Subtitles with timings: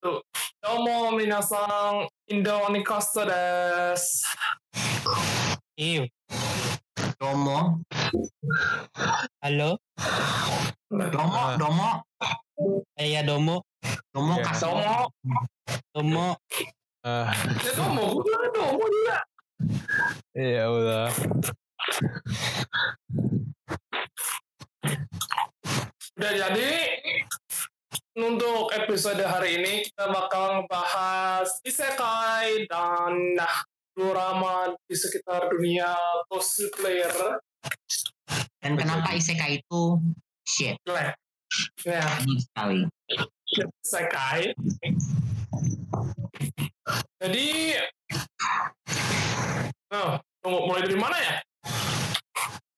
[0.00, 0.22] satu.
[0.62, 4.29] Domo minasan Indo ni Costa des.
[5.80, 6.04] Iyo.
[7.16, 7.80] Domo,
[9.40, 9.80] Halo?
[10.92, 11.56] domo, Ah.
[11.56, 11.90] domo,
[13.00, 13.64] Iya, Domo.
[14.12, 14.44] domo Iya.
[14.44, 14.68] kasih.
[14.68, 15.00] Domo.
[15.96, 16.26] Domo.
[17.00, 17.32] Ah,
[17.64, 18.20] Ya Domo,
[18.52, 19.18] Domo juga.
[20.36, 21.08] iya udah.
[26.12, 26.70] Udah jadi
[28.20, 33.64] untuk episode hari ini kita bakal ngebahas isekai dan nah
[34.00, 35.92] drama di sekitar dunia
[36.32, 37.12] cosplayer.
[38.60, 40.00] Dan kenapa isekai itu
[40.44, 41.12] shit Lah,
[41.84, 42.04] Ya,
[42.40, 42.88] sekali.
[43.84, 44.42] isekai.
[47.20, 47.46] Jadi,
[49.92, 51.36] oh, tunggu mulai dari mana ya?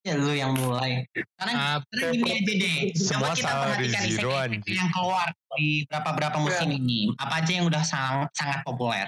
[0.03, 1.07] Ya lu yang mulai.
[1.39, 2.79] Karena karena gini aja deh.
[2.93, 4.75] Semua Coba kita salah di perhatikan anjing.
[4.75, 6.75] yang keluar di berapa berapa musim Ya.
[6.75, 7.01] ini.
[7.15, 9.07] Apa aja yang udah sangat sangat populer?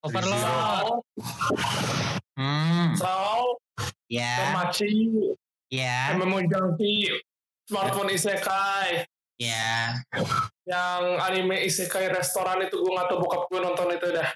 [0.00, 0.38] Overlord.
[0.38, 0.86] Sao,
[2.36, 3.56] Hmm, Sao,
[4.06, 4.92] ya, Tamachi,
[5.66, 7.08] ya, MMO Junkie,
[7.64, 9.96] Smartphone Isekai, ya.
[10.62, 14.28] yang anime Isekai restoran itu gue nggak tahu bokap gue nonton itu dah.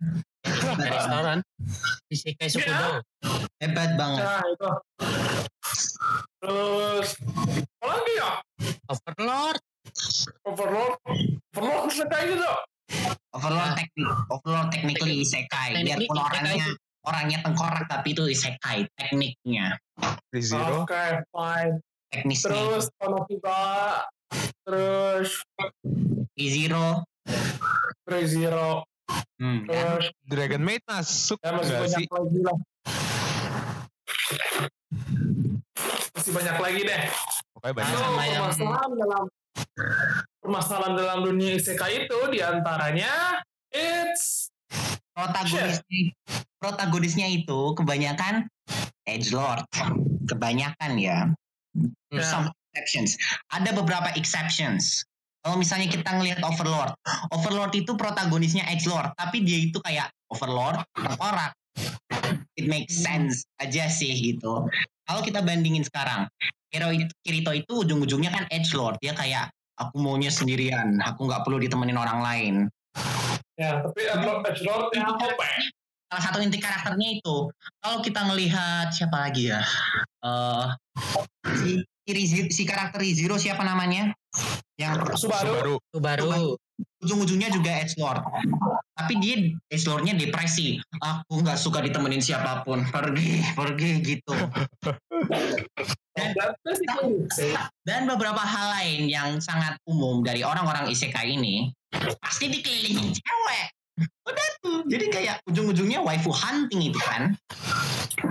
[0.94, 1.38] Restoran.
[2.08, 3.04] Isekai Sukudo.
[3.60, 4.24] Hebat banget.
[4.24, 4.70] Nah itu.
[6.40, 7.08] Terus
[7.80, 8.32] apa lagi ya?
[8.88, 9.60] Overlord.
[10.44, 10.96] Overlord,
[11.56, 12.50] Overlord Isekai gitu.
[13.30, 15.70] Overlord teknik, overlord technically isekai.
[15.78, 16.66] Technically Biarpun orangnya
[17.06, 19.78] orangnya tengkorak tapi itu isekai tekniknya.
[20.34, 20.82] Zero.
[20.82, 21.78] Oke, fine.
[22.10, 23.62] Teknisnya Terus Konosuba,
[24.66, 25.30] terus
[26.34, 27.06] Zero.
[28.10, 28.82] Ray Zero,
[29.36, 32.06] Hmm, terus Dragon Maid masuk ya masih banyak sih?
[32.06, 32.56] lagi lah.
[36.12, 37.02] Masih banyak lagi deh.
[37.54, 37.88] Pokoknya banyak.
[37.88, 39.24] Lalu sama yang- permasalahan dalam
[40.40, 43.12] permasalahan dalam dunia isekai itu di antaranya
[43.70, 44.48] it's
[45.12, 46.02] protagonisnya
[46.56, 48.46] protagonisnya itu kebanyakan
[49.04, 49.64] edge lord
[50.24, 51.18] kebanyakan ya
[52.10, 52.22] Ya.
[52.22, 53.14] some exceptions
[53.48, 55.06] ada beberapa exceptions
[55.40, 56.92] kalau misalnya kita ngelihat overlord
[57.32, 61.52] overlord itu protagonisnya edge lord tapi dia itu kayak overlord tengkorak
[62.60, 64.68] it makes sense aja sih gitu.
[65.08, 66.28] Kalau kita bandingin sekarang
[67.26, 68.94] Kirito itu ujung-ujungnya kan edge lord.
[69.02, 72.54] Dia kayak aku maunya sendirian aku nggak perlu ditemenin orang lain.
[73.58, 75.40] Ya tapi Edgelord Edgelord yang OP
[76.10, 77.50] salah satu inti karakternya itu.
[77.80, 79.62] Kalau kita ngelihat siapa lagi ya?
[80.22, 80.66] Eh
[81.58, 81.70] si,
[82.06, 84.14] si, si karakter Zero siapa namanya
[84.80, 85.52] yang Subaru.
[85.52, 85.74] Subaru.
[85.78, 86.28] Itu baru.
[87.00, 88.24] ujung-ujungnya juga Edge Lord
[89.00, 89.36] tapi dia
[89.72, 90.76] Edge Lordnya depresi.
[91.00, 92.84] Aku nggak suka ditemenin siapa pun.
[92.84, 94.36] Pergi pergi gitu.
[96.12, 96.36] Dan-
[97.88, 101.72] dan beberapa hal lain yang sangat umum dari orang-orang isekai ini
[102.20, 103.66] pasti dikelilingin cewek
[104.00, 107.34] udah tuh jadi kayak ujung-ujungnya waifu hunting itu kan?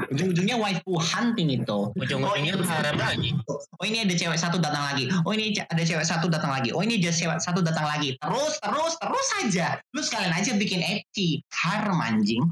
[0.10, 1.80] Ujung-ujungnya waifu hunting itu.
[1.98, 3.30] Ujung-ujungnya Oh, ini- harap lagi.
[3.50, 5.10] oh ini ada cewek satu datang lagi.
[5.26, 6.70] Oh ini ada cewek satu datang lagi.
[6.74, 8.14] Oh ini ada cewek satu datang lagi.
[8.22, 9.68] Terus terus terus aja.
[9.94, 12.44] Lu sekalian aja bikin ecchi harem anjing.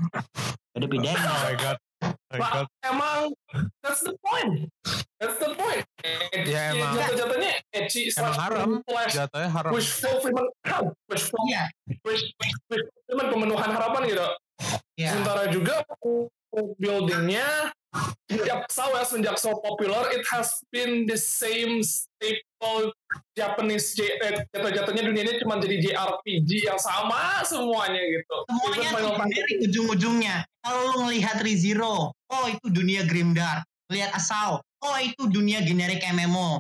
[0.78, 1.78] Ada bedanya Oh my god.
[2.04, 3.32] Oh Pak, emang
[3.82, 4.70] that's the point.
[5.18, 5.82] That's the point.
[6.46, 8.72] Ya, emang- jatuh-jatuhnya edgy Emang slash harem.
[8.84, 9.72] slash Jatuhnya haram.
[9.74, 10.50] wish fulfillment,
[11.10, 11.64] wish fulfillment, iya
[12.06, 12.24] wish,
[12.70, 14.28] wish fulfillment pemenuhan harapan gitu.
[14.94, 15.76] iya Sementara juga
[16.78, 17.74] buildingnya
[18.28, 22.94] sejak Sao ya, sejak so popular, it has been the same staple
[23.34, 28.36] Japanese J, eh, jatuh-jatuhnya dunia ini cuma jadi JRPG yang sama semuanya gitu.
[28.46, 29.38] semuanya Even Final Fantasy.
[29.40, 30.36] dari ujung-ujungnya
[30.68, 36.60] kalau lu ngelihat Rizero oh itu dunia Grimdark lihat Asao oh itu dunia generik MMO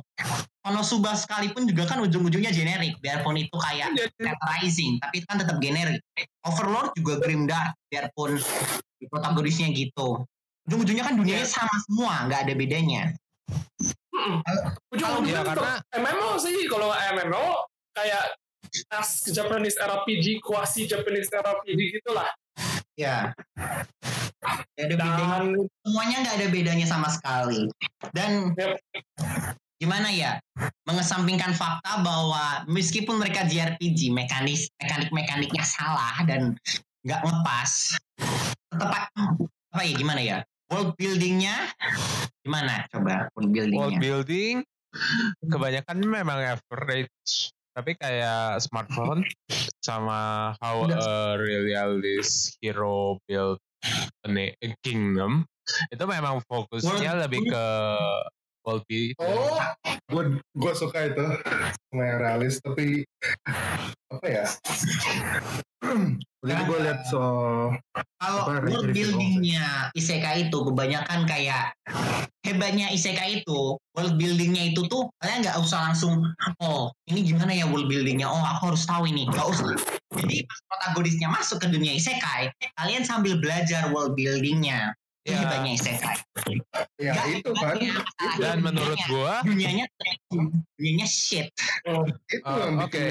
[0.63, 5.59] Konosuba sekalipun juga kan ujung-ujungnya generik biarpun itu kayak Jadi, Dead Rising tapi kan tetap
[5.59, 5.99] generik
[6.47, 8.39] Overlord juga Grimdark biarpun
[9.11, 10.23] protagonisnya gitu
[10.67, 11.51] ujung-ujungnya kan dunianya Iya.
[11.53, 13.03] sama semua nggak ada bedanya.
[14.91, 17.45] Ujung-ujungnya Iya, tetap karena- MMO sih kalau MMO
[17.95, 18.23] kayak
[18.91, 22.27] as Japanese RPG, quasi Japanese RPG gitulah.
[22.97, 23.31] Ya
[24.77, 25.45] Nggak ada bedanya Dan
[25.85, 27.69] semuanya nggak ada bedanya sama sekali
[28.13, 28.77] dan Yep.
[29.77, 30.41] gimana ya
[30.89, 36.57] mengesampingkan fakta bahwa meskipun mereka JRPG mekanis mekanik mekaniknya salah dan
[37.05, 37.93] nggak ngepas
[38.73, 40.37] tetap apa ya gimana ya
[40.73, 41.53] world buildingnya
[42.47, 42.87] gimana?
[42.87, 43.79] Coba world buildingnya.
[43.83, 44.55] World building
[45.43, 47.51] kebanyakan memang average.
[47.77, 49.21] Tapi kayak smartphone
[49.85, 53.61] sama how a realist hero build
[54.25, 55.45] a, kingdom
[55.93, 57.65] itu memang fokusnya lebih ke
[58.65, 58.81] world.
[59.21, 59.61] Oh,
[60.09, 61.25] gue gue suka itu
[61.93, 63.05] sama yang realis tapi
[64.09, 64.45] apa ya?
[66.47, 67.75] Jadi gue lihat soal
[68.21, 71.73] Kalau world buildingnya isekai itu kebanyakan kayak
[72.45, 76.23] hebatnya isekai itu world buildingnya itu tuh kalian nggak usah langsung
[76.63, 78.29] oh ini gimana ya world buildingnya?
[78.29, 79.27] Oh aku harus tahu ini.
[79.27, 79.75] Nggak usah.
[80.15, 82.47] Jadi pas protagonisnya masuk ke dunia isekai
[82.79, 84.93] kalian sambil belajar world buildingnya
[85.27, 85.43] itu Ya.
[85.43, 86.17] hebatnya isekai.
[86.95, 87.75] Ya Nggak itu kan.
[88.39, 89.11] Dan menurut dunianya.
[89.11, 89.85] gua dunianya
[90.79, 91.51] dunianya shit.
[91.83, 93.03] Itu Oh, yang oke.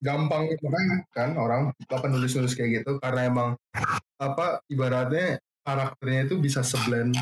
[0.00, 1.30] Gampang makanya kan?
[1.36, 3.48] Orang apa nulis-nulis kayak gitu karena emang
[4.20, 7.14] apa ibaratnya karakternya itu bisa seblend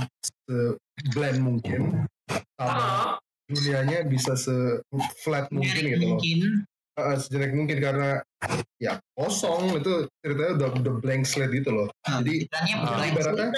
[0.46, 2.06] seblend mungkin
[2.58, 4.82] sama dunianya bisa se
[5.22, 6.08] flat mungkin gitu loh.
[6.16, 6.38] mungkin.
[6.98, 8.19] Eh, sejelek mungkin karena
[8.82, 11.86] ya kosong itu ceritanya udah udah blank slate gitu loh.
[12.02, 12.90] Jadi Ibaratnya Ah.
[12.98, 13.48] blank ibaratnya.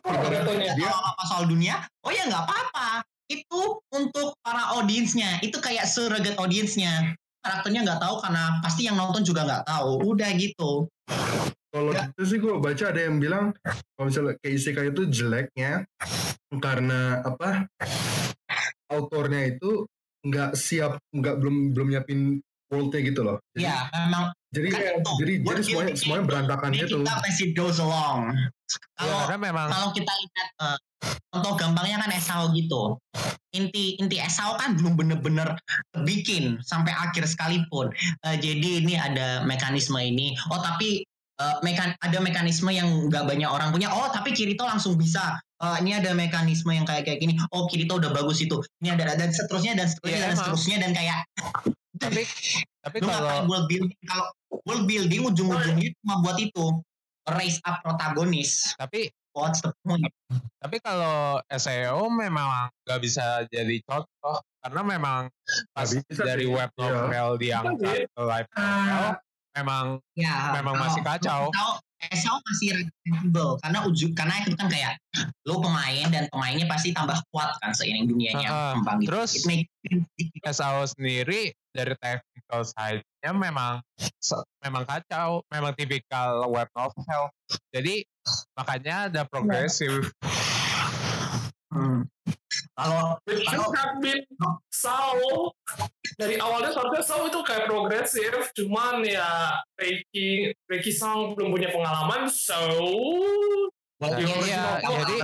[0.00, 3.04] Nggak tahu apa soal dunia oh ya nggak apa-apa.
[3.28, 5.38] Itu untuk para audiensnya.
[5.44, 9.90] Itu kayak surrogate audiensnya karakternya nggak tahu karena pasti yang nonton juga nggak tahu.
[10.04, 10.88] Udah gitu.
[11.70, 13.54] Kalau itu sih gue baca ada yang bilang
[13.94, 15.86] kalau misalnya kayak isekai itu jeleknya
[16.58, 17.70] karena apa
[18.90, 19.86] autornya itu
[20.26, 23.38] nggak siap nggak belum belum nyiapin worldnya gitu loh.
[23.54, 25.12] Jadi, ya memang jadi kan jadi itu.
[25.22, 26.96] jadi, World semuanya semuanya itu berantakan gitu.
[27.02, 28.46] it up as it goes along ya,
[28.98, 30.78] kalau karena memang kalau kita lihat eh,
[31.32, 32.98] contoh gampangnya kan Esau gitu.
[33.50, 35.58] Inti inti Esau kan belum bener-bener
[36.06, 37.90] bikin sampai akhir sekalipun.
[38.26, 40.36] Eh, jadi ini ada mekanisme ini.
[40.54, 41.02] Oh tapi
[41.40, 43.90] eh, mekan ada mekanisme yang nggak banyak orang punya.
[43.90, 45.40] Oh tapi Kirito langsung bisa.
[45.60, 47.34] Eh, ini ada mekanisme yang kayak kayak gini.
[47.50, 48.62] Oh Kirito udah bagus itu.
[48.84, 50.38] Ini ada dan seterusnya dan seterusnya Iya, dan emang.
[50.46, 51.18] seterusnya dan kayak
[52.00, 52.22] tapi
[52.80, 54.26] tapi lu ngapain kalau world building kalau
[54.64, 56.66] world building ujung-ujungnya cuma buat itu
[57.28, 60.02] raise up protagonis tapi what's the point
[60.58, 65.20] tapi kalau SEO memang nggak bisa jadi contoh karena memang
[65.70, 66.52] pas bisa dari sih.
[66.52, 66.84] web Iya.
[66.88, 69.12] novel diangkat ke live novel
[69.50, 71.42] memang Ya, Memang kalau- masih kacau.
[72.08, 74.96] Esau masih relatable karena ujung karena itu kan kayak
[75.44, 78.72] lo pemain dan pemainnya pasti tambah kuat kan seiring dunianya Heeh.
[78.80, 79.08] kembang gitu.
[79.12, 79.68] Terus- make-
[80.40, 83.84] SEO sendiri dari technical side-nya memang
[84.64, 87.28] memang kacau, memang tipikal web novel.
[87.70, 88.02] Jadi
[88.56, 90.08] makanya ada progresif.
[91.70, 92.02] Hmm.
[92.80, 93.66] Kalau kalau
[94.00, 94.20] been
[94.66, 95.52] Sao
[96.16, 102.24] dari awalnya seharusnya Sao itu kayak progresif cuman ya Reiki Reiki Sang belum punya pengalaman
[102.26, 103.68] so well,
[104.00, 105.16] Nah, ya, iya, ya, jadi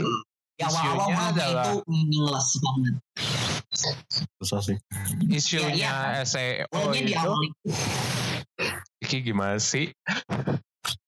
[0.56, 2.94] ya awal-awal adalah- itu meaningless banget.
[4.37, 4.76] susah sih
[5.26, 5.73] Isunya
[6.14, 7.56] Iya, SEO Worldnya di itu, awal itu.
[9.00, 9.93] Iki gimana sih?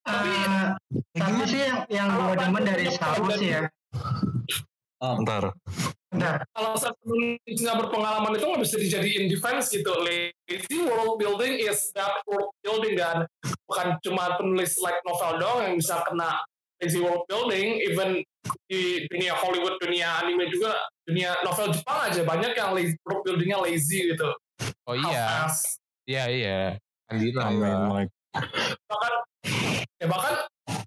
[0.00, 0.69] Tapi Eh,
[1.15, 3.69] tapi sih yang yang gue demen dari Sao sih ya.
[4.99, 5.53] ntar
[6.08, 6.72] Bentar, kalau
[7.05, 9.93] penulis nggak berpengalaman itu nggak bisa dijadiin defense gitu.
[10.00, 13.28] Lazy world building is that world building dan
[13.69, 16.40] bukan cuma penulis like novel doang yang bisa kena
[16.81, 18.25] lazy world building even
[18.70, 23.59] di dunia Hollywood dunia anime juga dunia novel Jepang aja banyak yang lazy, world buildingnya
[23.61, 24.28] lazy gitu.
[24.88, 25.44] Oh iya,
[26.09, 26.61] iya iya.
[27.12, 27.52] Andina.
[27.52, 28.12] Mike
[28.88, 29.14] bahkan
[29.99, 30.35] ya bahkan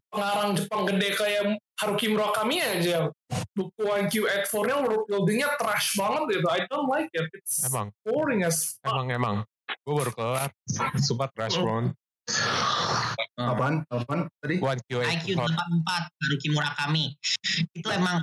[0.09, 1.43] pengarang Jepang gede kayak
[1.81, 3.09] Haruki Murakami aja
[3.57, 8.45] buku IQ84 nya world buildingnya trash banget gitu I don't like it it's Emang, boring
[8.45, 9.35] as fuck emang, emang.
[9.81, 10.49] Gue baru kelar.
[11.01, 11.97] Super Crash Round.
[13.33, 13.81] Apaan?
[13.89, 14.61] Apaan tadi?
[14.61, 17.17] One Q IQ 84 Haruki Murakami
[17.73, 18.21] itu emang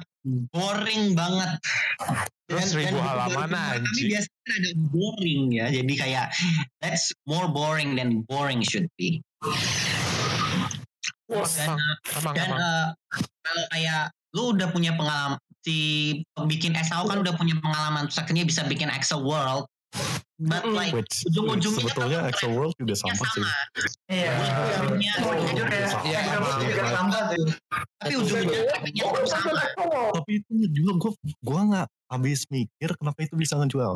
[0.55, 1.59] boring banget.
[2.47, 4.07] Terus Dan- dan ribu buku halaman anjing.
[4.09, 6.27] biasanya ada boring ya, jadi kayak
[6.79, 9.19] that's more boring than boring should be.
[11.29, 11.79] Emang,
[12.17, 12.59] emang, dan emang.
[12.59, 12.87] eh,
[13.45, 15.77] kalau kayak lu udah punya pengalaman si
[16.47, 19.69] bikin SAO kan udah punya pengalaman terus akhirnya bisa bikin Excel World.
[20.39, 23.43] But like which ujung-ujungnya sebetulnya tetap Exo World juga sama sih
[24.07, 24.31] iya.
[24.39, 26.05] Ujung-ujungnya Mau jujur ya, Sama.
[26.07, 26.59] Iya, Exo emang.
[26.63, 27.45] juga tambah sih.
[27.99, 28.15] tapi
[28.95, 29.63] tetap sama.
[30.15, 31.11] tapi itu juga gue
[31.43, 33.95] gue nggak habis mikir kenapa itu bisa ngejual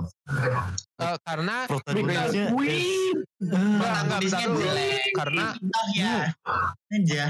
[0.99, 2.45] Eh, karena protagonisnya
[3.43, 4.07] Bentar
[4.47, 4.61] dulu.
[4.63, 5.11] jelek.
[5.19, 6.15] Karena Entah ya
[6.93, 7.25] aja.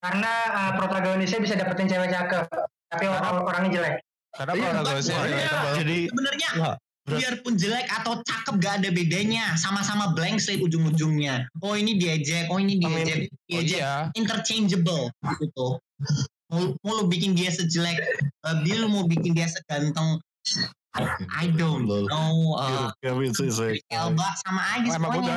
[0.00, 2.44] Karena uh, protagonisnya bisa dapetin cewek cakep,
[2.88, 3.94] tapi orang orangnya jelek.
[4.30, 5.26] karena Iya, protagonisnya iya.
[5.26, 5.72] relatable.
[5.76, 6.78] jadi Sebenarnya berat.
[7.10, 11.50] biarpun jelek atau cakep gak ada bedanya, sama-sama blank slate ujung-ujungnya.
[11.60, 13.78] Oh ini diejek, oh ini I mean, diejek, Oh diejek.
[13.82, 15.66] iya, Interchangeable gitu.
[16.50, 17.94] mau, mau lu bikin dia sejelek
[18.42, 20.18] uh, Bill mau bikin dia seganteng
[21.38, 23.78] I don't know uh, Kevin sih saya.
[23.90, 25.36] Elba sama aja Emang semuanya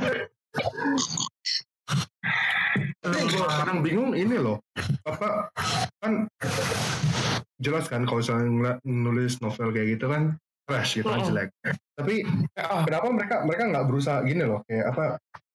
[3.04, 4.58] gue sekarang bingung ini loh.
[5.06, 5.52] Apa
[6.02, 6.26] kan
[7.62, 11.30] jelas kan kalau misalnya nulis novel kayak gitu kan trash gitu kan Mm-mm.
[11.30, 11.50] jelek.
[11.94, 12.16] Tapi
[12.58, 15.06] Ah, kenapa mereka mereka nggak berusaha gini loh kayak apa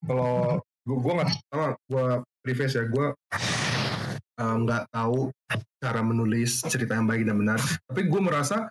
[0.04, 2.06] kalau gua gua nggak sama gua
[2.44, 3.06] preface ya gua
[4.38, 5.32] eh, nggak tahu
[5.78, 8.66] cara menulis cerita yang baik dan benar tapi gue merasa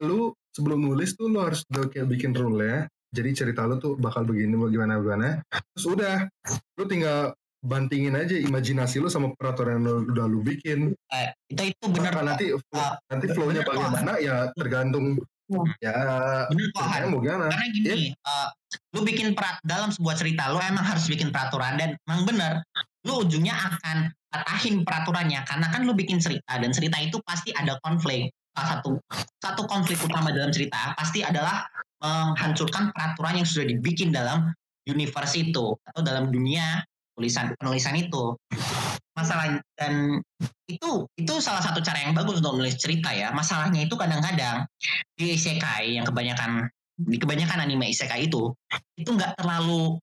[0.00, 3.96] lu sebelum nulis tuh lu harus udah kayak bikin rule ya jadi cerita lu tuh
[4.00, 6.16] bakal begini bagaimana bagaimana terus udah
[6.80, 10.98] lu tinggal bantingin aja imajinasi lu sama peraturan yang udah lu bikin.
[11.14, 13.70] Eh, itu itu benar Nah, nanti Ah, nanti flow-nya kok.
[13.70, 15.14] bagaimana ya tergantung
[15.78, 15.94] ya
[16.50, 17.46] bener ceritanya mau gimana.
[17.54, 18.48] Karena gini eh,
[18.98, 22.52] lu bikin perat dalam sebuah cerita lu emang harus bikin peraturan dan emang bener
[23.06, 27.76] lu ujungnya akan patahin peraturannya karena kan lu bikin cerita dan cerita itu pasti ada
[27.84, 29.00] konflik satu
[29.40, 31.64] satu konflik utama dalam cerita pasti adalah
[32.02, 34.50] menghancurkan peraturan yang sudah dibikin dalam
[34.84, 36.82] universe itu atau dalam dunia
[37.14, 38.34] tulisan penulisan itu.
[39.12, 40.24] Masalah dan
[40.66, 43.30] itu itu salah satu cara yang bagus untuk menulis cerita ya.
[43.30, 44.64] Masalahnya itu kadang-kadang
[45.14, 46.66] di isekai yang kebanyakan
[47.02, 48.52] di kebanyakan anime isekai itu
[49.00, 49.96] itu nggak terlalu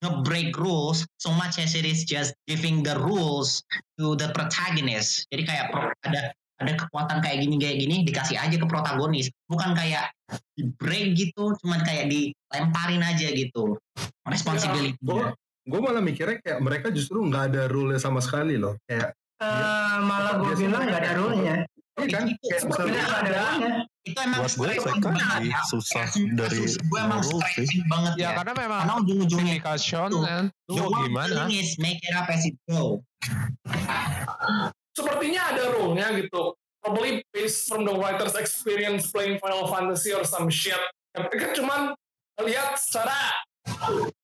[0.00, 3.60] nge-break rules so much as it is just giving the rules
[3.96, 5.24] to the protagonist.
[5.32, 5.72] Jadi kayak
[6.04, 10.12] ada ada kekuatan kayak gini kayak gini dikasih aja ke protagonis bukan kayak
[10.52, 13.80] di break gitu cuman kayak dilemparin aja gitu
[14.22, 15.32] responsibility gue
[15.64, 20.36] gue malah mikirnya kayak mereka justru nggak ada rule sama sekali loh kayak Eh, malah
[20.36, 21.64] gue bilang nggak ada rule-nya.
[21.96, 23.40] iya kan kayak misalnya nggak ada
[24.04, 25.58] itu emang Buat gue banget ya.
[25.64, 30.24] susah dari gue emang stretching banget Ya ya, karena memang karena ujung-ujungnya shonen Tuh.
[30.28, 30.44] kan.
[31.08, 31.48] Gimana?
[31.48, 33.00] is make it up as it go
[35.00, 36.54] sepertinya ada rule-nya gitu.
[36.80, 40.76] Probably based from the writer's experience playing Final Fantasy or some shit.
[41.12, 41.92] Ya, mereka cuman
[42.40, 43.16] lihat secara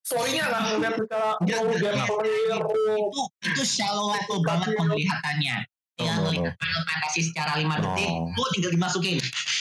[0.01, 5.57] story-nya nggak ngeliat secara Nggak, oh, nggak, gameplay, itu itu shallow level banget penglihatannya
[5.97, 6.25] No, yang no, no.
[6.29, 9.17] ngelihat Final Fantasy secara 5 detik lu tinggal dimasukin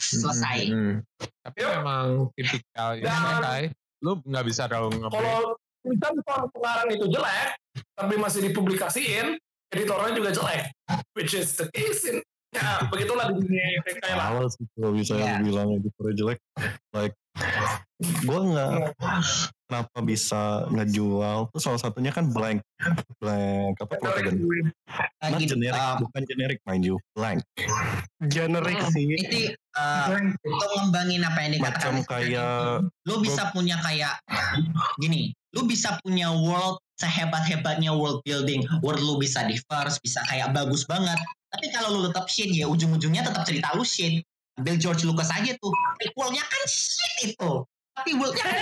[0.05, 0.95] selesai Hmm.
[1.19, 1.71] Tapi Yuk.
[1.81, 3.63] memang tipikal isekai.
[4.01, 5.13] Lu nggak bisa dong nge-break.
[5.13, 5.41] kalau
[5.85, 7.49] tulisan pengarang itu jelek,
[7.93, 9.37] tapi masih dipublikasiin,
[9.71, 10.63] editornya juga jelek.
[11.13, 12.19] Which is the case in
[12.55, 14.31] Ya, begitulah di dunia kayak lah.
[14.31, 15.43] Awal sih kalau bisa Iya.
[15.43, 16.39] bilang editornya jelek.
[16.95, 17.15] Like,
[17.99, 18.95] gue nggak
[19.67, 20.41] kenapa bisa
[20.71, 22.63] ngejual tuh salah satunya kan blank
[23.19, 24.71] blank apa protagonis
[25.19, 27.43] Nah, Not gitu, generic uh, bukan generic mind you blank
[28.23, 28.93] Generik Hmm.
[28.93, 29.03] sih.
[29.03, 32.55] itu uh, untuk ngembangin apa yang dikatakan macam kayak
[33.03, 34.15] lu bisa punya kayak
[34.95, 38.63] gini lu bisa punya world sehebat-hebatnya world building.
[38.79, 41.17] World lu bisa diverse bisa kayak bagus banget.
[41.51, 44.23] Tapi kalau lu tetap shit ya ujung-ujungnya tetap cerita lu shit.
[44.55, 45.71] Ambil George Lucas aja tuh.
[45.99, 47.51] Prequelnya kan shit itu.
[47.95, 48.55] Tapi worldnya kan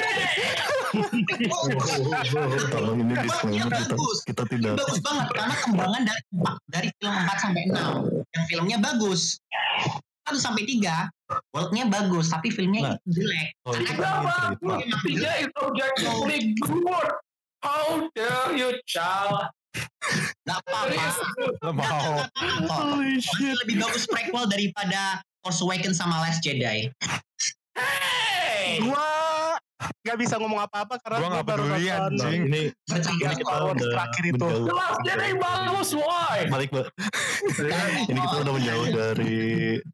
[2.69, 4.17] kalau ini disclaimer kita bagus.
[4.29, 6.21] kita tidak bagus banget karena kembangan dari
[6.69, 7.73] dari film 4 sampai 6
[8.29, 9.41] yang filmnya bagus.
[10.29, 11.09] 1 sampai 3
[11.49, 12.93] worldnya bagus tapi filmnya Nah.
[12.93, 13.47] itu jelek.
[13.65, 14.53] Oh, itu kan Kenapa?
[14.53, 15.41] cerita
[17.63, 19.47] How dare you, child?
[20.43, 22.27] Gak apa-apa mau.
[22.67, 26.91] holy Masih lebih bagus prequel daripada Force Awakens sama Last Jedi.
[27.79, 28.83] Hey!
[28.83, 29.07] Gua
[30.03, 32.41] nggak bisa ngomong apa-apa karena Gua nggak baru peduli, nonton anjing.
[32.47, 34.47] ini kita Star Wars terakhir itu.
[34.47, 36.39] menjauh Last Jedi bagus, why?
[36.47, 36.87] balik Mbak.
[38.07, 39.35] ini kita udah menjauh dari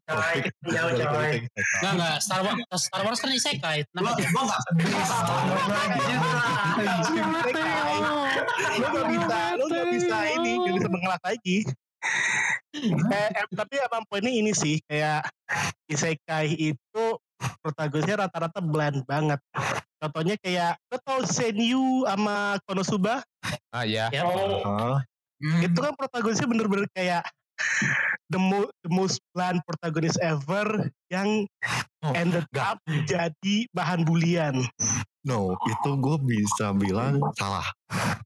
[0.06, 1.10] topik jauh, balik jauh.
[1.10, 1.36] lagi ke isekai.
[1.50, 2.16] Enggak, enggak.
[2.22, 3.78] Star Wars, Star Wars kan isekai.
[3.90, 4.30] Gua, Kenapa?
[4.30, 4.80] gua gak peduli.
[8.80, 11.56] Lu gak bisa, lu gak bisa ini, gak bisa mengelak lagi.
[13.12, 15.26] eh, eh, tapi emang poinnya ini sih, kayak
[15.90, 17.04] isekai itu
[17.60, 19.40] protagonisnya rata-rata bland banget.
[20.00, 23.20] Contohnya kayak, lo tau Senyu sama Konosuba?
[23.70, 24.08] Ah ya.
[24.10, 24.24] Ya.
[24.24, 24.98] Oh,
[25.40, 25.64] Hmm.
[25.64, 27.24] Itu kan protagonisnya bener-bener kayak
[28.28, 31.48] the, mo- the most bland protagonist ever yang
[32.00, 34.64] Oh, ended up jadi bahan bulian.
[35.20, 37.64] no itu gue bisa bilang salah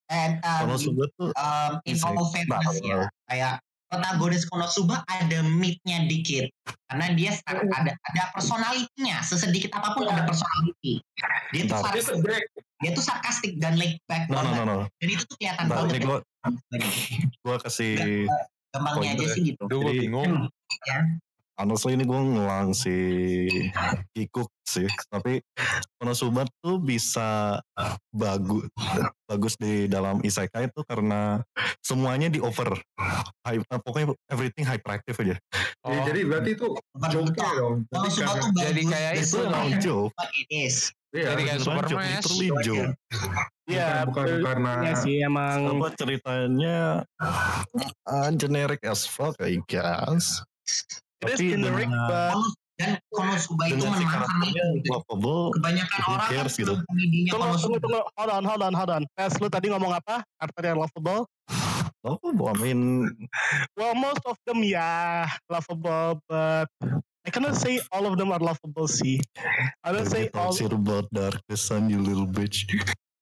[0.07, 3.55] And um, sudah tuh um, in all fairness ya, kayak
[3.95, 6.51] protagonis Konosuba ada meat-nya dikit.
[6.85, 7.63] Karena dia ada
[7.95, 10.99] ada personality-nya, sesedikit apa pun ada personality.
[11.51, 11.93] Dia tuh, Bentar.
[11.93, 12.47] this sar- is great.
[12.83, 15.79] dia tuh sarkastik dan laid back no no no no Dan itu tuh kelihatan Bentar,
[15.81, 15.95] banget.
[15.95, 16.05] ini ya.
[16.05, 16.19] gue
[17.41, 17.93] gue kasih
[18.69, 19.29] Gampangnya aja pointer.
[19.31, 19.63] sih gitu.
[19.65, 20.33] Duh, gue Jadi- bingung.
[21.55, 22.95] Honestly ini gue ngelang si
[24.11, 25.39] Kikuk sih tapi
[25.97, 27.61] Konosuba tuh bisa
[28.11, 28.67] bagus
[29.25, 31.41] bagus di dalam isekai itu karena
[31.81, 32.75] semuanya di over
[33.45, 35.37] high, pokoknya everything hyperactive aja
[35.85, 36.73] Ya, jadi berarti itu
[37.13, 37.85] joke-nya dong.
[37.85, 38.51] Jadi Konosuba tuh.
[38.57, 39.69] Jadi kayak itu dong.
[39.85, 40.17] joke
[40.49, 40.77] is.
[41.13, 42.11] Iya, Jadi kayak bukan Super joke, Smash.
[42.25, 42.93] literally joke
[43.65, 44.41] Iya, bukan betul.
[44.49, 45.59] karena Iya sih emang.
[45.77, 46.77] apa ceritanya
[48.09, 50.41] uh, generic as fuck I guess
[51.25, 52.37] tapi but
[52.75, 54.91] Dan Konosuba itu dengan si menang karena karakternya itu.
[54.91, 56.75] lovable Kebanyakan orang cares gitu.
[57.31, 58.01] tunggu, tunggu, tunggu.
[58.19, 59.03] Hold on, hold on, hold on.
[59.15, 60.27] Tes, lu tadi ngomong apa?
[60.43, 61.23] Karakter yang lovable?
[62.05, 62.81] lovable I mean
[63.79, 66.69] Well, most of them yeah, lovable, but
[67.25, 69.25] I cannot say all of them are lovable sih.
[69.81, 70.53] I don't say all.
[70.53, 72.69] talk about Darkness son you little bitch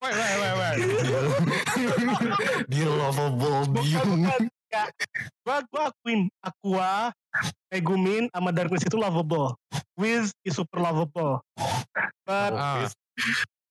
[0.02, 0.78] Wait, wait, wait, wait.
[2.74, 4.42] dia lovable Bukan, dia bukan.
[4.72, 4.84] Ya,
[5.46, 7.14] gua, gua akuin Aqua,
[7.72, 9.56] Megumin, sama Darkness itu lovable.
[9.96, 11.40] Wiz is super lovable.
[12.28, 12.84] But Ah.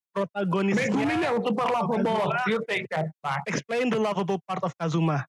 [0.09, 2.33] protagonisnya Megumin yang super lovable.
[2.49, 3.45] You take that back.
[3.45, 5.21] explain the lovable part of Kazuma.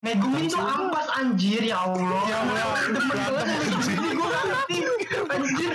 [0.00, 2.20] Megumin tuh ampas anjir ya Allah.
[2.24, 2.64] Ya Allah.
[2.88, 3.44] Demen banget
[4.08, 4.76] gue ngerti.
[5.36, 5.72] Anjir.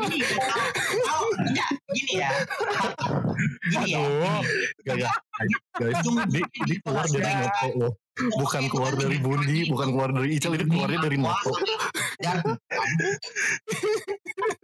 [0.00, 0.18] Gini,
[1.38, 2.30] enggak gini ya.
[3.70, 4.02] Gini ya.
[4.02, 4.42] Aduh.
[4.82, 5.14] Gak, gak.
[5.78, 6.02] Guys,
[6.34, 7.92] di, di keluar dari Noto loh.
[8.36, 11.52] Bukan keluar dari Bundi, bukan keluar dari Ical, ini keluarnya dari Noto.
[12.20, 12.36] Dan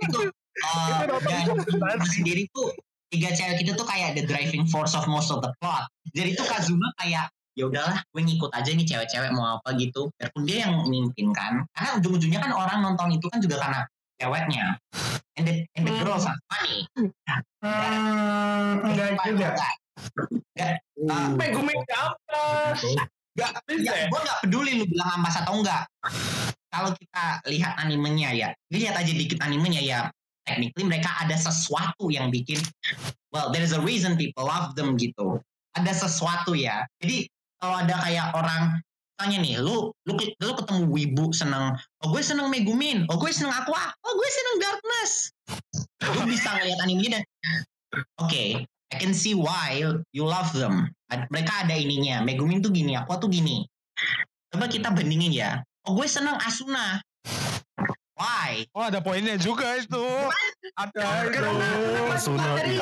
[0.05, 0.21] itu
[0.61, 2.73] uh, dan Kazuma sendiri tuh
[3.09, 5.89] tiga cewek itu tuh kayak the driving force of most of the plot.
[6.13, 10.45] Jadi tuh Kazuma kayak ya udahlah gue ngikut aja nih cewek-cewek mau apa gitu biarpun
[10.45, 13.81] dia yang mimpin kan karena ujung-ujungnya kan orang nonton itu kan juga karena
[14.21, 14.77] ceweknya
[15.41, 16.85] and the, and the girls are funny
[17.67, 19.49] Hmm, enggak juga.
[20.55, 20.75] Enggak.
[21.35, 22.79] Megumin apa?
[23.37, 25.85] Gak, ya, gue gak peduli lu bilang ampas atau enggak.
[26.73, 30.01] Kalau kita lihat animenya ya, lihat aja dikit animenya ya.
[30.47, 32.63] Technically mereka ada sesuatu yang bikin,
[33.35, 35.43] well, there is a reason people love them gitu.
[35.77, 36.87] Ada sesuatu ya.
[37.03, 37.29] Jadi
[37.61, 38.81] kalau ada kayak orang
[39.17, 41.75] tanya nih, lu lu lu ketemu wibu seneng,
[42.05, 45.13] oh gue seneng Megumin, oh gue seneng Aqua, oh gue seneng Darkness.
[46.05, 47.23] Lu bisa ngeliat animenya dan,
[48.21, 49.83] oke, I can see why
[50.15, 50.87] you love them.
[51.11, 52.23] Mereka ada ininya.
[52.23, 53.67] Megumin tuh gini, Aqua tuh gini.
[54.55, 55.63] Coba kita bandingin ya.
[55.87, 57.03] Oh gue seneng Asuna.
[58.17, 58.65] Why?
[58.73, 60.07] Oh ada poinnya juga itu.
[60.79, 61.51] Ada itu.
[62.15, 62.81] Asuna itu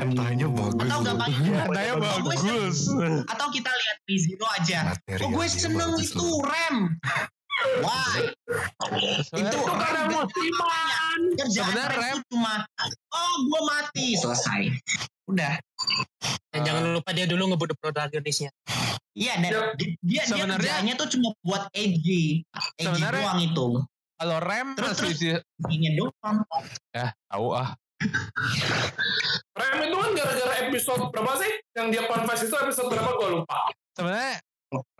[0.00, 0.80] Entahnya bagus.
[0.86, 2.78] Atau gampang Katanya bagus.
[3.26, 4.78] Atau kita lihat Rizino aja.
[5.26, 6.26] Oh gue seneng itu.
[6.46, 6.76] Rem.
[7.80, 8.32] Why?
[9.30, 11.20] itu karena musiman.
[11.46, 12.54] Sebenarnya Rem cuma,
[13.12, 14.06] oh gue mati.
[14.16, 14.72] Selesai.
[15.30, 15.54] Udah.
[16.50, 18.50] Dan jangan lupa dia dulu ngebunuh protagonisnya.
[19.14, 22.42] Iya, dan dia, dia sebenarnya- tuh cuma buat edgy.
[22.78, 23.66] Edgy Sebenarnya- doang itu.
[24.20, 26.36] Kalau rem Terus, masih di- Ingin doang.
[26.92, 27.72] ya tahu ah.
[29.56, 31.52] Rem itu kan gara-gara episode berapa sih?
[31.76, 33.58] Yang dia confess itu episode berapa gue lupa.
[33.96, 34.36] Sebenarnya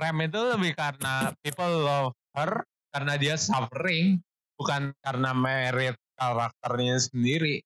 [0.00, 1.12] rem itu lebih karena
[1.44, 4.18] people love her karena dia suffering
[4.58, 7.64] bukan karena merit karakternya sendiri.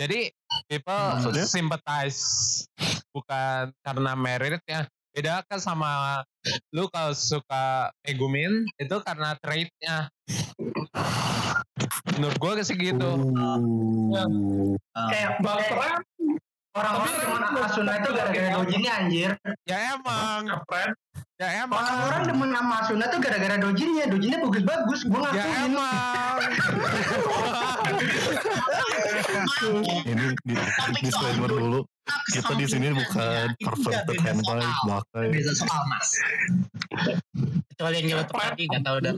[0.00, 0.32] Jadi
[0.72, 1.44] people Maksudnya?
[1.44, 2.22] sympathize
[3.12, 4.88] bukan karena meritnya.
[5.10, 6.22] Beda kan sama
[6.70, 10.06] lu kalau suka Megumin itu karena trait-nya.
[12.16, 13.10] Menurut gue sih gitu.
[13.34, 14.78] Uh,
[15.10, 16.00] Kayak Bang kayak Rem,
[16.78, 19.30] orang-orang Tapi demen Rem- Asuna itu gara-gara dojinnya anjir.
[19.66, 20.40] Ya emang.
[21.40, 21.80] Ya emang.
[21.80, 24.04] Orang-orang demen sama Asuna tuh gara-gara dojinnya.
[24.12, 25.00] Dojinnya bagus-bagus.
[25.08, 25.72] Gue Ya ngakuin.
[25.72, 26.36] emang.
[30.04, 30.54] ini di,
[31.00, 31.80] disclaimer dulu.
[32.28, 35.24] Kita di sini bukan perverted hentai, bakai.
[35.32, 36.08] Beda soal mas.
[37.72, 39.14] Kecuali yang nyeletuk tadi gak tau dah.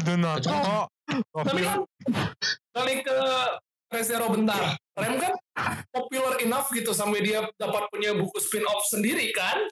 [0.00, 0.88] Aduh Noto.
[1.44, 1.78] Tapi kan
[2.72, 3.16] balik ke
[3.90, 4.78] Resero bentar.
[4.94, 5.34] Rem kan
[5.90, 9.66] popular enough gitu sampai dia dapat punya buku spin-off sendiri kan?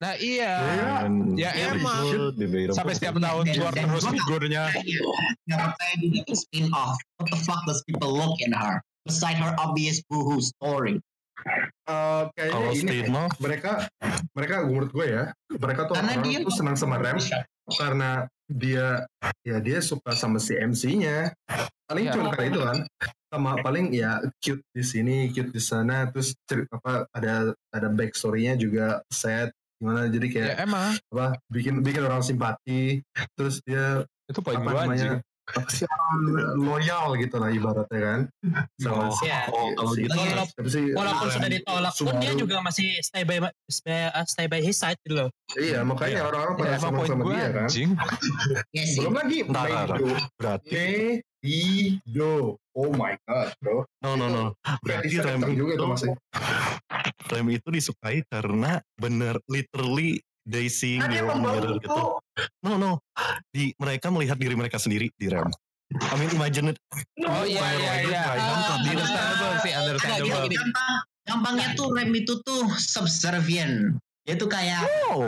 [0.00, 0.52] Nah iya.
[1.04, 2.32] And Ya it emang.
[2.72, 4.62] Sampai setiap tahun Dan- keluar terus figurnya.
[5.44, 6.96] Nggak percaya bikin spin off.
[7.20, 8.80] What the fuck does people look in her?
[9.04, 11.00] Beside her obvious boohoo story.
[11.88, 13.88] Eh, kayaknya Kalau ini mah mereka
[14.36, 17.16] mereka menurut gue ya mereka tuh Karena orang dia- tuh senang sama Rem
[17.70, 18.10] karena
[18.44, 19.08] dia
[19.40, 21.32] ya dia suka sama si MC-nya
[21.88, 22.12] paling Iya.
[22.12, 22.78] cuma karena itu kan
[23.30, 27.34] sama paling ya cute di sini cute di sana terus ceri- apa ada
[27.70, 30.90] ada backstory-nya juga sad gimana jadi kayak Ya emang.
[31.08, 33.00] apa bikin bikin orang simpati
[33.32, 35.22] terus dia Itu poin apa namanya.
[35.52, 36.14] Apa sih orang
[36.56, 38.20] loyal gitu lah ibaratnya kan.
[38.76, 39.40] Sama Oh, Iya.
[39.48, 40.12] oh, kalau gitu.
[40.12, 42.40] Walaupun- Tapi sih, Walaupun Ram sudah ditolak pun dia Subaru.
[42.40, 43.36] juga masih stay by
[43.66, 45.28] stay, uh, stay by his side gitu loh.
[45.52, 47.66] iya makanya orang-orang pada Ya, senang poin sama gue dia kan.
[47.66, 47.90] Anjing.
[48.70, 50.86] Iya belum lagi Meido berarti
[51.40, 52.34] Meido
[52.70, 53.82] oh my god bro.
[53.98, 54.44] No no no.
[54.80, 56.10] Berarti rem juga itu tuh masih.
[57.26, 61.82] rem itu disukai karena bener literally they seeing dia their own mirror itu.
[61.82, 61.98] gitu
[62.64, 62.92] no no
[63.52, 65.48] di mereka melihat diri mereka sendiri di rem
[65.90, 66.78] I mean imagine it
[67.26, 68.22] Oh iya iya iya.
[68.38, 70.46] Ah, Understandable sih, Enggak, gini, understandable.
[70.46, 70.94] Gampang,
[71.26, 73.98] gampangnya tuh rem itu tuh subservient.
[74.22, 75.26] Dia tuh kayak oh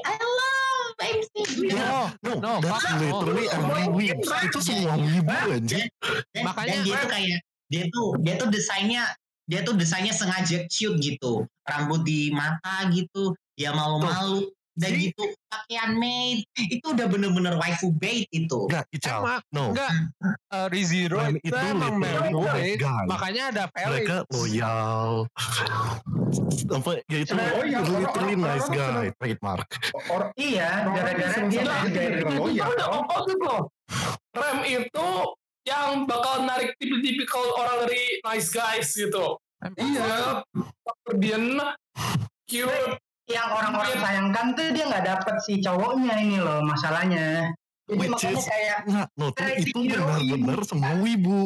[0.00, 1.32] I love MC.
[1.70, 3.22] yeah, no, no, that's fuck no.
[3.22, 5.30] literally every week itu semua wibu
[5.64, 5.86] Dan,
[6.42, 7.38] Makanya- dan dia tuh kayak
[7.70, 9.02] dia tuh dia tuh desainnya
[9.46, 11.46] dia tuh desainnya sengaja cute gitu.
[11.66, 13.34] Rambut di mata gitu.
[13.60, 15.12] Dia malu-malu dan See?
[15.12, 18.64] gitu pakaian maid itu udah bener-bener waifu bait itu.
[18.64, 19.92] enggak Ical Emang, no Enggak,
[20.48, 22.00] uh, Rizero Rem itu itu emang.
[23.04, 23.92] Makanya ada Felix.
[23.92, 25.28] mereka loyal
[26.70, 29.68] apa ya itu Loyal, literally nice guy trademark
[30.08, 32.00] orang Iya, gara-gara dia Nah, itu
[32.32, 32.94] loyal udah dong.
[33.04, 33.62] opposite loh.
[34.32, 35.08] Rem itu
[35.68, 39.36] yang bakal narik tipikal orang dari nice guys gitu.
[39.76, 40.40] Iya.
[41.04, 41.58] Kemudian
[42.48, 42.96] cute.
[43.30, 47.54] Yang orang-orang sayangkan tuh dia nggak dapet si cowoknya ini loh masalahnya.
[47.90, 49.26] Jadi Which makanya is- kayak Nggak, no,
[49.58, 51.42] itu benar-benar semua wibu.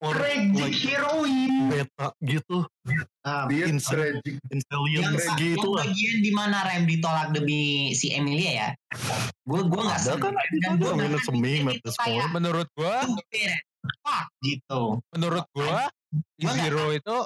[0.00, 1.68] Or tragic like heroine.
[1.68, 2.56] beta gitu.
[3.24, 4.36] Ah, dia tragic
[5.04, 5.84] yang, gitu yang lah.
[5.84, 8.68] bagian di mana rem ditolak demi si Emilia ya.
[9.44, 10.32] Gue gue nggak Ada kan?
[10.32, 10.92] dan gue
[11.68, 12.32] at this point.
[12.32, 13.04] Menurut gua,
[14.04, 14.82] fuck gitu.
[15.12, 15.88] menurut nggak
[16.40, 17.16] Rizero itu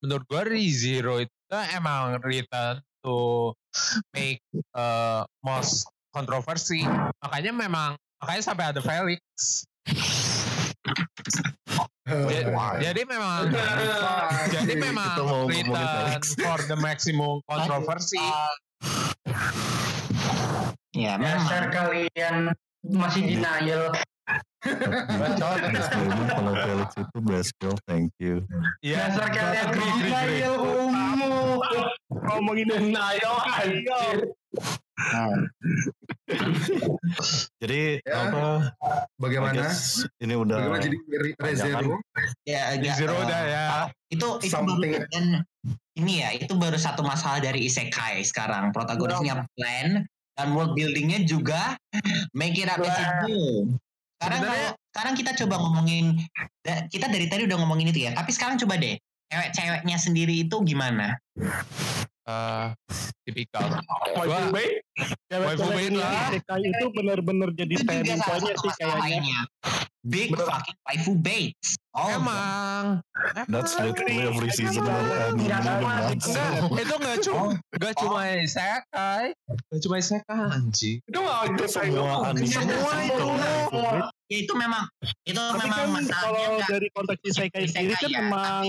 [0.00, 3.52] menurut gua Rizero itu emang return to
[4.12, 4.40] make
[4.74, 6.84] uh, most controversy.
[7.22, 9.20] Makanya memang makanya sampai ada Felix.
[12.80, 13.54] Jadi memang
[14.50, 18.22] jadi memang Kita mau ngomongin return for the maximum controversy.
[20.90, 21.46] Ya memang.
[21.46, 22.36] Dasar kalian
[22.82, 23.94] masih denial.
[24.60, 28.44] Disclaimer kalau Felix itu best girl, thank you.
[28.82, 29.14] Iya.
[29.14, 30.89] Dasar kalian denial.
[32.10, 34.18] Ngomongin Denial anjir.
[37.60, 38.16] Jadi Ya.
[38.28, 38.72] apa?
[39.16, 41.96] Bagaimana guess ini udah bagaimana jadi re- rezero
[42.44, 43.64] Ya, agak, Rizero eh, udah ya.
[44.08, 44.92] itu itu Something.
[44.92, 45.24] baru, dan
[45.96, 50.04] ini ya itu baru satu masalah dari isekai sekarang protagonisnya plan
[50.34, 51.76] dan world buildingnya juga
[52.32, 53.68] make it up as you
[54.16, 56.04] sekarang Sebenarnya- kalau sekarang kita coba ngomongin
[56.88, 58.96] kita dari tadi udah ngomongin itu ya tapi sekarang coba deh
[59.30, 61.16] cewek-ceweknya sendiri itu gimana?
[62.30, 62.66] Eh,
[63.24, 63.80] tipikal.
[64.18, 64.82] Waifu bait.
[65.30, 66.30] Waifu bait lah.
[66.34, 69.40] Itu benar-benar jadi standing point-nya sih kayaknya.
[70.00, 73.04] big fucking waifu baits oh Emang.
[73.52, 75.44] That's literally every season of anime.
[75.44, 77.44] Enggak, itu enggak cuma
[77.76, 79.36] enggak cuma isekai.
[79.44, 80.96] Enggak cuma isekai anjing.
[81.04, 83.26] Itu nggak Itu semua anime Semua itu.
[84.30, 84.84] ya itu memang
[85.28, 88.64] itu Tapi memang kan masalahnya kalau dari konteks isekai sendiri kan ya, memang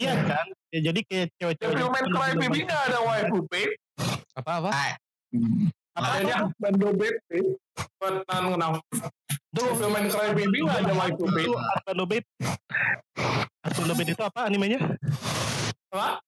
[0.00, 0.46] Iya kan?
[0.72, 3.70] Ya, jadi kayak cewek-cewek Devilman Crybaby nggak ada waifu bait.
[4.34, 4.70] Apa apa?
[5.94, 7.16] Adanya Bando bait.
[8.00, 8.70] Buat anu kenal.
[9.52, 12.24] Devilman Crybaby nggak ada waifu itu Arcano Bait.
[13.62, 14.80] Arcano Bait itu apa animenya?
[15.92, 16.18] Apa?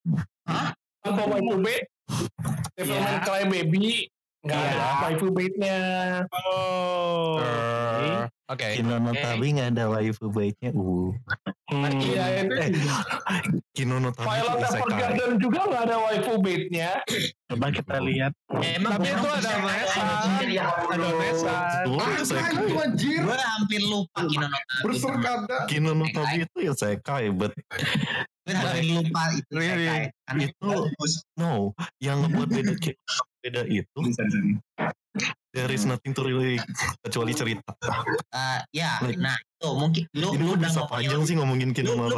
[0.46, 0.68] Hah?
[1.02, 1.84] Tanpa waifu bait.
[2.78, 4.06] Devilman Crybaby
[4.44, 4.70] nggak Iya.
[4.76, 5.78] ada waifu baitnya.
[6.30, 7.40] Oh.
[8.44, 8.66] Eh, Oke.
[8.76, 10.70] Kino no Tabi nggak ada waifu baitnya.
[10.76, 11.16] Uh.
[11.72, 11.96] Hmm.
[11.96, 12.52] Iya itu.
[12.60, 12.68] Eh,
[13.72, 14.68] Kino no Tabi itu Violet.
[14.68, 16.90] Evergarden juga nggak ada waifu baitnya.
[17.48, 18.32] Coba kita lihat.
[18.52, 19.52] emang Tapi itu ada.
[20.44, 21.54] Ya Ada Mesa.
[21.88, 22.52] Itu ah isekai.
[22.52, 24.76] itu anjir Gue hampir lupa Kino no Tabi.
[24.84, 27.52] berserkada Kino no Tabi itu isekai, but
[28.44, 29.52] Gue hampir lupa itu.
[29.56, 30.02] Sekai.
[30.36, 30.88] Itu-
[31.40, 32.72] no, yang ngebuat beda
[33.40, 34.00] beda itu
[35.50, 36.58] there is nothing to really
[37.00, 37.70] kecuali cerita.
[38.34, 41.70] Eh, ya, Like, nah itu mungkin lu lu udah bisa ngomongin- panjang sih ngomongin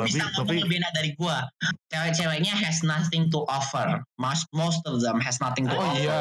[0.09, 1.45] bisa tapi beda dari gua.
[1.89, 4.01] Cewek-ceweknya has nothing to offer.
[4.17, 6.01] Most most of them has nothing to Oh offer.
[6.01, 6.21] iya.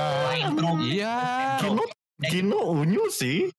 [0.53, 0.81] Trope.
[0.83, 1.15] Iya.
[1.59, 1.83] Kino
[2.15, 3.51] Kino unyu sih.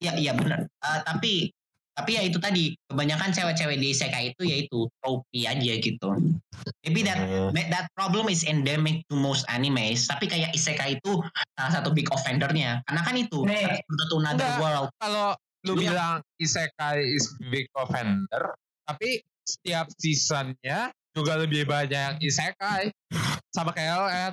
[0.00, 0.68] Iya iya benar.
[0.68, 1.48] Eh, tapi
[1.94, 6.08] tapi ya itu tadi kebanyakan cewek-cewek di isekai itu yaitu trophy aja gitu.
[6.82, 10.10] Maybe that Eh, that- problem is endemic to most animes.
[10.10, 11.22] Tapi kayak isekai itu
[11.54, 12.82] salah satu big offendernya.
[12.84, 13.78] Karena kan itu Nih.
[14.10, 14.58] to another Enggak.
[14.58, 14.88] world.
[14.98, 15.28] Kalau
[15.64, 18.52] lu bilang isekai is big offender,
[18.84, 22.90] tapi setiap seasonnya juga lebih banyak isekai
[23.54, 24.32] sama kayak LN.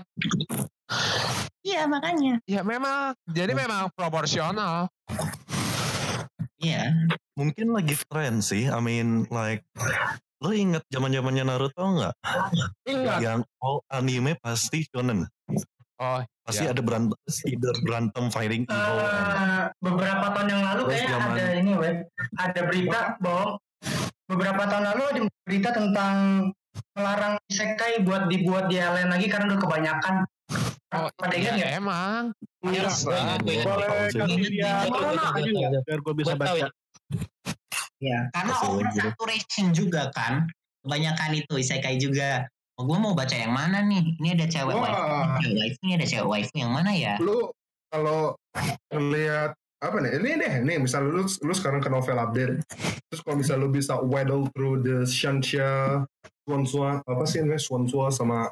[1.61, 2.41] Iya makanya.
[2.49, 3.13] Ya memang.
[3.29, 4.89] Jadi memang proporsional.
[6.61, 6.93] Iya.
[7.35, 8.69] Mungkin lagi tren sih.
[8.69, 9.65] I mean like
[10.41, 12.13] lo inget zaman zamannya Naruto nggak?
[12.85, 13.17] Ingat.
[13.21, 15.25] Yang all anime pasti shonen.
[16.01, 16.73] Oh, Pasti Ya.
[16.73, 17.13] ada berantem,
[17.45, 18.97] either berantem fighting evil.
[18.97, 21.93] Eh, beberapa tahun yang lalu Terus kayak zaman- ada ini weh
[22.33, 23.45] ada berita bahwa
[24.25, 26.13] beberapa tahun lalu ada berita tentang
[26.97, 30.15] melarang isekai buat dibuat di lain lagi karena udah kebanyakan
[30.95, 32.23] oh pada ya, ingat ya emang.
[32.61, 33.39] Ingat, gue ingat.
[33.43, 34.21] Boleh kasih
[35.83, 36.67] biar gue bisa baca.
[38.01, 38.19] ya.
[38.33, 40.47] Karena oversaturation juga kan.
[40.81, 42.49] Kebanyakan itu isekai juga.
[42.79, 44.17] Oh, gue mau baca yang mana nih?
[44.17, 44.89] Ini ada cewek Wah.
[44.89, 47.13] waifu, ini cewek waifu, ini ada cewek waifu yang mana ya?
[47.21, 47.51] lu
[47.91, 48.33] kalau
[48.89, 49.51] ngelihat
[49.81, 52.61] apa nih ini deh nih misal lu lu sekarang ke novel update
[53.09, 56.05] terus kalau misal lu bisa waddle through the Shansha
[56.51, 58.51] Swansua apa sih namanya Swansua sama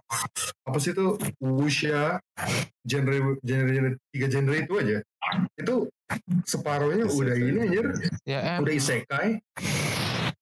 [0.64, 2.24] apa sih itu Wuxia
[2.88, 4.98] genre genre, genre tiga genre itu aja
[5.60, 5.76] itu
[6.48, 7.86] separuhnya udah ini anjir
[8.24, 8.64] Ya, em.
[8.64, 9.44] udah isekai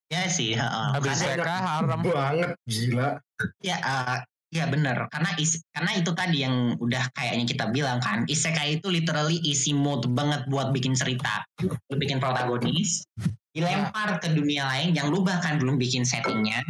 [0.08, 0.88] Ya sih, heeh.
[0.96, 2.00] Habis TK harem.
[2.00, 3.20] banget gila
[3.60, 4.18] Ya, eh,
[4.56, 5.04] ya bener.
[5.12, 9.76] Karena is, karena itu tadi yang udah kayaknya kita bilang kan, isekai itu literally isi
[9.76, 11.44] mode banget buat bikin cerita.
[11.60, 13.04] Lu bikin protagonis,
[13.52, 16.64] dilempar ke dunia lain yang lu bahkan belum bikin settingnya.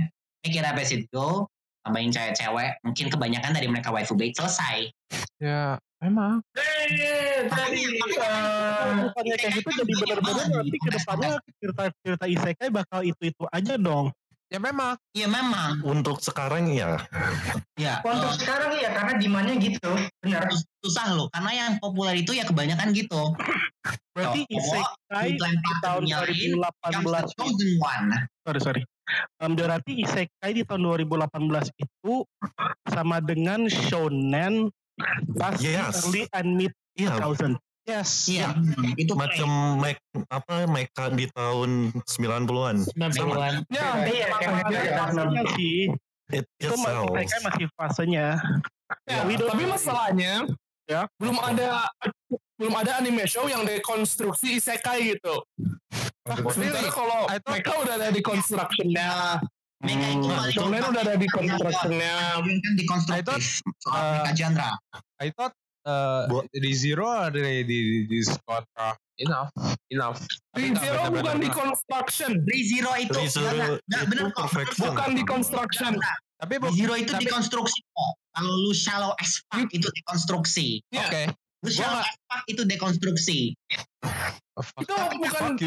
[0.47, 1.43] Make it up as it go,
[1.83, 4.87] tambahin cewek-cewek, mungkin kebanyakan dari mereka waifu bait selesai.
[5.43, 6.39] Ya, emang.
[6.55, 13.43] Eh, jadi eh, bukannya kayak gitu jadi benar-benar nanti ke depannya cerita-cerita isekai bakal itu-itu
[13.51, 14.15] aja dong.
[14.47, 14.95] Ya memang.
[15.11, 16.95] Iya memang, Untuk sekarang ya,
[17.75, 17.99] ya.
[17.99, 19.91] untuk eh, sekarang iya karena demandnya gitu
[20.23, 23.35] benar sus- susah loh, karena yang populer itu ya kebanyakan gitu.
[24.15, 26.55] Berarti isekai di tahun dunia lain,
[26.87, 28.07] Yang 2018 chosen one.
[28.47, 28.81] sorry sorry.
[29.37, 31.31] Um, berarti isekai di tahun 2018
[31.73, 32.13] itu
[32.85, 34.67] sama dengan shonen
[35.33, 36.03] pas Yes.
[36.03, 37.55] early and mid iya 2000.
[37.83, 38.27] Yes.
[38.27, 38.51] Iya,
[38.99, 39.47] itu macam
[39.79, 39.95] mek
[40.27, 42.83] apa mecha di tahun 90-an.
[42.83, 43.63] 90-an.
[43.69, 44.27] ya, iya
[44.67, 44.91] Iya.
[44.99, 45.87] Fasenya sih
[46.27, 47.31] It, it itu masih sells.
[47.39, 48.27] masih fasenya.
[49.07, 50.33] ya, don't- tapi masalahnya
[50.83, 51.07] Ya.
[51.15, 51.87] belum ada
[52.57, 55.35] belum ada anime show yang dekonstruksi isekai gitu.
[56.51, 59.39] Sementara kalau I thought- mereka udah ada di constructionnya,
[59.85, 62.41] itu Shonen udah ada di constructionnya.
[62.43, 64.71] kan di konstruktif soal uh, genre.
[65.23, 65.53] I thought
[65.87, 69.53] uh, di zero ada di di, di kontrak enough
[69.87, 70.19] enough.
[70.19, 73.39] Di Tapi nggak Zero bukan di construction, Di Zero itu itu
[74.09, 74.49] bener kok.
[74.49, 74.83] perfection.
[74.91, 75.93] bukan di construction.
[76.37, 78.13] Tapi Zero itu tapi- dikonstruksi kok.
[78.37, 80.83] Kalau lu shallow as fuck itu dekonstruksi.
[80.93, 81.07] Iya.
[81.07, 81.23] Oke.
[81.65, 83.57] As fuck itu dekonstruksi.
[84.77, 85.57] Itu bukan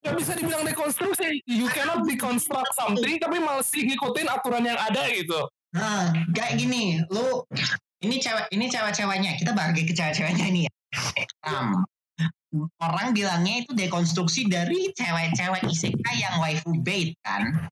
[0.00, 1.44] nggak bisa dibilang dekonstruksi.
[1.44, 5.44] You cannot deconstruct something tapi masih ngikutin aturan yang ada gitu.
[5.76, 7.44] Nah, kayak gini, lu
[8.00, 9.36] ini cewek ini cewek-ceweknya.
[9.36, 10.72] Kita bagi ke cewek-ceweknya ini ya.
[11.44, 11.84] Ram.
[12.82, 17.70] Orang bilangnya itu dekonstruksi dari cewek-cewek isekai yang waifu bait kan.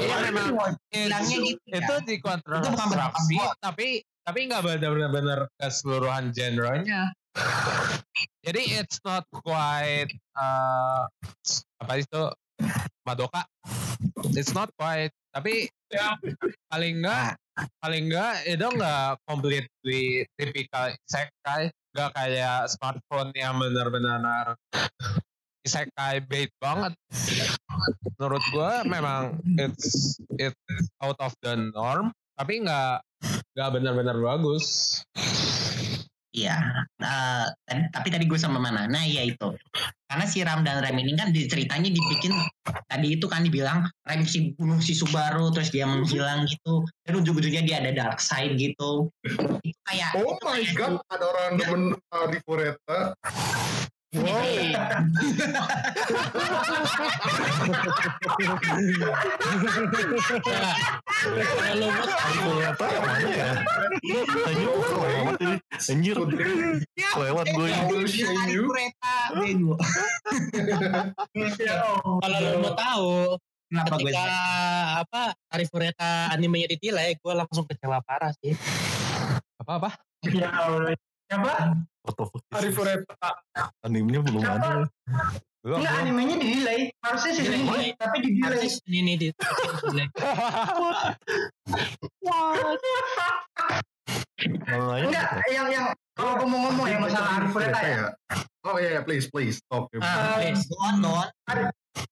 [0.00, 0.56] Iya memang
[0.88, 1.84] Bilangnya itu, gitu ya.
[1.84, 3.52] itu di Itu bukan pendapat konstruksi gua.
[3.60, 7.12] tapi tapi nggak benar-benar keseluruhan genrenya.
[8.44, 11.04] Jadi it's not quite uh,
[11.80, 12.22] apa itu
[13.04, 13.44] Madoka.
[14.32, 16.18] It's not quite tapi Ya.
[16.66, 17.38] paling enggak
[17.78, 24.58] paling enggak itu enggak completely typical isekai enggak kayak smartphone yang benar-benar
[25.62, 26.98] isekai bait banget
[28.18, 30.58] menurut gua memang it's it's
[30.98, 32.98] out of the norm tapi enggak
[33.54, 34.98] enggak benar-benar bagus
[36.34, 36.58] Iya,
[36.98, 38.90] eh, tadi- tapi tadi gue sama mana?
[38.90, 39.54] Nah iya itu.
[40.02, 42.34] Karena si Ram dan Rem ini kan di ceritanya dibikin
[42.90, 46.82] tadi itu kan dibilang Rem si bunuh si Subaru terus dia menghilang gitu.
[47.06, 49.14] Dan ujung-ujungnya dia ada dark side gitu.
[49.22, 53.14] Itu kayak oh itu my kayak- god ada orang demen Ari Fureta
[54.10, 54.43] Kalau lu
[63.34, 63.50] Ya?
[64.44, 65.56] Anjir, kok lewat ini.
[65.90, 66.16] Anjir,
[67.16, 67.82] lewat gue ini.
[68.70, 69.16] kereta
[72.22, 74.28] kalau lu mau tahu Kenapa gue ketika
[75.02, 78.54] apa Arif Fureta animenya ditilai, gue langsung kecewa parah sih.
[79.58, 79.90] apa apa
[80.30, 80.46] ya.
[81.34, 81.54] Siapa
[82.04, 83.16] Foto-foto Ari Fureta.
[83.80, 84.84] animenya belum ada.
[85.64, 89.28] belum enggak belum animenya di delay harusnya season ini tapi di delay Artis ini di.
[94.68, 98.12] Makanya enggak yang yang kalau gue mau ngomong ya masalah Arif Fureta ya.
[98.68, 99.88] Oh iya yeah, please please stop.
[100.04, 100.68] Ah, please.
[100.68, 101.28] Go on, go on.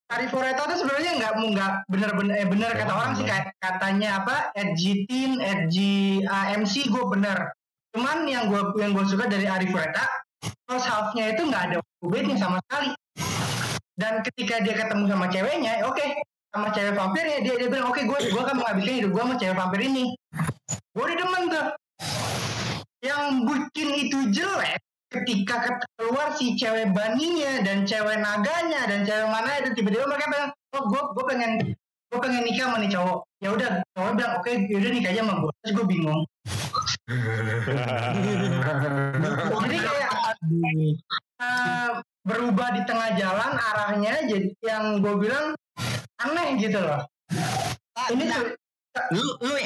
[0.09, 4.25] Arif Fureta tuh sebenarnya nggak mau nggak bener-bener eh bener kata orang sih kayak katanya
[4.25, 7.53] apa edgy teen edgy AMC gue bener
[7.93, 10.03] cuman yang gue yang gue suka dari Arif Fureta
[10.65, 12.89] first half-nya itu nggak ada bait-nya sama sekali.
[13.93, 16.05] Dan ketika dia ketemu sama ceweknya oke
[16.53, 19.55] sama cewek vampirnya dia dia bilang oke gue gue akan menghabiskan hidup gue sama cewek
[19.55, 20.05] vampir ini.
[20.97, 21.67] Gue udah demen tuh.
[23.03, 24.79] Yang bikin itu jelek
[25.13, 30.25] ketika ket- keluar si cewek baninya dan cewek naganya dan cewek mana itu tiba-tiba mereka
[30.25, 31.51] bilang oh gue gue pengen
[32.13, 33.25] gue pengen nikah sama nih cowok.
[33.41, 36.21] Ya udah cowok bilang oke yaudah nikah aja sama gue terus gue bingung.
[39.63, 40.11] Jadi kayak
[41.41, 41.89] eh,
[42.21, 45.57] berubah di tengah jalan arahnya jadi yang gue bilang
[46.21, 47.01] aneh gitu loh.
[47.97, 48.53] Ah, ini tuh
[49.11, 49.57] lu lu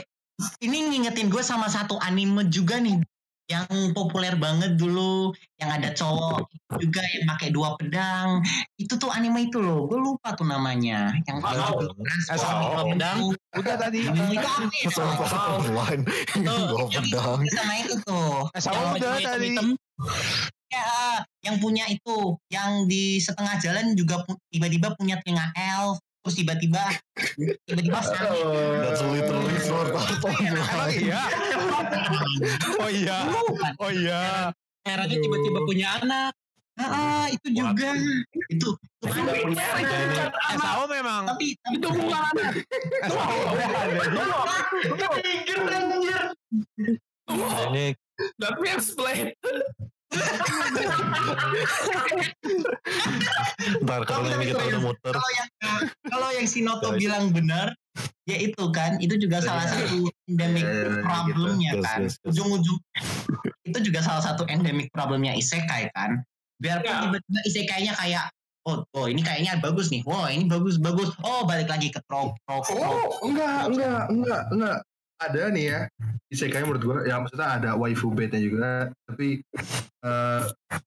[0.63, 3.03] ini ngingetin gue sama satu anime juga nih
[3.47, 3.63] yang
[3.95, 8.43] populer banget dulu yang ada cowok juga yang pakai dua pedang.
[8.75, 11.15] Itu tuh anime itu loh gue lupa tuh namanya.
[11.23, 11.95] Yang Wow.
[11.95, 13.19] dua pedang?
[13.55, 14.03] Udah tadi.
[14.03, 14.43] itu ya Dua yang
[17.07, 17.39] pedang.
[17.39, 18.51] itu sama itu tuh.
[18.51, 19.49] Eh, sama yang udah tadi.
[20.67, 25.95] ya yang punya itu yang di setengah jalan juga pu- tiba-tiba punya telinga elf
[26.27, 26.83] terus tiba-tiba
[27.63, 28.35] tiba-tiba sakit
[28.83, 30.99] That's literally sword art Emang online.
[30.99, 31.23] iya?
[32.83, 33.17] Oh iya.
[33.79, 34.21] Oh iya.
[34.83, 36.35] Herannya tiba-tiba punya anak.
[36.75, 38.19] Ah, itu juga itu
[38.51, 38.69] itu
[39.01, 40.59] Itu itu Eh, anak.
[40.59, 41.31] Sao memang.
[41.31, 42.53] tapi tapi Itu bukan anak.
[42.59, 43.65] Eh, Sao ada.
[45.15, 46.21] Trigger anjir
[47.71, 47.85] Ini
[48.35, 49.31] Let me explain.
[53.83, 55.13] Ntar kalau ini kita udah muter.
[55.13, 55.47] kalau yang
[56.07, 57.75] kalau yang si Noto bilang benar
[58.23, 62.27] ya itu kan itu juga salah satu endemic Ya, problemnya Yes, kan yes, yes.
[62.35, 62.79] ujung-ujung
[63.63, 66.21] itu juga salah satu endemic problemnya isekai kan
[66.59, 66.99] biarpun Ya.
[67.07, 68.25] tiba-tiba isekainya kayak
[68.67, 72.35] oh oh ini kayaknya bagus nih wow ini bagus bagus oh balik lagi ke trope
[72.45, 74.77] trope Oh, enggak, enggak, enggak, enggak.
[75.17, 75.81] Ada nih ya.
[76.29, 78.71] Isekai menurut gue, ya maksudnya ada waifu bait-nya juga,
[79.07, 79.41] tapi
[80.03, 80.43] eh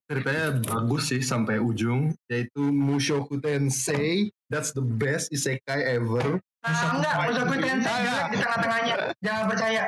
[0.07, 4.31] ceritanya bagus sih sampai ujung, yaitu Mushoku Tensei.
[4.47, 6.39] That's the best isekai ever.
[6.61, 8.25] Ah, enggak, Mushoku Tensei Enggak.
[8.29, 8.95] di tengah-tengahnya.
[9.19, 9.83] Jangan percaya.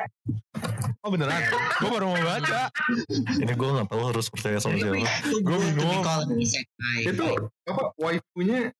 [1.00, 1.40] Oh beneran?
[1.78, 2.62] Gue baru mau baca.
[3.36, 4.96] Ini gue nggak tahu harus percaya sama siapa.
[4.96, 6.04] be bingung.
[7.00, 7.26] Itu
[7.64, 8.72] apa waifunya?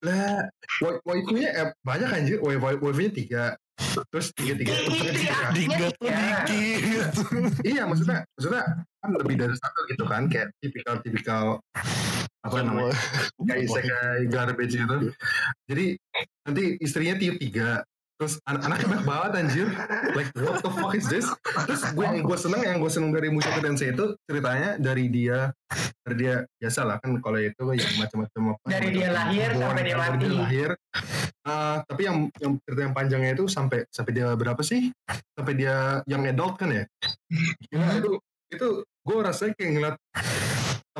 [0.00, 0.48] Lah,
[0.80, 2.36] wa- waifunya eh, banyak anjir.
[2.40, 3.44] Wa- wa- Waifunya tiga.
[4.10, 4.72] Terus tiga tiga.
[4.76, 5.38] Itu ya.
[5.52, 6.44] Tiga tuh Ya.
[6.46, 7.08] dikit.
[7.66, 8.62] iya, maksudnya, maksudnya
[9.00, 11.58] kan lebih dari satu gitu kan, kayak tipikal-tipikal
[12.40, 12.96] apa namanya?
[13.44, 14.96] kayak isekai garbage gitu.
[15.68, 15.84] Jadi
[16.46, 17.68] nanti istrinya tiga tiga.
[18.20, 19.66] Terus an anaknya banyak banget anjir.
[20.12, 21.24] Like what the fuck is this?
[21.64, 25.48] Terus gue yang gue seneng yang gue seneng dari Mushoku Tensei itu ceritanya dari dia
[26.04, 29.82] dari dia biasa lah kan kalau itu yang macam-macam apa Dari dia lahir born, sampai
[29.82, 30.26] dia dari mati.
[30.36, 30.70] lahir.
[31.40, 34.92] Ah, tapi yang yang cerita yang panjangnya itu sampai sampai dia berapa sih?
[35.32, 36.84] Sampai dia yang adult kan ya?
[37.72, 38.10] Gila, itu
[38.52, 39.96] itu gue rasanya kayak ngeliat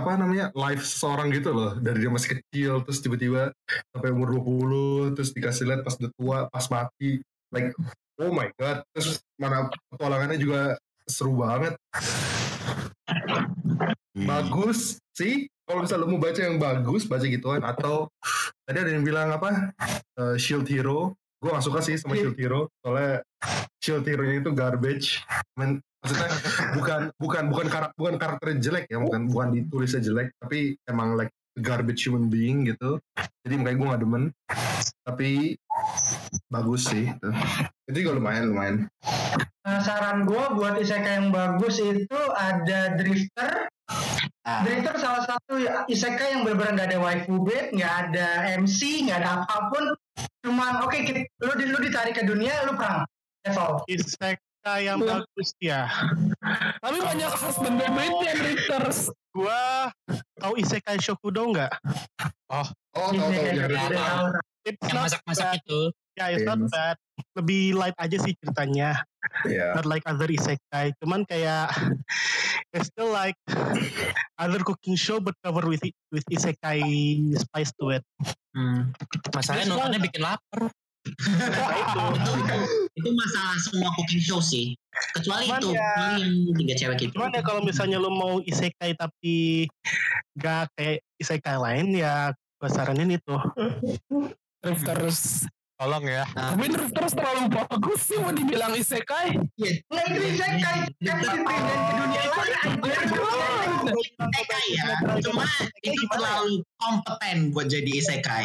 [0.01, 1.77] apa namanya life seseorang gitu loh.
[1.77, 3.53] Dari dia masih kecil terus tiba-tiba
[3.93, 7.21] sampai umur 20 terus dikasih lihat pas udah tua pas mati.
[7.53, 7.77] Like
[8.21, 8.81] oh my god.
[8.97, 11.77] Terus mana petualangannya juga seru banget.
[14.17, 15.47] Bagus sih.
[15.69, 17.63] Kalau misalnya lu mau baca yang bagus baca gituan.
[17.63, 18.11] Atau
[18.67, 19.71] tadi ada yang bilang apa?
[20.19, 21.15] Eh, Shield Hero.
[21.41, 22.69] Gue gak suka sih sama Shield Hero.
[22.85, 23.25] Soalnya
[23.81, 25.25] Shield Hero itu garbage.
[25.57, 26.29] Men, maksudnya
[26.75, 31.33] bukan bukan bukan karakter bukan karakternya jelek ya bukan bukan ditulisnya jelek tapi emang like
[31.61, 32.97] garbage human being gitu
[33.45, 34.25] jadi makanya gue gak demen
[35.03, 35.31] tapi
[36.49, 37.29] bagus sih itu
[37.87, 38.77] itu juga lumayan lumayan
[39.61, 43.69] Nah, saran gue buat isekai yang bagus itu ada Drifter.
[44.41, 44.65] Ah.
[44.65, 49.45] Drifter salah satu isekai yang benar-benar nggak ada waifu bait, nggak ada MC, nggak ada
[49.45, 49.85] apa pun.
[50.41, 53.05] Cuman oke, kita- lu, di- lu ditarik ke dunia, lu perang.
[53.45, 53.85] That's all.
[54.61, 55.09] Isekai yang Iya.
[55.09, 55.81] bagus ya.
[56.85, 59.09] Tapi banyak husband and wife-nya Drifters.
[59.33, 59.89] Gua
[60.37, 61.73] tahu Isekai Shokudo nggak?
[62.53, 64.29] oh tau tau Isekai yang yang
[64.61, 65.81] It's Yang masak-masak itu.
[66.21, 67.01] Ya, it's not bad.
[67.41, 69.01] Lebih light aja sih ceritanya.
[69.49, 70.93] ya Not like other isekai.
[71.01, 71.73] Cuman kayak
[72.77, 73.41] it's still like
[74.37, 75.81] other cooking show but covered with
[76.13, 76.85] with isekai
[77.33, 78.05] spice to it.
[78.53, 78.93] Hmm.
[79.33, 80.69] Masalahnya nontonnya bikin lapar.
[81.81, 82.57] itu,
[82.93, 84.77] itu masalah semua cooking show sih.
[85.17, 88.93] Kecuali Cuman itu ya- yang tiga cewek itu Cuman ya kalau misalnya lu mau isekai
[88.99, 89.65] tapi
[90.37, 93.35] gak kayak isekai lain ya gue saranin itu.
[94.61, 95.49] Drifters.
[95.81, 96.29] Tolong ya.
[96.29, 99.41] Tapi Drifters terlalu bagus sih mau dibilang isekai.
[99.89, 102.53] Nah itu isekai, kan ke dunia lain.
[103.89, 104.93] isekai ya.
[105.25, 105.49] Cuma
[105.81, 108.45] itu terlalu kompeten buat jadi isekai.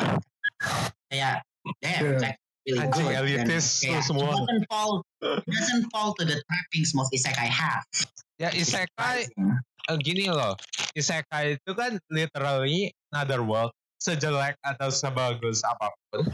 [1.12, 1.44] Kayak
[1.84, 2.45] damn Yeah.
[2.66, 4.34] Really Anjing good elitis kayak semua.
[4.34, 4.92] it doesn't fall
[5.22, 7.86] it doesn't fall to the trappings most isekai have
[8.36, 9.32] Ya isekai
[9.88, 10.60] eh, gini loh.
[10.92, 13.72] Isekai itu kan literally another world.
[13.96, 16.28] Sejelek atau sebagus apa pun.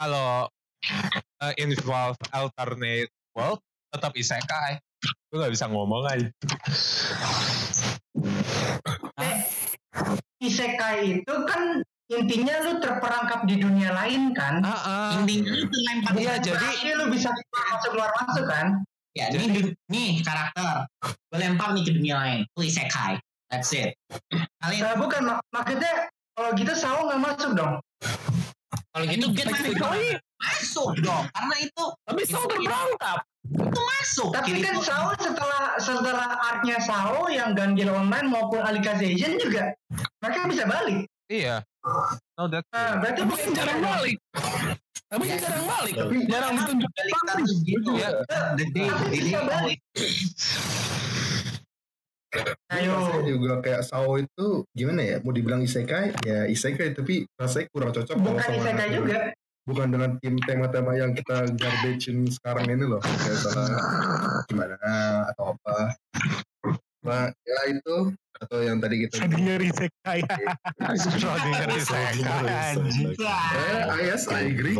[0.00, 0.48] Kalau
[1.44, 3.60] eh, involve alternate world
[3.92, 4.80] tetap isekai.
[5.28, 6.28] Gue gak bisa ngomong aja.
[10.40, 11.84] Isekai itu kan
[12.14, 14.60] intinya lu terperangkap di dunia lain kan.
[14.60, 15.10] Ah, ah.
[15.14, 18.66] Intinya itu lempar Iya, jadi- Jadi lu bisa keluar masuk keluar masuk kan.
[19.12, 20.88] Ya, ini du- nih karakter.
[21.02, 22.38] Gue lempar nih ke dunia lain.
[22.48, 23.20] Itu isekai.
[23.46, 23.92] That's it.
[24.58, 27.76] Kalian Nah, bukan mak- maksudnya kalau gitu Sao nggak masuk dong.
[28.88, 31.24] Kalau gitu kita technically masuk dong.
[31.30, 33.18] Karena itu Tapi Sao terperangkap.
[33.44, 34.28] itu masuk.
[34.32, 39.76] Tapi Kiri kan Sao setelah setelah artnya Sao yang Gangil Online maupun Alicization juga
[40.18, 41.04] mereka bisa balik.
[41.32, 41.56] Iya.
[42.36, 44.16] No, that's Nah, berarti Tapi kan jarang balik.
[45.08, 45.94] Tapi kan jarang balik.
[45.94, 46.90] Tapi Jarang ditunjuk.
[46.92, 47.90] balik status gitu.
[47.96, 48.10] Ya.
[48.54, 49.78] The day, Tapi the bisa balik.
[52.70, 52.96] Ayo.
[52.96, 57.92] rasanya juga kayak Sao itu gimana ya mau dibilang isekai ya isekai tapi rasanya kurang
[57.92, 59.18] cocok Bukan sama- isekai juga.
[59.62, 63.68] bukan dengan tim tema-tema yang kita garbagein sekarang ini loh kayak salah
[64.48, 64.80] gimana
[65.28, 65.76] atau apa
[67.04, 67.96] nah ya itu
[68.42, 70.20] atau yang tadi kita Schrödinger isekai.
[70.98, 72.18] Schrödinger isekai.
[73.54, 74.76] Eh yes I agree.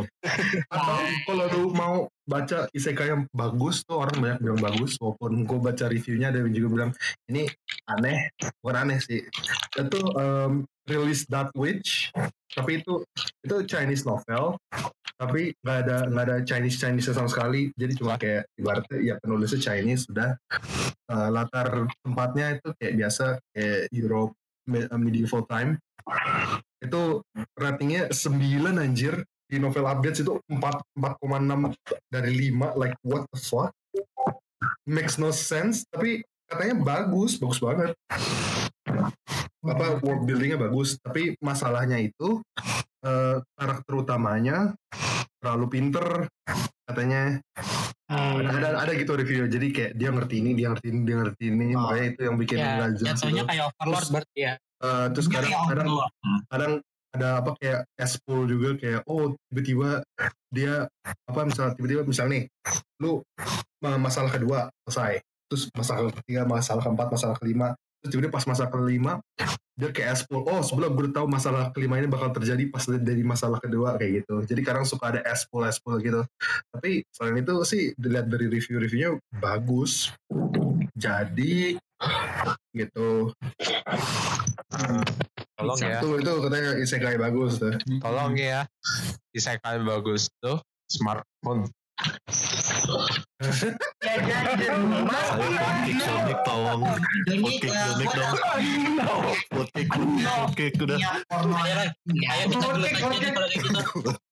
[0.67, 0.99] Atau
[1.31, 1.97] kalau lu mau
[2.27, 6.55] baca isekai yang bagus tuh orang banyak bilang bagus walaupun gue baca reviewnya ada yang
[6.55, 6.91] juga bilang
[7.31, 7.47] ini
[7.87, 8.35] aneh.
[8.63, 9.23] Bukan aneh sih.
[9.79, 12.11] Itu um, release that witch
[12.53, 13.03] tapi itu
[13.45, 14.59] itu Chinese novel
[15.23, 19.61] tapi nggak ada nggak ada Chinese Chinese sama sekali jadi cuma kayak ibaratnya ya penulisnya
[19.63, 20.35] Chinese sudah.
[21.07, 23.25] Uh, latar tempatnya itu kayak biasa
[23.55, 24.35] kayak Europe
[24.75, 25.79] uh, medieval time.
[26.83, 27.23] Itu
[27.55, 29.23] ratingnya 9 anjir.
[29.47, 31.77] Di novel updates itu 4 4,6
[32.09, 33.71] dari 5 like what the fuck?
[34.89, 37.91] Makes no sense tapi katanya bagus bagus banget
[39.63, 42.43] apa world buildingnya bagus tapi masalahnya itu
[43.01, 44.75] eh, karakter utamanya
[45.39, 46.29] terlalu pinter
[46.85, 47.41] katanya
[48.13, 48.45] Hmm.
[48.45, 51.73] ada, ada gitu review jadi kayak dia ngerti ini dia ngerti ini dia ngerti ini
[51.73, 51.89] Oh.
[51.89, 53.49] makanya itu yang bikin nggak jelas jatuhnya gitu.
[53.49, 54.55] kayak overlord Terus- berarti ya.
[54.83, 56.13] Eh, terus kadang kadang Overlord.
[56.45, 56.73] kadang
[57.09, 59.91] ada apa kayak S-pool juga kayak oh tiba-tiba
[60.51, 60.75] dia
[61.25, 62.45] apa misalnya tiba-tiba misalnya nih
[63.01, 63.25] lu
[63.81, 68.73] ma- masalah kedua selesai terus masalah ketiga masalah keempat masalah kelima terus tiba-tiba pas masalah
[68.73, 69.13] kelima
[69.77, 73.61] dia kayak S-pool oh sebelum gue tahu masalah kelima ini bakal terjadi pas dari masalah
[73.61, 76.25] kedua kayak gitu jadi kadang suka ada S-pool S-pool gitu
[76.73, 80.09] tapi selain itu sih dilihat dari review-reviewnya bagus
[80.97, 81.77] jadi
[82.73, 83.37] gitu
[85.53, 86.01] Tolong ya.
[86.01, 88.67] itu itu katanya isekai bagus tuh Tolong ya.
[89.31, 90.59] Isekai bagus tuh
[90.91, 91.71] smartphone.
[92.93, 93.49] Ya.
[94.03, 94.19] Saya
[95.33, 98.37] Foodcake Sonic tolong eh, Sonic dong
[99.51, 101.89] Foodcake Foodcake udah kayak.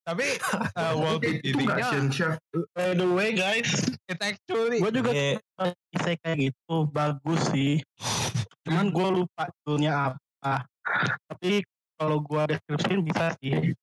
[0.04, 0.26] Tapi
[0.76, 1.22] uh, world
[1.88, 2.36] Shinsha
[2.74, 3.70] By the way guys,
[4.11, 7.80] it actually gue juga suka isekai gitu bagus sih.
[8.66, 10.66] Cuman gue lupa judulnya apa.
[11.30, 11.62] Tapi
[12.00, 13.76] kalau gue deskripsiin bisa sih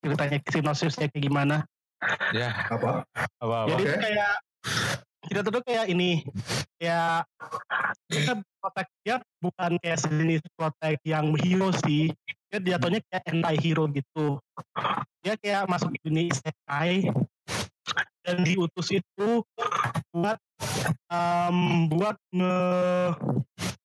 [0.00, 1.56] ceritanya sinopsisnya kayak gimana.
[2.32, 2.48] Ya.
[2.70, 3.04] Apa?
[3.40, 3.68] Apa apa.
[3.74, 4.34] Jadi itu kayak
[5.24, 6.20] kita tuh kayak ini
[6.76, 7.24] kayak
[8.12, 12.12] kita protek dia bukan kayak sejenis protek yang hero sih.
[12.52, 14.38] Dia jatuhnya kayak anti hero gitu.
[15.24, 17.08] Dia kayak masuk ke dunia isekai.
[18.24, 19.44] Dan diutus itu
[20.08, 20.40] buat
[21.12, 21.58] em,
[21.92, 22.56] buat nge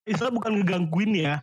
[0.08, 1.36] istilah bukan ngegangguin ya.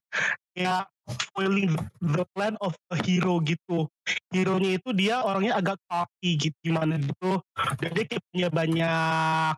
[0.56, 0.88] Kayak
[1.32, 3.86] foiling the plan of a hero gitu.
[4.34, 7.38] Hero-nya itu dia orangnya agak cocky gitu gimana gitu.
[7.78, 9.54] Dan dia punya banyak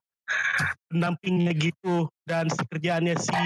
[0.93, 2.09] pendampingnya gitu.
[2.29, 3.43] Dan si kerjaannya si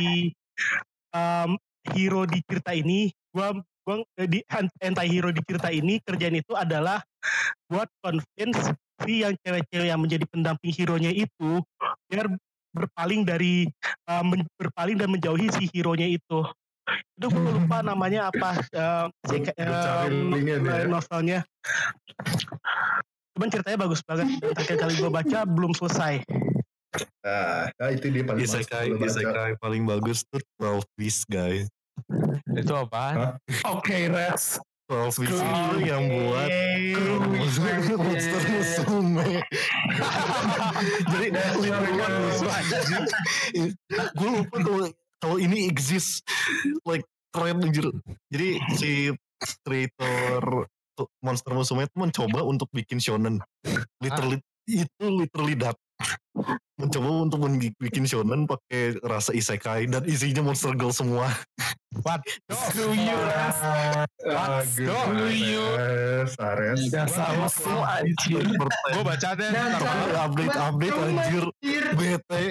[1.14, 1.54] um,
[1.94, 6.54] hero di cerita ini gua gua eh, di anti hero di cerita ini kerjaan itu
[6.54, 7.02] adalah
[7.66, 8.70] buat convince
[9.02, 11.58] si yang cewek-cewek yang menjadi pendamping hero-nya itu
[12.06, 12.30] biar
[12.72, 13.66] berpaling dari
[14.22, 16.46] men- berpaling dan menjauhi si hero-nya itu
[16.90, 19.38] itu gue lupa namanya apa uh, si,
[20.90, 21.46] novelnya.
[23.32, 26.22] Cuman ceritanya bagus banget dan terakhir kali gue baca belum selesai.
[27.24, 28.92] Ah ah, itu dia paling Isekai.
[28.98, 31.70] Isekai paling bagus tuh 12 Beast guys.
[32.52, 33.38] Itu apa?
[33.70, 34.60] Oke, Res.
[34.90, 36.50] 12 Beast itu yang buat
[37.96, 39.40] monster musume
[41.08, 43.04] jadi literal musuh anjing
[43.94, 44.88] gue lupa kalau
[45.22, 46.26] kalau ini exist
[46.82, 47.86] like keren anjir
[48.28, 48.90] jadi si
[49.62, 50.66] creator
[51.22, 53.38] monster musume itu mencoba untuk bikin shonen
[54.02, 55.78] literally itu literally that
[56.82, 57.38] mencoba untuk
[57.78, 61.30] bikin shonen pakai rasa isekai dan isinya monster girl semua.
[62.02, 62.24] What?
[62.50, 63.14] Screw you.
[64.26, 64.64] Ah.
[64.74, 66.80] Yes, Ares.
[66.90, 68.42] Ya sama semua anjir.
[68.90, 70.18] Gue baca deh Dan ntar malam.
[70.26, 71.44] update update anjir
[71.94, 72.44] bete.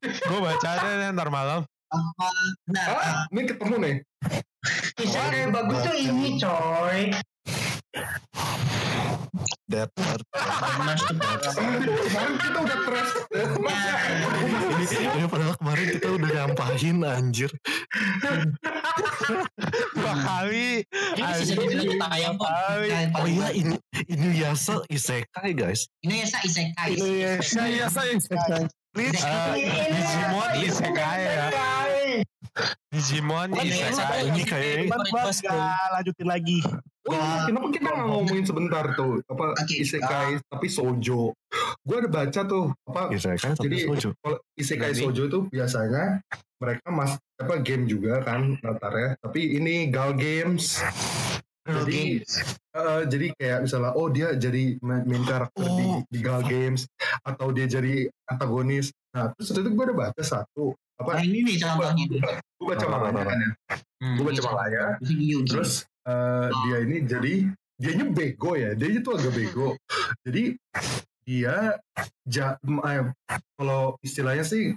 [0.00, 1.60] Gue baca deh ntar malam.
[1.92, 3.96] Nah, Ah, ini ketemu nih.
[4.96, 7.12] Isekai bagus tuh ini coy.
[9.68, 10.20] That part.
[10.32, 10.96] Kemarin
[12.38, 13.12] kita udah trash.
[13.32, 17.50] ini, ini padahal kemarin kita udah nyampahin anjir.
[19.96, 20.84] Dua kali.
[21.16, 22.36] Ini ini tayang.
[23.16, 23.76] Oh iya ini
[24.08, 25.88] ini biasa isekai guys.
[26.04, 26.92] ini ya isekai.
[28.92, 29.16] Please.
[29.16, 29.60] Isekai.
[29.88, 31.48] Digimon isekai ya.
[32.92, 34.28] Digimon isekai.
[34.28, 36.60] Ini kayak nggak lanjutin lagi.
[37.02, 41.34] Oh, iya, kenapa kita nggak ngomongin sebentar tuh apa isekai tapi sojo?
[41.82, 44.08] Gue ada baca tuh apa isekai tapi Jadi- sojo.
[44.20, 46.22] kalau isekai Jadi- sojo tuh biasanya
[46.62, 50.78] mereka mas apa game juga kan latarnya tapi ini gal games
[51.66, 52.22] jadi
[52.70, 55.98] eh, jadi kayak misalnya oh dia jadi main, karakter di, Oh.
[56.06, 56.86] di gal games
[57.22, 60.70] atau dia jadi antagonis nah terus itu gue udah baca satu
[61.02, 62.04] Nah, apa ini nih contohnya.
[62.30, 63.50] gue baca kan ya?
[63.98, 64.40] Hmm, gue baca
[65.02, 65.50] Yugi.
[65.50, 67.34] terus eh, dia ini jadi
[67.82, 68.78] dianya bego ya.
[68.78, 69.74] Dia tuh agak bego.
[70.26, 70.54] Jadi
[71.22, 71.78] dia
[72.26, 73.04] ja, eh,
[73.58, 74.74] kalau istilahnya sih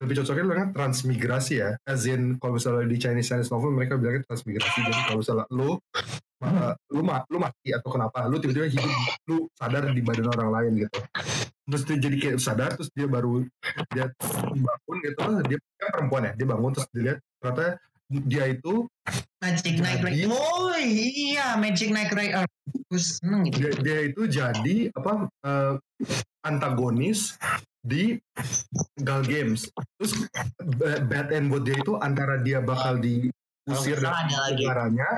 [0.00, 1.70] lebih cocoknya bilangnya transmigrasi ya.
[1.84, 4.78] As in kalau misalnya di Chinese Chinese novel mereka bilangnya transmigrasi.
[4.88, 5.76] Jadi kalau misalnya lu
[6.92, 8.92] lu, ma- lu mati atau kenapa lu tiba-tiba hidup
[9.24, 10.96] lu sadar di badan orang lain gitu
[11.66, 13.42] terus dia jadi kayak sadar terus dia baru
[13.90, 14.06] dia
[14.52, 17.66] bangun gitu dia kan perempuan ya dia bangun terus dilihat ternyata
[18.06, 18.86] dia itu
[19.36, 20.32] Magic Knight Jadi- Rider.
[20.32, 22.46] Oh iya, Magic Knight Rider.
[22.88, 23.58] Gue seneng gitu.
[23.58, 25.12] dia, dia itu jadi apa
[25.44, 25.74] eh,
[26.40, 27.34] antagonis
[27.82, 28.16] di
[28.96, 29.68] Gal Games.
[29.98, 30.12] Terus
[30.78, 35.10] ba- bad end buat dia itu antara dia bakal diusir Kalau dari ada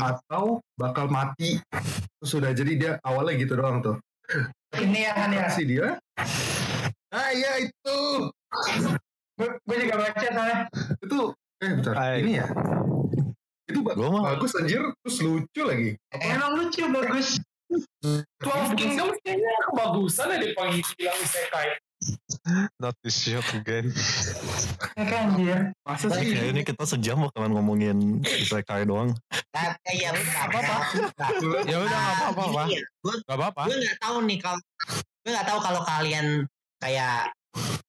[0.00, 1.58] atau bakal mati.
[2.20, 3.96] Terus sudah jadi dia awalnya gitu doang tuh.
[4.74, 5.46] Ini ya kan ya.
[5.52, 5.98] Si dia
[7.14, 7.98] Ah iya itu.
[9.38, 10.58] Gue juga baca soalnya.
[10.98, 11.18] Itu
[11.62, 11.94] eh bentar.
[11.94, 12.16] Hai.
[12.26, 12.46] Ini ya.
[13.64, 15.94] Itu ba- Gua bagus anjir terus lucu lagi.
[16.10, 17.38] Emang lucu bagus.
[18.38, 21.68] Twelve Kingdoms kayaknya kebagusan ya dipagi bilang isekai.
[22.78, 23.92] Not this shit again.
[24.94, 25.58] Ya kan anjir.
[25.82, 26.30] Masa sih?
[26.30, 29.10] Kayak ini kita sejam bakalan ngomongin isekai doang.
[29.50, 30.46] Nah, iya benar.
[30.46, 30.76] apa-apa.
[31.66, 32.66] Ya udah nggak apa-apa, Pak.
[33.26, 33.62] Apa-apa.
[33.66, 34.58] gue nggak tahu nih kalau
[34.94, 36.26] gue nggak tahu kalau kalian
[36.78, 37.34] kayak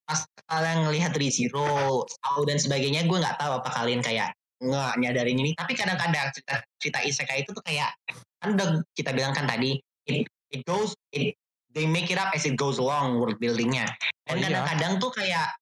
[0.08, 5.38] pas kalian ngelihat Rizero, Sao dan sebagainya, gue nggak tahu apa kalian kayak nggak nyadarin
[5.38, 5.52] ini.
[5.54, 7.94] Tapi kadang-kadang cerita cerita isekai itu tuh kayak
[8.42, 9.78] kan udah kita bilang kan tadi
[10.10, 11.38] it, it goes it
[11.76, 13.92] they make it up as it goes along world buildingnya.
[14.26, 14.48] Dan Oh, iya.
[14.50, 15.54] kadang-kadang tuh kayak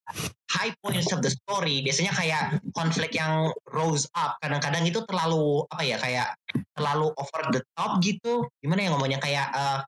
[0.54, 5.84] high points of the story biasanya kayak konflik yang rose up kadang-kadang itu terlalu apa
[5.84, 6.28] ya kayak
[6.78, 9.80] terlalu over the top gitu gimana ya ngomongnya kayak eh,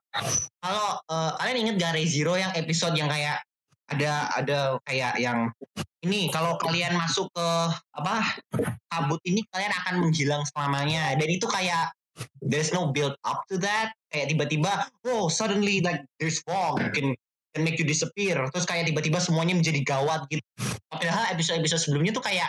[0.58, 3.40] kalau eh, kalian inget gak Zero yang episode yang kayak
[3.86, 5.54] ada ada kayak yang
[6.02, 7.48] ini kalau kalian masuk ke
[7.94, 8.42] apa
[8.90, 11.94] kabut ini kalian akan menghilang selamanya dan itu kayak
[12.40, 13.92] there's no build up to that.
[14.12, 14.72] Kayak tiba-tiba
[15.08, 17.12] oh suddenly like there's fog can
[17.56, 18.36] can make you disappear.
[18.52, 20.44] Terus kayak tiba-tiba semuanya menjadi gawat gitu.
[20.92, 22.48] Padahal episode-episode sebelumnya tuh kayak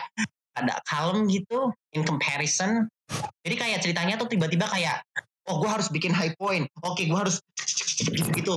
[0.57, 2.89] ada kalem gitu in comparison.
[3.47, 5.03] Jadi kayak ceritanya tuh tiba-tiba kayak
[5.47, 6.68] oh gue harus bikin high point.
[6.84, 7.39] Oke gue harus
[7.97, 8.53] gitu gitu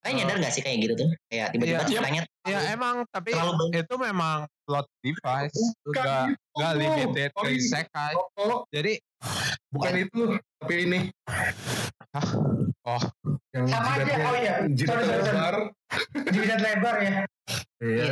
[0.00, 1.86] kalian nyadar gak sih kayak gitu tuh kayak tiba-tiba Iya.
[1.86, 3.84] ceritanya Ya emang tapi Terlalu banyak.
[3.84, 5.60] itu memang plot device.
[5.84, 6.56] Bukan Gak, gitu.
[6.56, 8.14] gak limited Oh, isekai.
[8.34, 8.92] Oh, Jadi
[9.68, 10.20] bukan itu,
[10.56, 11.00] tapi ini
[12.82, 13.02] oh
[13.52, 14.54] yang Sama aja, oh iya.
[14.66, 15.54] jidat Sorry, lebar.
[16.26, 17.12] Jidat lebar ya.
[17.78, 18.04] Iya.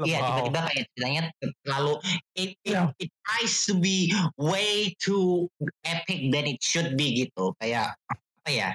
[0.00, 0.26] Iya Wow.
[0.42, 1.22] tiba-tiba kayak ceritanya
[1.62, 1.94] terlalu
[2.34, 2.82] it, it, Iya.
[2.98, 5.46] it tries to be way too
[5.82, 7.94] epic than it should be gitu kayak
[8.38, 8.68] apa ya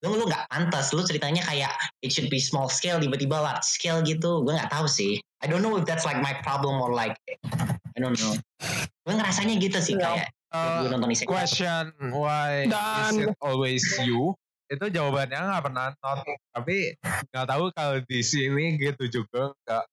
[0.00, 1.70] lu lu nggak pantas lu ceritanya kayak
[2.02, 5.62] it should be small scale tiba-tiba large scale gitu gue nggak tahu sih I don't
[5.62, 7.14] know if that's like my problem or like
[7.94, 8.34] I don't know
[9.06, 13.36] gue ngerasanya gitu sih Ya, kayak uh, gue nonton isekai question why Dan- is it
[13.40, 14.34] always you?
[14.70, 16.22] Itu jawabannya nggak pernah not.
[16.54, 16.94] Tapi
[17.34, 19.84] nggak tahu kalau di sini gitu juga nggak.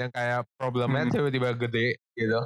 [0.00, 1.12] Yang kayak problemnya Hmm.
[1.12, 2.40] tiba-tiba gede gitu.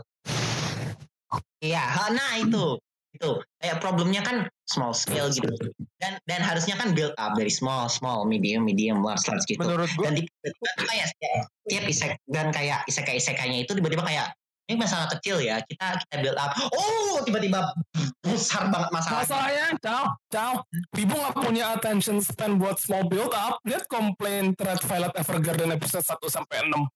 [1.63, 2.75] Iya, nah itu
[3.11, 4.37] itu kayak problemnya kan
[4.71, 5.51] small scale gitu
[5.99, 9.91] dan dan harusnya kan build up dari small small medium medium large large gitu Menurut
[9.99, 14.31] gue dan tiba-tiba tuh kayak setiap isek dan kayak isekai isekainya itu tiba-tiba kayak
[14.71, 17.75] ini masalah kecil ya kita kita build up oh tiba-tiba
[18.23, 20.53] besar banget masalahnya Masalahnya, ciao, ciao.
[20.95, 23.59] Wibu nggak punya attention span buat small build up.
[23.67, 26.87] Lihat komplain thread Violet Evergarden episode 1 sampai 6.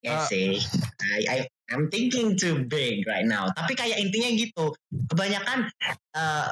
[0.00, 0.56] ya sih
[1.04, 1.38] I, I
[1.70, 3.46] I'm thinking too big right now.
[3.54, 4.74] Tapi kayak intinya gitu.
[5.08, 5.70] Kebanyakan
[6.18, 6.48] eh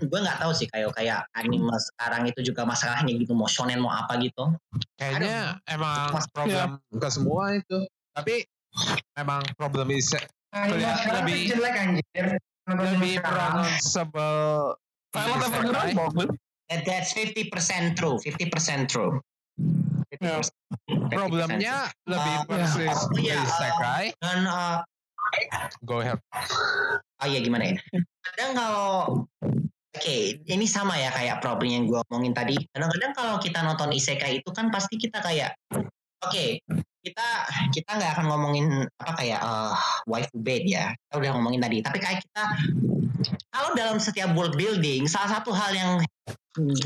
[0.00, 3.92] gue nggak tahu sih kayak kayak anime sekarang itu juga masalahnya gitu mau shonen mau
[3.92, 4.54] apa gitu.
[4.96, 7.78] Kayaknya emang Mas- problem ke semua itu.
[8.16, 8.34] Tapi
[9.14, 10.08] emang problem is
[10.54, 12.26] Anime sekarang lebih- tuh jelek anjir.
[12.68, 14.76] Lebih pronounceable
[15.08, 16.28] Violet bagus.
[16.68, 19.16] That's 50% true 50% true
[20.20, 21.14] 50%.
[21.14, 24.04] Problemnya lebih Uh, persis iya, uh, isekai.
[24.20, 24.76] dan eh,
[25.84, 26.18] Go ahead.
[27.18, 27.76] oh iya gimana ya
[28.24, 28.88] kadang kalau
[29.92, 30.16] oke
[30.46, 34.50] ini sama ya kayak problem yang gue omongin tadi kadang-kadang kalau kita nonton isekai itu
[34.54, 35.52] kan pasti kita kayak
[36.22, 36.46] oke
[37.02, 37.28] kita
[37.74, 38.66] kita nggak akan ngomongin
[39.02, 39.74] apa kayak eh,
[40.06, 42.44] waifu bed ya kita udah ngomongin tadi tapi kayak kita
[43.50, 45.90] kalau dalam setiap world building salah satu hal yang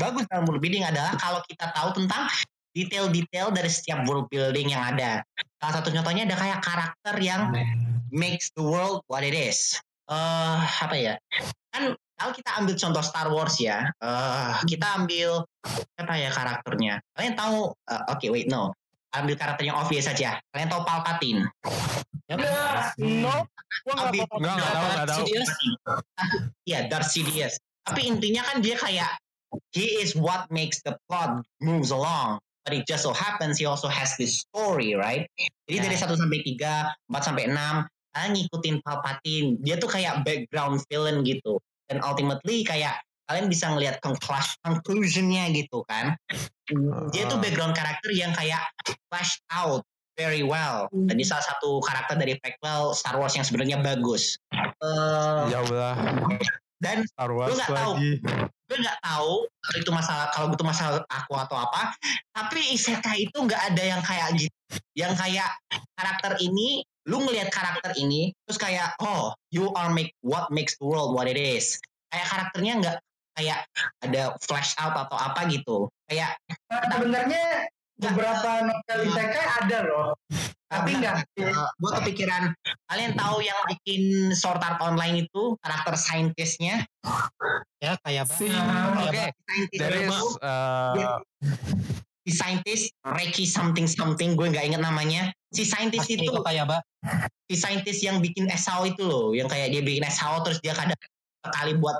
[0.01, 2.25] bagus dalam world building adalah kalau kita tahu tentang
[2.73, 5.21] detail-detail dari setiap world building yang ada.
[5.61, 7.53] Salah satu contohnya ada kayak karakter yang
[8.09, 9.77] makes the world what it is.
[10.09, 11.13] Eh apa ya?
[11.71, 15.45] Kan kalau kita ambil contoh Star Wars ya eh kita ambil
[15.97, 16.93] apa ya karakternya?
[17.15, 18.73] Kalian tahu eh, oke wait no.
[19.13, 20.41] Ambil karakter yang obvious saja.
[20.49, 21.45] Kalian tahu Palpatine?
[22.25, 22.35] Ya,
[22.97, 23.45] No,
[23.85, 25.21] gua nggak tahu, enggak tahu.
[25.21, 25.49] Sidious.
[26.65, 27.53] Iya, Darth Sidious.
[27.85, 29.11] Tapi intinya kan dia kayak
[29.75, 32.41] he is what makes the plot moves along.
[32.63, 35.27] But it just so happens he also has this story, right?
[35.67, 35.83] Jadi Ya.
[35.83, 37.83] dari 1 sampai 3, 4 sampai 6,
[38.15, 39.49] kalian ngikutin Palpatine.
[39.59, 41.59] Dia tuh kayak background villain gitu.
[41.91, 46.15] Dan ultimately kayak kalian bisa ngelihat conclus- conclusionnya gitu kan.
[47.11, 47.43] Dia tuh Ah.
[47.43, 48.63] background karakter yang kayak
[49.11, 49.83] fleshed out
[50.15, 50.87] very well.
[50.93, 54.39] Dan dia salah satu karakter dari prequel Star Wars yang sebenarnya bagus.
[54.55, 55.99] Eh, Jauh lah.
[56.79, 57.93] dan Star Wars nggak tahu.
[58.73, 61.93] Gue nggak tahu kalau itu masalah kalau itu masalah aku atau apa
[62.33, 64.57] tapi isekai itu nggak ada yang kayak gitu.
[64.97, 65.49] Yang kayak
[65.93, 70.85] karakter ini lu ngelihat karakter ini terus kayak oh you are make what makes the
[70.89, 71.77] world what it is.
[72.09, 72.97] Kayak karakternya nggak
[73.37, 73.59] kayak
[74.01, 75.85] ada flash out atau apa gitu.
[76.09, 77.69] Kayak Nah, sebenarnya
[78.01, 80.09] beberapa novel isekai ada loh.
[80.73, 81.15] Tapi nggak.
[81.77, 82.43] gue kepikiran
[82.89, 86.81] kalian tahu yang bikin Sword Art Online itu karakter saintisnya
[87.77, 91.19] Ya kayak Si kayak Oke, Saintis there is itu- uh,
[92.23, 95.29] si saintis Reiki something something gue nggak inget namanya.
[95.51, 96.81] Si saintis Pasti itu itu kayak Mbak.
[97.51, 100.95] si saintis yang bikin SAO itu loh yang kayak dia bikin SAO terus dia kadang
[101.43, 101.99] sekali buat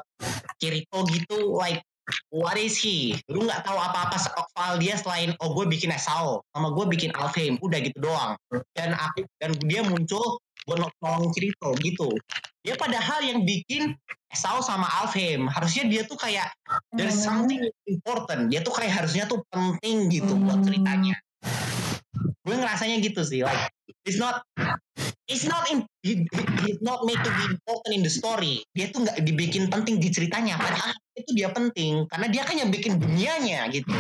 [0.56, 1.84] Kirito gitu like
[2.30, 3.18] what is he?
[3.32, 7.12] Lu nggak tahu apa-apa so- soal dia selain oh gue bikin SAO sama gue bikin
[7.16, 7.60] Alfheim.
[7.60, 8.36] Udah gitu doang.
[8.76, 12.10] Dan aku dan dia muncul buat nolong Kirito gitu.
[12.64, 13.96] Dia padahal yang bikin
[14.32, 15.52] SAO sama Alfheim.
[15.52, 16.48] Harusnya dia tuh kayak
[16.96, 18.48] there's something important.
[18.48, 21.20] Dia tuh kayak harusnya tuh penting gitu buat ceritanya
[22.44, 23.72] gue ngerasanya gitu sih like
[24.08, 24.44] it's not
[25.28, 28.62] it's not in, he's not made to be important in the story.
[28.76, 32.06] Dia tuh nggak dibikin penting di ceritanya padahal itu dia penting.
[32.12, 33.92] Karena dia kan yang bikin dunianya gitu.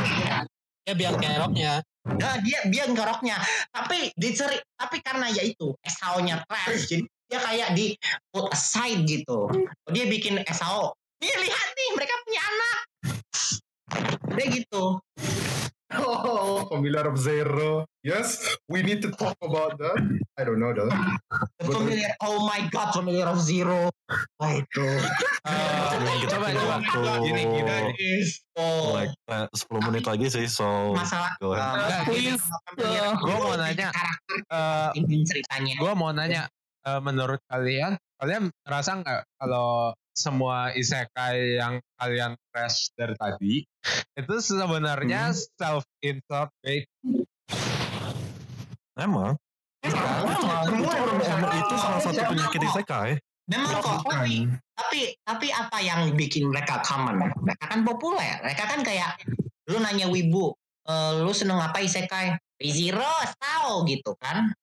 [0.83, 1.79] Ya biar keroknya.
[2.03, 3.39] nah dia dia ngeroknya.
[3.71, 7.95] Tapi diceri tapi karena ya itu SAO-nya trash jadi dia kayak di
[8.27, 9.47] put aside gitu.
[9.87, 10.91] Dia bikin SAO
[11.23, 12.77] nih lihat nih mereka punya anak.
[14.35, 14.83] Dia gitu
[15.99, 17.85] Oh, Familiar of Zero.
[18.03, 19.95] Yes, we need to talk about that.
[20.35, 20.91] I don't know though.
[21.61, 23.87] The familiar oh my god familiar of zero
[24.35, 24.83] wah itu
[25.47, 26.51] uh, Kita coba
[26.83, 27.77] coba gini gini
[28.59, 31.79] oh like eh, 10 menit lagi sih, so masalah go ahead.
[31.79, 32.43] uh, Please,
[32.81, 33.87] uh, Gua mau nanya.
[33.93, 34.91] karakter uh,
[35.23, 36.43] ceritanya gue mau nanya
[36.83, 43.53] eh, menurut kalian kalian ngerasa nggak kalau semua isekai yang kalian crash dari tadi
[44.19, 46.87] itu sebenarnya self insert based
[48.93, 49.33] Emang,
[50.69, 51.17] Semua emang.
[51.17, 51.53] emang.
[51.65, 53.11] Itu salah satu penyakit isekai.
[53.43, 57.19] memang kok tapi tapi tapi apa yang bikin mereka common?
[57.41, 58.37] Mereka kan populer.
[58.45, 59.17] Mereka kan kayak
[59.67, 60.53] lu nanya wibu
[60.87, 64.55] eh, lu seneng apa isekai Rizero tahu gitu kan.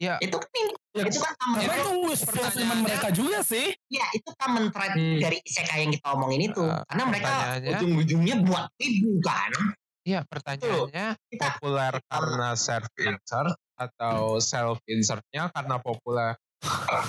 [0.00, 0.16] Ya.
[0.24, 0.48] itu kan
[0.96, 3.08] Ya, itu kan common itu wish fulfillment mereka.
[3.14, 3.70] juga sih.
[3.86, 5.20] ya itu common thread Hmm.
[5.22, 6.64] dari isekai yang kita omongin itu.
[6.64, 7.30] Uh, karena mereka
[7.62, 9.52] ujung-ujungnya buat wibu kan.
[10.08, 16.32] Iya pertanyaannya kita populer karena self insert atau self insertnya karena populer
[16.64, 17.04] eh,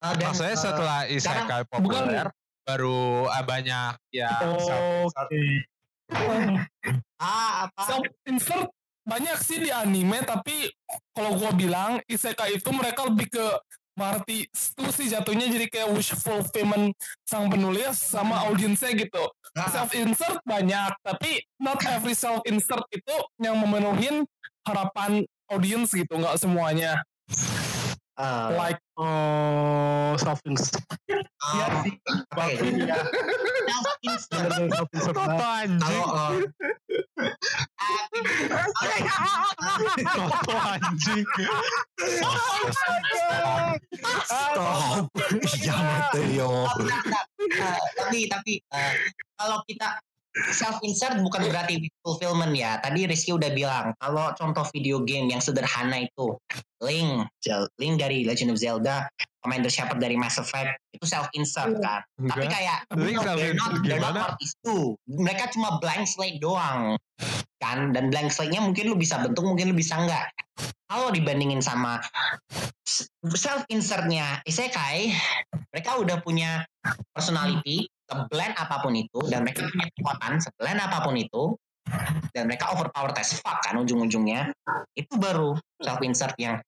[0.00, 2.32] dan, maksudnya eh, setelah isekai populer
[2.64, 5.28] baru ah, banyak yang self insert
[7.24, 8.68] ah apa Self insert
[9.04, 10.68] banyak sih di anime tapi
[11.12, 13.46] kalau gua bilang isekai itu mereka lebih ke
[13.94, 19.22] Marty itu sih jatuhnya jadi kayak wish fulfillment sang penulis sama audiensnya gitu.
[19.70, 24.26] Self insert banyak, tapi not every self insert itu yang memenuhi
[24.66, 26.98] harapan audience gitu, nggak semuanya.
[28.18, 30.86] Eh, Like Oh, self insert.
[31.10, 31.94] Iya sih.
[32.30, 32.60] Apa ya?
[32.62, 32.98] Iya,
[34.06, 35.42] insert Toto banget.
[35.42, 36.06] anjing.
[38.78, 41.26] Kalau eh, Toto anjing.
[44.30, 45.10] Stop.
[45.58, 45.74] Ya.
[46.46, 46.70] Oh.
[47.50, 48.94] Eh, tapi tapi eh,
[49.34, 49.98] kalau kita
[50.50, 52.82] self insert bukan berarti fulfillment ya.
[52.82, 56.34] Tadi Rizky udah bilang kalau contoh video game yang sederhana itu
[56.82, 57.30] Link,
[57.78, 59.06] Link dari Legend of Zelda,
[59.40, 62.02] Commander Shepard dari Mass Effect itu self insert kan.
[62.18, 62.50] Tapi Enggak.
[62.50, 64.30] kayak Link no, they're not, they're not gimana?
[64.34, 64.98] artists too.
[65.06, 66.98] Mereka cuma blank slate doang
[67.64, 70.28] kan dan blank slate-nya mungkin lu bisa bentuk mungkin lu bisa enggak
[70.84, 71.96] kalau dibandingin sama
[73.32, 75.08] self insertnya isekai
[75.72, 76.68] mereka udah punya
[77.16, 81.44] personality seblend apa pun itu dan mereka punya kekuatan seblend apa pun itu
[82.32, 84.50] dan mereka overpowered as fuck kan ujung-ujungnya.
[84.96, 86.58] Itu baru self insert yang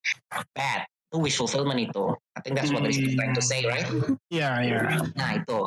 [0.53, 0.85] bad.
[1.09, 2.13] Itu wish fulfillment itu.
[2.37, 3.87] I think that's what Rizky trying to say right?
[4.29, 4.81] Iya, iya.
[5.17, 5.59] nah itu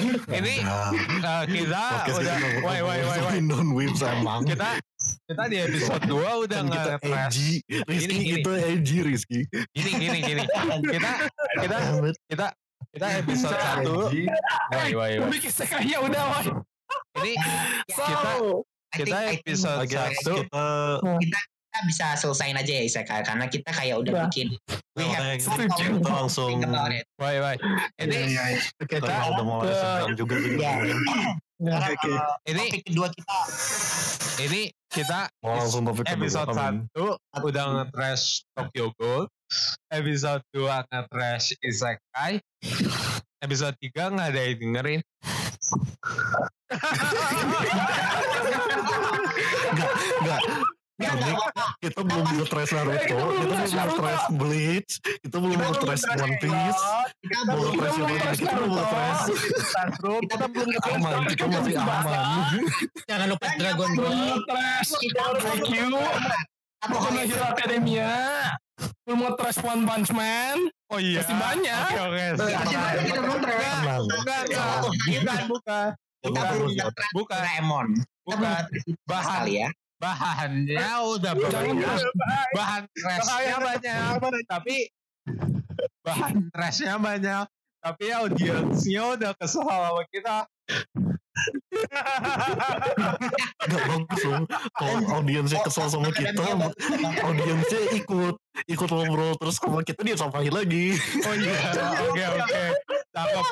[0.00, 0.40] bener bener.
[0.40, 3.42] Ini eh, kita udah, wait, wait, wait, wait.
[3.42, 4.46] non whips emang.
[4.46, 7.50] Kita kita di episode 2 udah Kan kita edgy.
[7.86, 8.40] Rizky Gini, gini.
[8.40, 9.40] itu edgy Rizky.
[9.72, 10.42] Gini, gini, gini.
[10.90, 11.10] Kita
[11.60, 12.16] kita it.
[12.28, 12.46] kita
[12.90, 14.22] kita episode 1 Edgy.
[14.70, 15.30] Wait, wait, wait.
[15.30, 16.46] bikin isekai ya udah, woi.
[17.22, 17.32] Ini
[17.90, 18.30] So, kita
[18.90, 20.34] kita episode satu
[21.22, 21.38] kita
[21.70, 24.24] kita bisa selesain aja ya Isekai karena kita kayak udah Udah.
[24.26, 24.50] bikin
[24.98, 27.06] we have Oke, some kita langsung- think about it.
[27.22, 27.62] wait, wait.
[28.02, 28.34] Ini
[28.74, 30.34] kita kita udah mulai sejam juga
[31.60, 31.76] Iya.
[31.76, 33.36] Karena kalau ini topik kedua kita
[34.40, 36.48] ini kita Mau langsung topik episode.
[36.56, 36.88] 1
[37.44, 39.28] udah nge-trash Tokyo Ghoul.
[39.92, 42.40] Episode 2 nge-trash Isekai.
[43.44, 45.00] Episode 3 nggak ada yang dengerin.
[49.70, 49.92] Enggak,
[51.00, 51.36] enggak.
[51.80, 54.92] Kita belum nge-trash Naruto, kita belum nge-trash Bleach,
[55.24, 56.82] kita belum Kita belum nge-trash nge-trash One Piece,
[57.24, 59.22] kita mau belum yang lain, kita belum nge-trash
[59.70, 62.24] Classroom, kita belum aman, kita masih aman.
[63.08, 64.38] Jangan lupa Dragon belum Ball.
[65.40, 65.88] Thank you.
[66.80, 68.12] Boku no Hero Academia.
[69.04, 70.56] Belum nge-trash One Punch Man.
[70.88, 71.20] Oh iya.
[71.20, 71.84] Masih banyak.
[71.92, 72.24] Oke, oke.
[72.40, 73.80] Masih banyak kita belum trash.
[73.84, 75.88] Enggak, Bukan, bukan.
[76.24, 76.68] kita belum
[77.12, 77.40] Bukan.
[77.40, 77.86] Doraemon.
[78.00, 78.64] Kita belum Bukan.
[79.04, 79.24] Bahan.
[79.28, 79.68] sekali ya.
[80.00, 81.98] Bahannya udah banyak.
[82.56, 84.16] Bahan trashnya banyak.
[84.48, 84.76] Tapi
[86.00, 87.44] bahan trashnya banyak.
[87.80, 90.48] Tapi audiensnya udah kesel sama kita.
[93.64, 94.44] Enggak bagus loh.
[94.76, 96.44] Kalau audiensnya kesel sama kita,
[97.24, 98.36] audiensnya ikut
[98.68, 100.96] ikut ngobrol terus sama kita dia sampahin lagi.
[101.24, 101.56] Oh iya.
[102.04, 102.64] Oke, oke.
[103.16, 103.46] Cakep.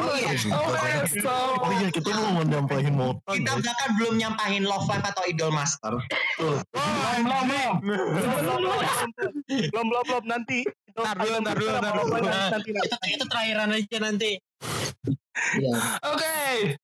[0.00, 1.34] Oh iya, Oke, so.
[1.60, 5.92] Oh iya kita belum menyampaikan mota kita bahkan belum nyampahin Love Live atau Idol Master.
[6.40, 6.60] Belum,
[7.22, 7.74] belum, belum.
[9.70, 10.64] belum belum belum nanti.
[10.92, 11.92] Ntar dulu, ntar dulu, ntar.
[12.60, 14.32] Itu, itu terakhiran aja nanti.
[16.04, 16.38] Oke,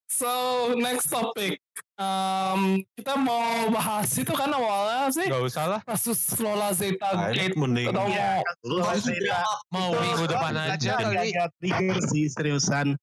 [0.08, 0.30] so
[0.76, 1.60] next topic.
[1.98, 5.80] Um, kita mau bahas itu kan awalnya sih Gak usah lah.
[5.82, 8.38] kasus Lola Zeta Nah, Gate mending atau Iya.
[8.62, 9.18] Oh, sih.
[9.18, 9.42] iya.
[9.68, 11.34] Mau minggu depan aja kali.
[11.34, 12.94] agak trigger sih seriusan.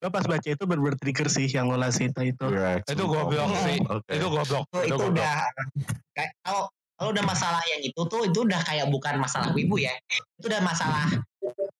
[0.00, 2.48] Gue pas baca itu bener-bener trigger sih yang Lola Sita itu.
[2.88, 3.76] Itu goblok sih.
[3.84, 4.12] Oke.
[4.16, 4.64] Itu goblok.
[4.72, 5.12] itu, itu goblok.
[5.20, 5.36] udah
[6.10, 6.64] kayak kalau
[6.96, 10.60] kalau udah masalah yang itu tuh itu udah kayak bukan masalah wibu ya itu udah
[10.60, 11.04] masalah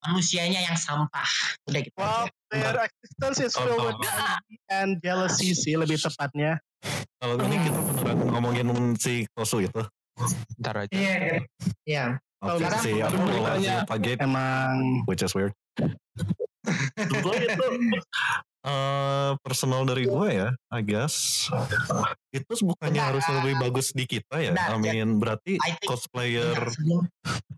[0.01, 1.29] manusianya yang sampah
[1.67, 2.33] udah gitu Well, aja.
[2.51, 6.57] their existence is filled with envy and jealousy sih lebih tepatnya.
[7.21, 9.83] Kalau ini kita beneran ngomongin si Kosu itu.
[10.57, 10.93] Ntar aja.
[10.93, 11.45] Iya.
[11.85, 12.05] Iya.
[12.41, 15.53] Oke, sekarang si beritanya- si Pagate, Emang which is weird.
[16.97, 17.67] Itu itu
[18.65, 21.49] eh, personal dari gue ya, I guess.
[22.35, 23.41] Itu bukannya harus ah.
[23.41, 24.53] lebih bagus di kita ya?
[24.53, 27.01] Bentar, I mean, berarti I think- cosplayer Bentar, sebelum,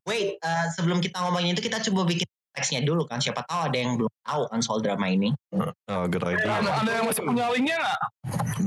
[0.07, 3.77] wait eh, sebelum kita ngomongin itu kita coba bikin teksnya dulu kan siapa tahu ada
[3.81, 6.61] yang belum tahu kan soal drama ini oh, good idea.
[6.61, 8.01] ada, ada yang masih punya linknya nggak?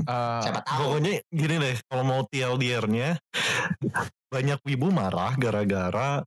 [0.10, 3.10] Eh, siapa tahu Pokoknya gini deh, kalau mau TLDR-nya
[4.34, 6.26] banyak wibu marah gara-gara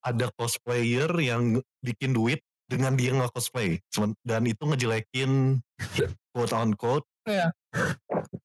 [0.00, 3.78] ada cosplayer yang bikin duit dengan dia nggak cosplay
[4.26, 5.62] dan itu ngejelekin
[6.34, 7.50] quote on quote Iya.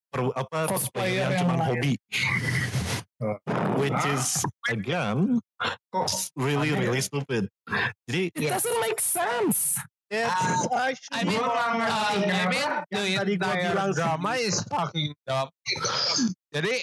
[0.10, 1.94] per, apa Cosplayer cosplayer yang yang cuma hobi
[3.78, 4.42] which is
[4.74, 5.38] again
[6.34, 6.90] really aneh ya?
[6.90, 7.46] really stupid.
[8.10, 9.78] Jadi It doesn't make sense.
[10.10, 10.28] It's
[10.74, 12.72] Ah, actually I mean, nggak ngerti uh, I mean,
[13.16, 15.48] tadi gua bilang drama is fucking dumb.
[16.52, 16.76] Jadi,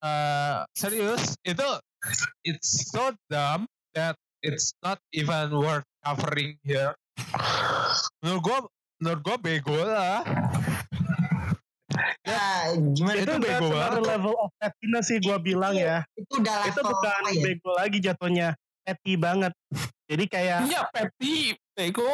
[0.00, 1.68] uh, serius itu
[2.46, 6.92] it's so dumb that it's not even worth covering here.
[8.20, 8.58] Menurut gua,
[8.98, 10.26] menurut gua bego lah.
[12.22, 14.02] Ya, gimana itu bego banget.
[14.06, 16.02] level of pettiness sih gua bilang ya.
[16.18, 17.42] itu udah Itu bukan ya?
[17.42, 18.48] bego lagi jatuhnya.
[18.82, 19.54] Petty banget.
[20.10, 22.04] Jadi kayak Iya, Petty, Bego,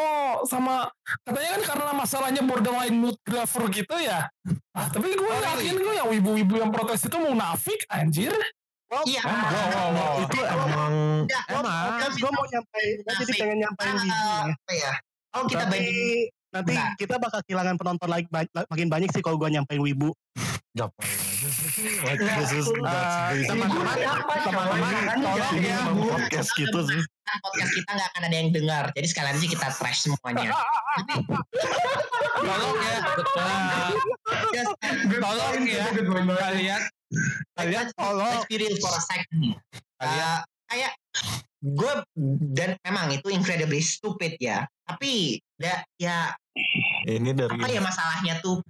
[0.47, 0.87] sama
[1.27, 4.29] katanya kan karena masalahnya borderline mood grafer gitu ya.
[4.77, 8.31] Ah, tapi gue yakin gue yang wibu-wibu yang protes itu munafik, anjir.
[8.89, 9.21] Iya.
[9.21, 9.37] Wow,
[9.69, 10.15] wow, wow.
[10.25, 10.93] itu emang
[11.29, 12.13] Udah, Emang.
[12.17, 14.41] gue mau nyampein, gua jadi pengen nyampein Ah, wibu ya.
[14.49, 14.93] apa ya?
[15.29, 16.89] Kalau kita Tapi bandingin nanti Nah.
[16.97, 20.17] kita bakal kehilangan penonton lagi makin banyak sih kalau gua nyampein wibu.
[20.79, 21.11] ngapain
[22.07, 22.63] aja sih?
[22.63, 23.97] Uh, teman-teman,
[24.47, 25.79] teman-teman, tolong ya.
[25.91, 27.03] podcast gitu sih.
[27.03, 28.85] kan podcast kita nggak akan ada yang dengar.
[28.95, 30.51] Jadi sekalian aja kita trash semuanya.
[32.39, 32.99] Tolong ya.
[33.03, 34.65] Uh,
[35.19, 35.85] tolong ya.
[36.39, 36.81] Kalian,
[37.57, 37.87] kalian
[38.49, 39.57] be real for a second.
[39.99, 40.41] Kalian Uh,
[40.71, 40.93] kayak
[41.59, 41.93] gue
[42.55, 44.63] dan memang itu incredibly stupid ya.
[44.87, 46.31] Tapi da, ya
[47.07, 48.63] Ini dari apa ya masalahnya tuh?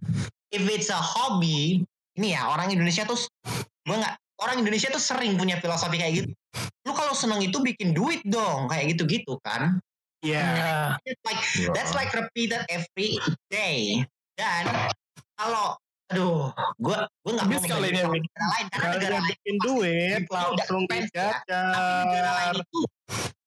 [0.48, 1.84] If it's a hobby,
[2.16, 3.20] ini ya orang Indonesia tuh
[3.84, 6.30] gue nggak orang Indonesia tuh sering punya filosofi kayak gitu.
[6.88, 9.76] Lu kalau seneng itu bikin duit dong, kayak gitu-gitu kan.
[10.24, 10.40] Iya.
[10.40, 10.74] Ya.
[11.04, 11.70] It's like Ya.
[11.76, 13.20] that's like repeated every
[13.52, 14.06] day.
[14.38, 14.64] Dan
[15.36, 15.76] kalau
[16.08, 16.48] aduh,
[16.80, 20.82] gue gue nggak mau Habis kali ini, negara lain karena negara lain bikin duit langsung
[20.88, 21.30] offense ya.
[22.04, 22.80] negara lain itu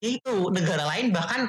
[0.02, 1.40] itu negara lain bahkan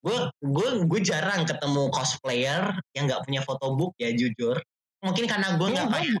[0.00, 4.58] gue gue gue jarang ketemu cosplayer yang nggak punya photobook ya jujur.
[5.00, 6.18] Mungkin karena gue nggak kayak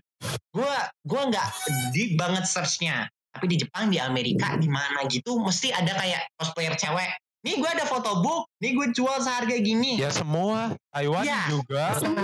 [0.54, 0.74] gue
[1.06, 1.46] gue nggak
[1.90, 3.10] deep banget searchnya.
[3.30, 7.10] Tapi di Jepang di Amerika di mana gitu mesti ada kayak cosplayer cewek
[7.40, 11.40] nih gue ada photobook nih gue jual seharga gini Ya semua, Taiwan Iya.
[11.48, 11.84] juga.
[11.96, 12.20] semua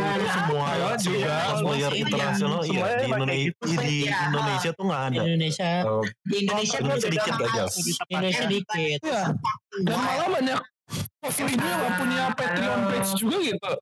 [0.69, 1.35] Taiwan juga.
[1.59, 2.01] player Iya.
[2.03, 4.19] internasional iya di Indonesia gitu di Iya.
[4.27, 5.21] Indonesia tuh nggak Di ada.
[5.23, 7.64] Indonesia, Oh, di Indonesia Oh, tuh Indonesia dikit beda aja.
[8.07, 8.99] Indonesia dikit.
[9.03, 9.23] Iya.
[9.79, 10.61] Dan malah banyak
[11.19, 13.73] posting ini yang nggak punya Patreon page juga gitu.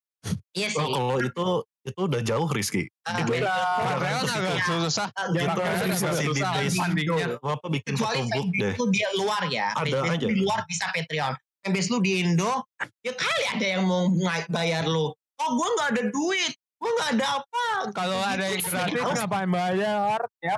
[0.52, 1.46] iya sih oh kalau itu
[1.84, 2.88] itu udah jauh Rizky.
[3.04, 3.52] Ah, Di- beda.
[3.94, 5.08] Taiwan agak susah.
[5.12, 5.92] Ah, masih
[6.24, 7.26] di susah base bandingnya.
[7.38, 8.72] apa bikin kecuali fanbase deh.
[8.74, 10.24] lu dia luar ya Ada aja.
[10.24, 12.64] di luar bisa Patreon fanbase lu di Indo
[13.00, 14.08] ya kali ada yang mau
[14.48, 18.68] bayar lu oh gue nggak ada duit gue nggak ada apa Kalau ada yang Itu
[18.70, 20.20] gratis ngapain bayar?
[20.38, 20.56] Ya.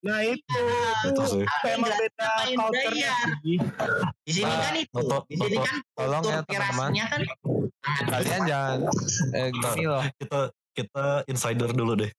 [0.00, 0.62] Nah itu
[1.04, 1.42] Itu sih.
[1.42, 3.56] apa yang emang gratis, beda apa yang culture bayar sih.
[4.20, 4.98] di sini Nah, kan itu
[5.28, 6.90] di sini kan tolong kultur ya, teman-teman.
[6.90, 7.20] pirasinya kan
[7.80, 8.78] Kalian jangan
[9.32, 10.02] eh, gini loh.
[10.20, 10.40] Kita
[10.76, 12.10] kita insider dulu deh.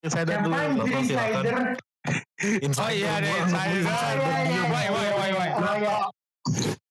[0.00, 0.54] Insider dulu.
[0.54, 1.44] Bapak silakan.
[2.60, 2.84] insider?
[2.84, 3.80] Oh iya gua- insider.
[3.82, 4.28] gua insider.
[4.28, 5.50] Iya, iya, Wai wai wai wai.
[5.54, 5.96] Oh, ya.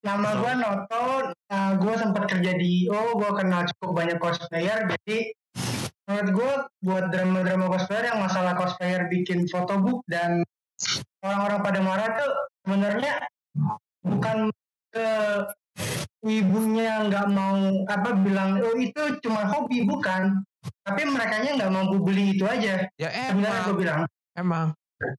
[0.03, 1.05] Nama gue Noto,
[1.47, 5.31] nah, gue sempat kerja di IO, gue kenal cukup banyak cosplayer, jadi
[6.03, 6.51] menurut gue
[6.83, 10.43] buat drama-drama cosplayer yang masalah cosplayer bikin photobook dan
[11.23, 12.31] orang-orang pada marah tuh
[12.67, 13.13] sebenarnya
[14.03, 14.37] bukan
[14.91, 15.07] ke
[16.23, 20.39] ibunya nggak mau apa bilang oh itu cuma hobi bukan.
[20.83, 22.87] Tapi mereka nggak mampu beli itu aja.
[22.95, 24.01] Ya sebenarnya gue emang, bilang.
[24.33, 24.67] Emang.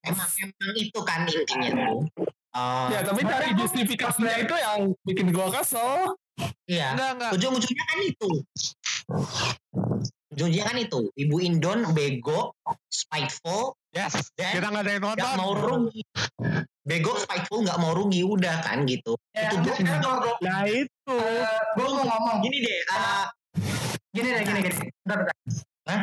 [0.09, 2.01] emang emang itu kan intinya tuh.
[2.55, 6.15] Eh, Ya, tapi dari justifikasinya itu yang bikin gua kesel.
[6.71, 6.95] iya.
[6.95, 7.31] Enggak enggak.
[7.35, 8.29] ujung-ujungnya kan itu
[10.35, 12.53] ujungnya kan itu ibu Indon bego
[12.91, 14.35] spiteful Yes.
[14.35, 15.35] dan Kita nggak ada yang nonton.
[15.39, 16.03] mau rugi
[16.83, 19.75] bego spiteful nggak mau rugi udah kan gitu ya, itu gue
[20.43, 21.15] Nah itu.
[21.79, 23.25] gue mau ngomong gini deh eh,
[24.11, 24.75] gini deh gini gini
[25.07, 25.37] bentar, bentar.
[25.87, 26.01] Hah?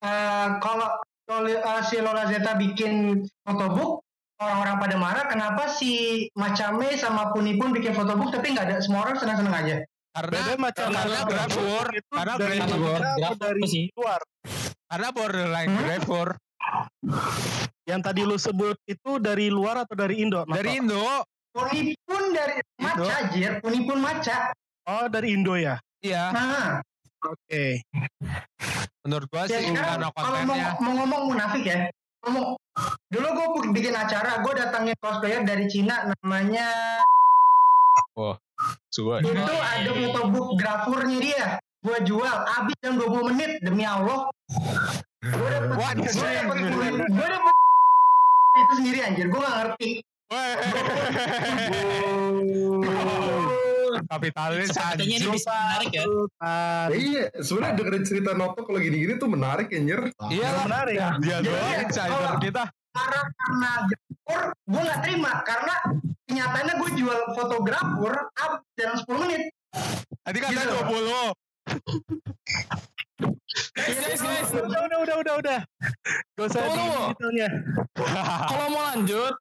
[0.00, 0.88] Eh, kalau
[1.28, 4.00] kalau, eh, si Lola Zeta bikin photobook
[4.40, 9.04] orang-orang pada marah kenapa si Macame sama Puni pun bikin photobook tapi nggak ada semua
[9.04, 9.76] orang senang-senang aja
[10.10, 13.00] Karena Beda macam karena gravur, itu karena Gravur
[13.38, 13.84] dari sih.
[13.94, 14.20] luar.
[14.90, 15.82] karena borderline Hmm?
[15.86, 16.28] gravur
[17.86, 20.42] Yang tadi lu sebut itu dari luar atau dari Indo?
[20.46, 21.22] Dari Indo.
[21.54, 24.50] Puni pun dari maca jir Puni pun maca
[24.86, 25.78] Oh dari Indo ya.
[26.02, 26.30] Iya.
[26.34, 26.70] nah
[27.22, 27.82] Oke.
[29.06, 31.86] Menurut gua ya sih karena kalau mau, mau ngomong munafik ya
[32.26, 32.58] ngomong
[33.08, 36.68] dulu gue bikin acara gue datangin cosplayer dari Cina namanya
[38.90, 39.22] Suwe.
[39.22, 41.44] itu ada photobook grafurnya dia
[41.80, 44.26] gue jual habis dalam 20 menit demi Allah
[45.22, 45.94] gue dapet What?
[45.96, 46.56] gue dapet
[47.06, 47.54] gue dapet
[48.52, 49.90] itu sendiri anjir gue gak ngerti
[54.02, 56.04] Kapitalis Katanya ini bisa menarik ya.
[56.90, 60.10] Iya, sebenarnya dengerin cerita Noto kalau gini-gini tuh menarik anjir.
[60.26, 60.96] Iya menarik.
[61.20, 62.64] Dia doang ya, insider kalau- kita.
[62.90, 65.74] Marah karena gapur gue nggak terima karena
[66.26, 69.42] kenyataannya gue jual fotografer up dalam 10 menit
[70.20, 70.76] Tadi kata Gitu.
[70.84, 71.32] 20.
[73.50, 74.50] Guys, guys, guys.
[74.54, 75.60] Udah, udah, udah, udah, udah.
[76.38, 77.48] Gak usah detailnya.
[78.46, 79.34] kalau mau lanjut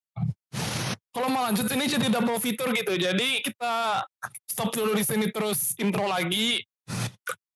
[1.09, 4.05] kalau mau lanjut ini jadi double fitur gitu jadi kita
[4.45, 6.61] stop dulu di sini terus intro lagi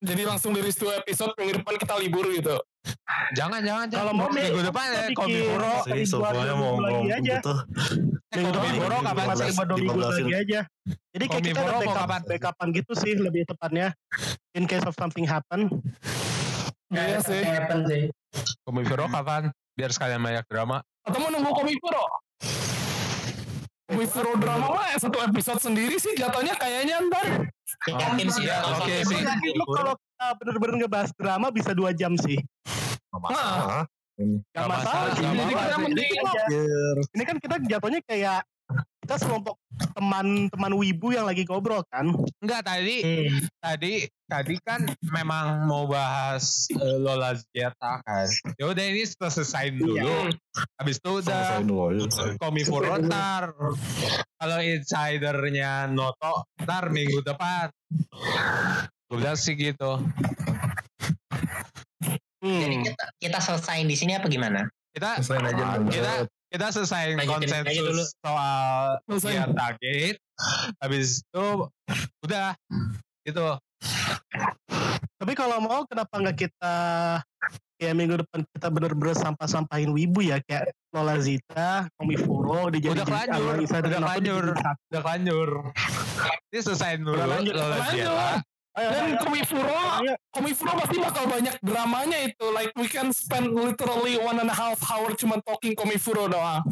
[0.04, 2.60] jadi langsung dari dua episode minggu depan kita libur gitu
[3.34, 4.04] Jangan, jangan, jangan.
[4.04, 7.54] Kalau mau minggu depan ya, sih dua semuanya minggu mau ngomong gitu
[8.34, 9.50] Minggu Komi depan Furo kapan sih?
[9.54, 10.62] minggu 15 lagi aja.
[11.14, 13.88] Jadi kayak kita ada backup, backupan gitu sih lebih tepatnya.
[14.58, 15.70] In case of something happen.
[16.94, 17.42] Iya sih.
[17.42, 18.04] happen sih
[18.66, 19.50] Komi Furo kapan?
[19.74, 20.82] Biar sekalian banyak drama.
[21.04, 22.06] atau mau nunggu Komifuro
[23.92, 27.52] Komifuro drama mah satu episode sendiri sih jatuhnya kayaknya ntar
[27.84, 28.64] Yakin sih ya.
[28.64, 29.20] Oke Oke sih.
[29.68, 29.94] Kalau
[30.34, 32.38] bener-bener ngebahas drama bisa dua jam sih.
[32.38, 33.86] Gak Gak masalah.
[34.70, 35.48] masalah, gak masalah.
[35.50, 36.44] kita- Mending ini aja.
[37.10, 38.42] Ini kan kita jatuhnya kayak
[39.04, 39.60] kita sekelompok
[39.92, 42.08] teman-teman wibu yang lagi ngobrol kan.
[42.40, 43.44] Enggak, tadi Hmm.
[43.60, 43.94] tadi
[44.24, 48.26] tadi kan memang mau bahas eh, Lola Zeta kan.
[48.56, 50.32] Ya udah ini selesaiin dulu.
[50.80, 51.60] Habis itu udah.
[52.40, 53.52] Komi Furo ntar.
[54.34, 57.68] Kalau insidernya Noto ntar minggu depan.
[59.14, 60.02] Gue bilang sih gitu.
[62.42, 62.82] Jadi Hmm.
[62.82, 64.66] kita, kita selesaiin di sini apa gimana?
[64.90, 66.14] Kita Selain aja kita
[66.50, 67.94] kita selesaiin Lanjutin aja dulu.
[67.94, 69.34] konsensus soal Selesai.
[69.38, 70.20] Zeta Gate.
[70.82, 71.46] Habis itu
[72.26, 72.58] udah
[73.22, 73.48] gitu.
[75.14, 76.76] Tapi kalau mau kenapa nggak kita
[77.78, 83.06] kayak minggu depan kita bener-bener sampah-sampahin wibu ya kayak Lola Zita, Komi Furo, dijadi Udah
[83.06, 84.46] kelanjur, udah kelanjur.
[84.90, 85.50] Udah kelanjur.
[86.50, 88.42] Ini selesaiin dulu Udah lanjut, Lola lanjut.
[88.74, 89.78] Dan Komifuro.
[90.30, 94.82] Komifuro pasti bakal banyak dramanya itu like we can spend literally one and a half
[94.84, 96.66] hour cuma talking Komifuro doang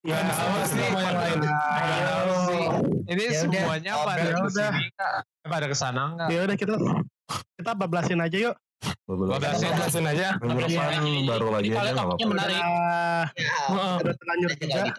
[0.00, 0.80] Ya, Dan sama sih.
[3.06, 3.38] Ini Ya udah.
[3.38, 4.40] semuanya pada Ya udah.
[4.40, 5.12] ke sini nggak?
[5.38, 6.28] Eh, Pada ke sana nggak?
[6.28, 6.74] ya udah kita
[7.54, 8.56] kita bablasin aja yuk.
[9.04, 9.68] Bablasin.
[9.68, 10.80] jelasin aja beberapa
[11.26, 12.26] baru lagi aja nggak apa-apa.
[12.26, 12.56] menarik.
[12.56, 13.94] Nah, Heeh.
[14.00, 14.92] udah terlanjur Kita juga.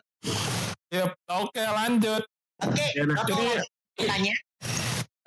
[0.87, 1.09] Yep.
[1.29, 2.23] oke lanjut
[2.57, 3.15] Oke, Ya udah.
[3.17, 4.33] Noto Jadi- tanya.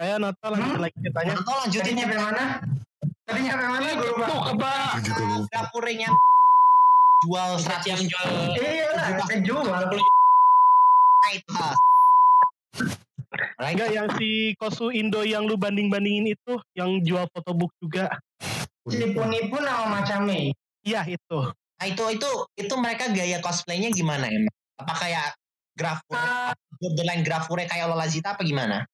[0.01, 1.33] Ayo Nata lanjut lagi ceritanya.
[1.37, 2.45] Noto tadi lanjutin nyampe mana
[3.29, 5.49] tadi nyampe mana gue lupa tuh keba Gue juga lupa.
[5.53, 6.09] Dapurnya
[7.21, 8.25] jual 100 yang jual
[8.57, 10.01] iya lah kejual itu.
[13.61, 13.77] Right?
[13.77, 18.09] Enggak yang si Kosu Indo yang lu banding-bandingin itu yang jual fotobook juga.
[18.89, 20.49] nipu-nipu nama macamnya
[20.81, 21.41] Iya itu.
[21.53, 24.57] Nah, itu itu itu mereka gaya cosplaynya gimana emang?
[24.81, 25.37] Apa kayak
[25.77, 26.57] grafure, Ah.
[26.81, 28.89] borderline grafure kayak Lola Zita apa gimana?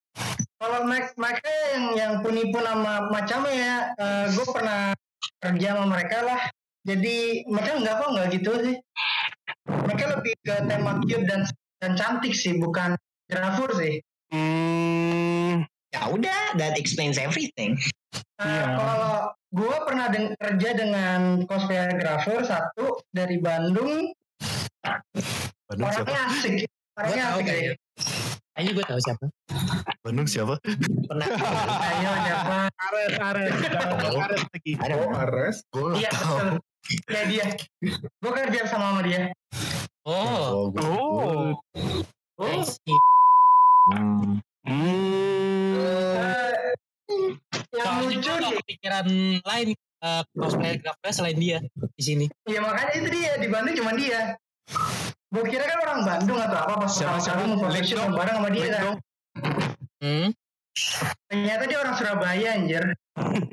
[0.56, 3.76] Kalau mereka, mereka yang yang penipu nama macamnya ya
[4.26, 4.96] gue pernah
[5.38, 6.40] kerja sama mereka lah
[6.82, 8.76] jadi mereka nggak kok nggak gitu sih
[9.68, 11.40] mereka lebih ke tema cute dan
[11.76, 12.96] dan cantik sih bukan
[13.26, 17.78] grafur sih Hmm, Ya udah, that explains everything.
[18.36, 18.64] Nah, Iya.
[18.74, 19.06] kalau
[19.54, 24.10] gue pernah deng- kerja dengan cosplayer grafur satu dari Bandung
[25.64, 26.04] Bandung siapa?
[26.04, 26.54] orangnya asik
[26.92, 27.74] orangnya asik kayaknya.
[28.56, 29.24] Kayaknya gue tahu siapa.
[30.00, 30.56] Bandung siapa?
[31.04, 33.52] Pernah ayo siapa Ares, Ares,
[34.16, 34.16] Oh.
[34.24, 34.72] Ares lagi.
[34.80, 35.56] ada Oh, Ares.
[35.68, 36.48] Gue iya betul
[37.04, 37.46] kayak dia
[38.00, 39.28] gue kerja sama sama dia
[40.08, 40.72] Oh.
[40.72, 41.52] Oh.
[42.40, 42.96] I see.
[43.92, 44.38] Hmm.
[44.64, 45.76] Hmm.
[45.76, 46.72] Eh,
[47.76, 49.06] yang lucu nih kepikiran
[49.44, 49.68] lain
[50.00, 51.58] uh, cosplayer grafnya selain dia
[51.92, 52.26] di sini.
[52.48, 54.38] ya makanya itu dia di Bandung cuma dia
[55.26, 57.24] gue kira kan orang Bandung atau apa pas Siapa- pertama
[57.58, 57.98] siapa?
[57.98, 58.12] dong.
[58.14, 58.82] bareng sama dia kan.
[59.96, 60.28] Hmm.
[61.26, 62.84] ternyata dia orang Surabaya anjir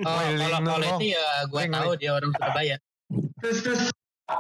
[0.04, 2.76] Oh, kalau kalau itu ya gue tahu dia orang Surabaya.
[3.40, 3.82] terus terus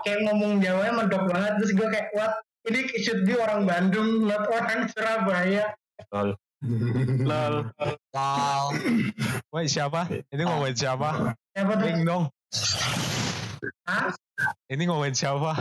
[0.03, 2.34] kayak ngomong Jawa medok banget terus gue kayak what
[2.67, 5.71] ini should be orang Bandung not orang Surabaya
[6.11, 6.36] Lol.
[7.23, 7.55] Lol.
[9.51, 10.07] Wait siapa?
[10.31, 11.36] Ini ngomongin siapa?
[11.51, 12.23] siapa tuh dong.
[13.84, 14.11] Hah?
[14.69, 15.51] Ini ngomongin siapa?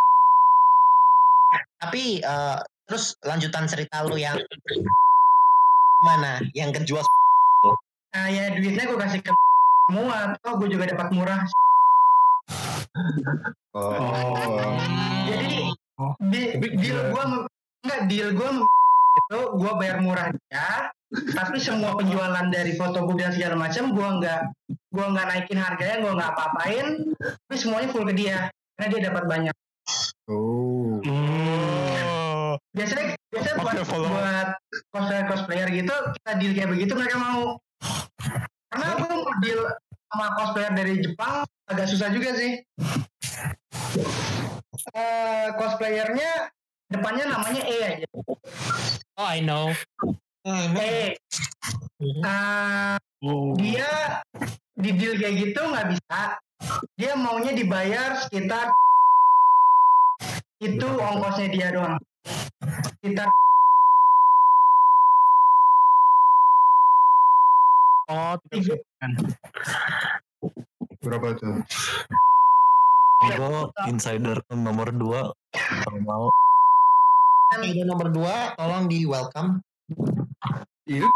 [1.80, 4.36] tapi eh, terus lanjutan cerita lu yang
[6.04, 7.02] mana yang kejual
[8.10, 9.32] nah ya duitnya gue kasih ke
[9.88, 11.42] semua oh gue juga dapat murah
[13.70, 14.02] Oh.
[15.30, 15.70] jadi
[16.00, 16.16] Oh.
[16.32, 17.24] di, Tapi deal gue
[17.86, 18.50] enggak deal gue
[19.14, 24.40] itu gue bayar murah dia tapi semua penjualan dari fotobook dan segala macam gue nggak
[24.70, 26.86] gue nggak naikin harganya gue nggak apa-apain
[27.18, 28.46] tapi semuanya full ke dia
[28.78, 29.54] karena dia dapat banyak
[30.30, 31.02] Oh.
[31.02, 32.54] Oh.
[32.70, 34.06] biasanya biasanya buat follow.
[34.14, 34.48] buat
[34.94, 37.58] cosplayer cosplayer gitu kita deal kayak begitu mereka mau
[38.70, 39.60] karena gue mau deal
[40.10, 42.52] sama cosplayer dari Jepang agak susah juga sih.
[44.90, 46.50] Eh cosplayernya
[46.90, 48.06] depannya namanya E aja.
[49.14, 49.70] Oh, I know.
[50.76, 51.14] E.
[52.24, 53.52] Ah, Oh.
[53.60, 54.24] dia
[54.80, 56.20] di deal kayak gitu nggak bisa.
[56.96, 58.72] Dia maunya dibayar sekitar
[60.60, 61.96] itu ongkosnya dia doang.
[63.00, 63.28] Sekitar
[68.10, 68.74] Oh, tiga,
[70.98, 71.62] Berapa tuh?
[73.22, 75.30] Gue insider nomor 2
[75.86, 76.26] kalau mau
[77.50, 79.58] Ide nomor dua, tolong di welcome.
[80.88, 81.06] Itu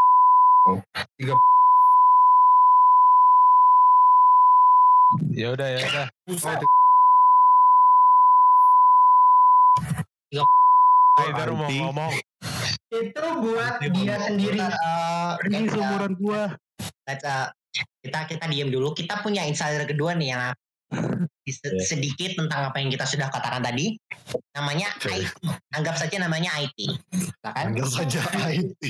[0.68, 0.80] oh,
[1.16, 1.34] tiga
[5.30, 6.06] Ya udah ya udah.
[11.14, 11.78] Spider mau Anti.
[11.78, 12.12] ngomong.
[12.94, 14.58] itu buat dia sendiri.
[14.58, 16.42] Eh, Ini seumuran gua.
[18.02, 18.90] kita kita diam dulu.
[18.94, 20.42] Kita punya insider kedua nih yang
[21.84, 23.94] sedikit tentang apa yang kita sudah katakan tadi.
[24.56, 24.88] Namanya.
[25.02, 25.28] IT.
[25.74, 26.78] Anggap saja namanya IT.
[27.12, 27.64] Silakan.
[27.72, 28.82] Panggil saja IT.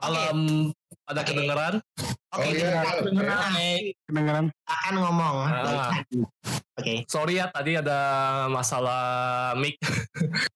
[0.00, 0.38] Malam
[1.04, 1.28] pada Oke.
[1.28, 1.74] kedengeran.
[2.30, 2.80] Oke, Oh, iya.
[4.64, 5.36] akan ngomong.
[5.50, 5.90] Ah.
[6.78, 7.04] Oke.
[7.10, 7.98] Sorry ya tadi ada
[8.48, 9.02] masalah
[9.58, 9.76] mic.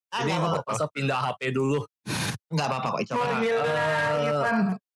[0.09, 0.63] Ah, Jadi apa-apa.
[0.63, 1.83] terpaksa pindah HP dulu.
[2.49, 3.01] Nggak apa-apa kok.
[3.11, 3.25] Coba.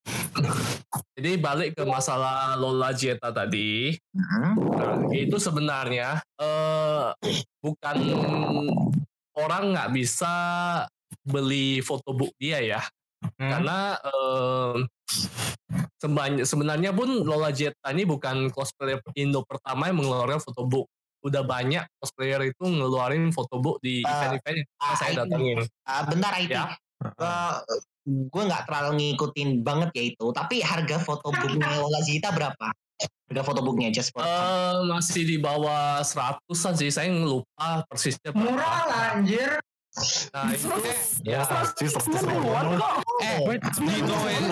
[1.20, 3.92] Jadi balik ke masalah Lola Jeta tadi.
[4.16, 4.56] Hmm.
[4.56, 7.12] Nah, itu sebenarnya eh
[7.60, 7.98] bukan
[9.36, 10.34] orang nggak bisa
[11.24, 12.82] beli fotobook dia ya.
[13.36, 14.76] Karena eh,
[16.00, 20.88] sembany- sebenarnya pun Lola Jeta ini bukan cosplayer Indo pertama yang mengeluarkan fotobook.
[21.20, 25.20] Udah banyak cosplayer itu ngeluarin fotobook di Ah, event-event yang ah, saya itu.
[25.20, 25.58] datengin.
[25.84, 26.52] Ah, bentar IT.
[26.56, 26.66] Ya.
[28.28, 30.26] Gue nggak terlalu ngikutin banget ya itu.
[30.34, 32.68] Tapi harga fotobooknya Lola Zita berapa?
[33.30, 34.30] Harga fotobooknya just for fun.
[34.30, 38.50] Eh, masih di bawah seratusan sih, saya lupa persisnya berapa.
[38.58, 39.62] Murah lah anjir.
[40.32, 40.70] Nah itu
[41.26, 41.44] ya.
[41.44, 42.94] Pasti 100 ribuan kok.
[43.20, 43.38] Eh,
[43.78, 44.48] Dino ini.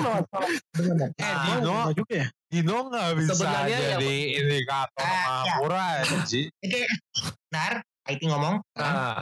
[1.15, 2.27] Eh, Dino, Murah juga ya.
[2.47, 5.23] Dino nggak bisa Sebenarnya ya, jadi indikator Ah, ya.
[5.61, 5.87] Mahapura
[6.25, 6.41] Ji.
[6.63, 6.81] Oke,
[7.51, 7.73] bentar.
[8.07, 8.55] IT ngomong.
[8.79, 9.19] Nah,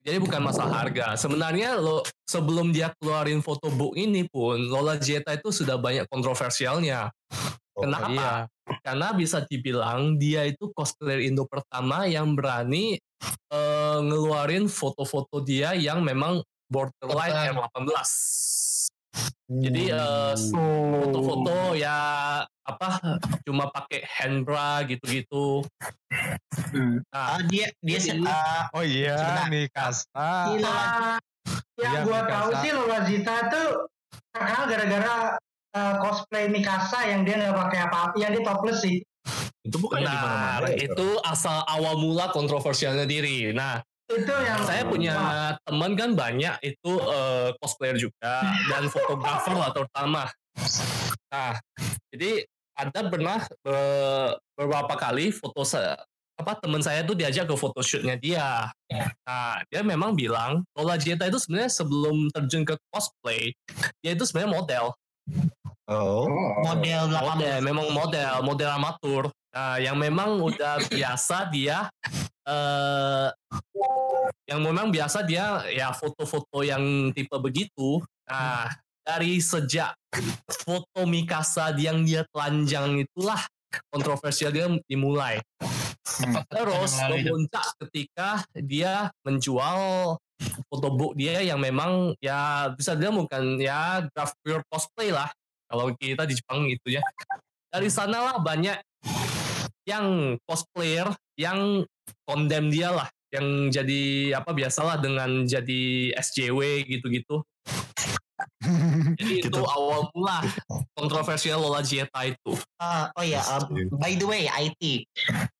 [0.00, 1.20] jadi bukan masalah harga.
[1.20, 7.12] Sebenarnya lo sebelum dia keluarin fotobook ini pun Lola Jeta itu sudah banyak kontroversialnya.
[7.76, 8.08] Kenapa?
[8.08, 8.32] iya.
[8.80, 12.96] Karena bisa dibilang dia itu cosplayer Indo pertama yang berani
[13.52, 16.40] eh, ngeluarin foto-foto dia yang memang
[16.72, 18.10] borderline R18.
[19.46, 20.34] Jadi eh,
[20.98, 21.98] foto-foto ya
[22.60, 22.88] apa
[23.42, 25.62] cuma pakai handbra gitu-gitu.
[27.06, 29.46] Nah, Ah, dia dia se- Jadi- ah, Oh iya.
[29.46, 30.50] Mikasa.
[30.50, 30.66] Gila.
[30.66, 31.16] Ah,
[31.76, 32.32] yang Iya, gua Mikasa.
[32.32, 33.68] tahu sih Lola Zita tuh
[34.28, 35.16] terkenal gara-gara
[35.72, 38.98] uh, cosplay Mikasa yang dia nggak pakai apa-apa, yang dia topless sih.
[39.62, 40.62] itu bukan benar.
[40.72, 43.50] Itu asal awal mula kontroversialnya diri.
[43.50, 45.16] Nah, Itu yang saya punya
[45.66, 50.22] teman kan banyak itu eh, cosplayer juga dan fotografer lah terutama.
[51.26, 51.58] Nah,
[52.14, 52.46] jadi
[52.78, 55.98] ada pernah eh, beberapa kali foto saya
[56.36, 58.68] apa teman saya tuh diajak ke photoshootnya dia.
[59.24, 63.56] Nah, dia memang bilang Lola Jeta itu sebenarnya sebelum terjun ke cosplay,
[64.04, 64.84] dia itu sebenarnya model.
[65.86, 66.26] Oh.
[66.66, 69.22] model 18 Model, memang model, model amatur.
[69.54, 71.88] Nah, yang memang udah biasa dia
[72.46, 73.28] eh
[74.46, 77.98] yang memang biasa dia ya foto-foto yang tipe begitu.
[78.30, 78.70] Nah,
[79.02, 79.94] dari sejak
[80.62, 83.42] foto Mikasa yang dia telanjang itulah
[83.90, 85.42] kontroversial dia dimulai.
[86.46, 90.14] Terus memuncak ketika dia menjual
[90.70, 95.26] fotobook dia yang memang ya bisa dia bukan ya graph pure cosplay lah
[95.66, 97.02] kalau kita di Jepang gitu ya.
[97.66, 98.78] Dari sanalah banyak
[99.86, 101.08] yang cosplayer
[101.38, 101.86] yang
[102.26, 107.42] condemn dia lah yang jadi apa biasalah dengan jadi SJW gitu-gitu.
[109.16, 109.62] Jadi itu Gitu.
[109.64, 110.44] awal mula
[110.92, 112.52] kontroversial Lola Jeta itu.
[112.76, 113.64] Ah, oh ya, uh,
[113.96, 115.08] by the way, IT.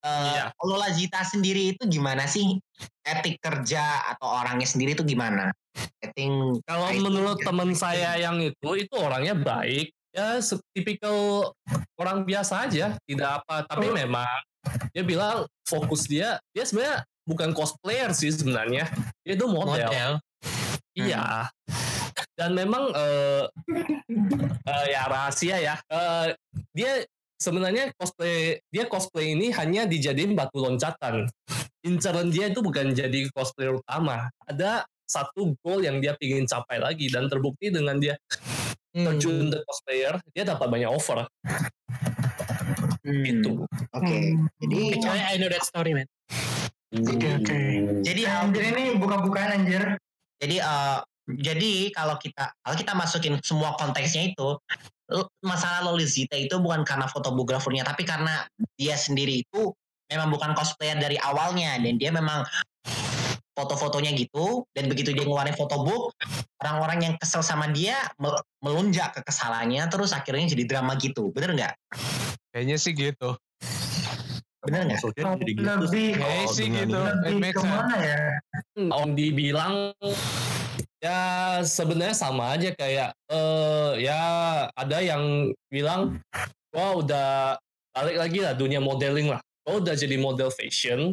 [0.04, 0.44] Uh, Iya.
[0.60, 2.60] Lola Zita sendiri itu gimana sih?
[3.02, 5.50] Etik kerja atau orangnya sendiri itu gimana?
[6.04, 9.95] I think Kalau menurut teman saya yang itu, itu orangnya baik.
[10.16, 10.40] Ya,
[10.72, 11.52] tipikal
[12.00, 13.68] orang biasa aja, tidak apa.
[13.68, 14.24] Tapi memang
[14.96, 18.88] dia bilang fokus dia, dia sebenarnya bukan cosplayer sih sebenarnya.
[19.20, 19.92] Dia itu model.
[19.92, 20.12] Model.
[20.96, 21.52] Iya.
[22.32, 23.44] Dan memang eh,
[24.64, 25.76] eh, ya rahasia ya.
[25.84, 26.32] Eh,
[26.72, 27.04] dia
[27.36, 31.28] sebenarnya cosplay dia cosplay ini hanya dijadiin batu loncatan.
[31.84, 34.32] Inceran dia itu bukan jadi cosplayer utama.
[34.48, 38.18] Ada satu goal yang dia ingin capai lagi dan terbukti dengan dia
[39.04, 41.28] terjun the cosplayer dia dapat banyak offer
[43.06, 43.62] Hmm, gitu
[43.94, 44.34] Oke.
[44.58, 46.10] Jadi Kecuali I know that story man.
[47.06, 47.58] Oke oke.
[48.02, 49.98] jadi um, Anjir ini buka-bukaan anjir.
[50.42, 54.48] jadi eh, jadi kalau kita kalau kita masukin semua konteksnya itu
[55.42, 58.46] masalah Lolizita itu bukan karena fotografernya tapi karena
[58.78, 59.74] dia sendiri itu
[60.06, 62.46] memang bukan cosplayer dari awalnya dan dia memang
[63.56, 66.12] foto-fotonya gitu dan begitu dia ngeluarin fotobook
[66.60, 71.56] orang-orang yang kesel sama dia mel- melunjak ke kesalahannya terus akhirnya jadi drama gitu bener
[71.56, 71.74] nggak
[72.52, 73.32] Kayaknya sih gitu.
[74.60, 77.00] bener nggak jadi gitu Lebih Kayaknya sih gitu.
[77.24, 78.20] lebih ke mana ya?
[78.76, 79.74] Om dibilang
[81.00, 81.20] ya
[81.62, 84.20] sebenarnya sama aja kayak eh ya
[84.72, 86.18] ada yang bilang
[86.72, 87.56] wah udah
[87.92, 91.12] balik lagi lah dunia modeling lah oh udah jadi model fashion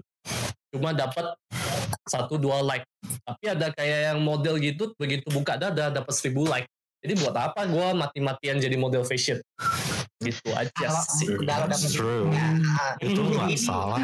[0.73, 1.35] cuma dapat
[2.07, 2.85] satu dua like
[3.23, 6.67] tapi ada kayak yang model gitu begitu buka dada dapat seribu like
[7.03, 9.43] jadi buat apa gue mati-matian jadi model fashion
[10.23, 12.31] gitu aja sih kalau true.
[12.31, 12.47] ya,
[13.03, 13.99] Itu nggak salah.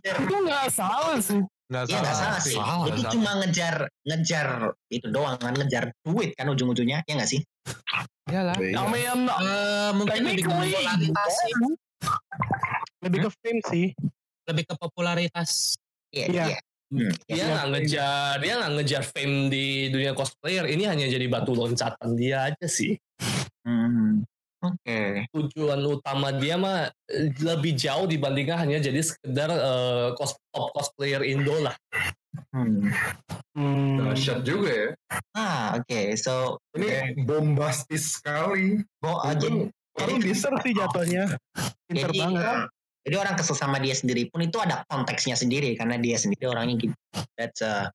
[0.00, 1.40] Itu nggak salah sih.
[1.66, 2.56] Nggak Iya nggak salah sih.
[2.56, 3.12] Salah, itu salah.
[3.12, 3.76] cuma ngejar
[4.06, 4.48] ngejar
[4.88, 7.40] itu doang kan ngejar duit kan ujung-ujungnya ya nggak sih?
[8.32, 8.56] Iyalah.
[8.58, 8.80] Iya.
[8.80, 11.54] I mean, Eh, mungkin lebih ke popularitas sih.
[13.04, 13.86] Lebih ke fame sih.
[14.46, 15.50] Lebih ke popularitas.
[16.14, 16.26] Iya.
[16.32, 16.44] Iya.
[16.54, 16.58] iya.
[16.86, 21.50] Hmm, dia nggak ngejar dia nggak ngejar fame di dunia cosplayer ini hanya jadi batu
[21.52, 22.94] loncatan dia aja sih
[23.66, 24.22] Hmm.
[24.62, 25.26] Oke.
[25.34, 31.26] tujuan utama dia mah eh, lebih jauh dibandingkan hanya jadi sekedar eh, cos top cosplayer
[31.26, 31.74] Indo lah
[32.52, 32.88] Hmm.
[33.56, 33.96] Hmm.
[34.12, 34.88] Dahsyat juga ya.
[35.32, 36.00] Ah oke.
[36.20, 38.80] So Ini bombastis sekali.
[39.00, 41.24] bo, uh, jadi, Orang bisa Pinter sih jatuhnya.
[41.88, 42.56] Pinter jadi, banget.
[43.06, 46.90] Jadi orang kesel sama dia sendiri pun itu ada konteksnya sendiri karena dia sendiri orangnya
[46.90, 46.94] gitu.
[47.38, 47.86] That's uh,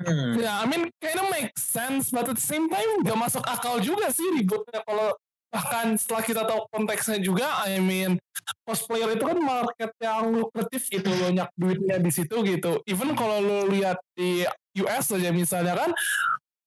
[0.00, 0.40] hmm.
[0.40, 3.76] ya I mean kind of make sense, but at the same time nggak masuk akal
[3.84, 5.12] juga sih ributnya kalau
[5.52, 8.16] bahkan setelah kita tahu konteksnya juga, I mean
[8.64, 12.80] cosplayer itu kan market yang lukratif gitu banyak duitnya di situ gitu.
[12.88, 14.48] Even kalau lo lihat di
[14.80, 15.92] US aja misalnya kan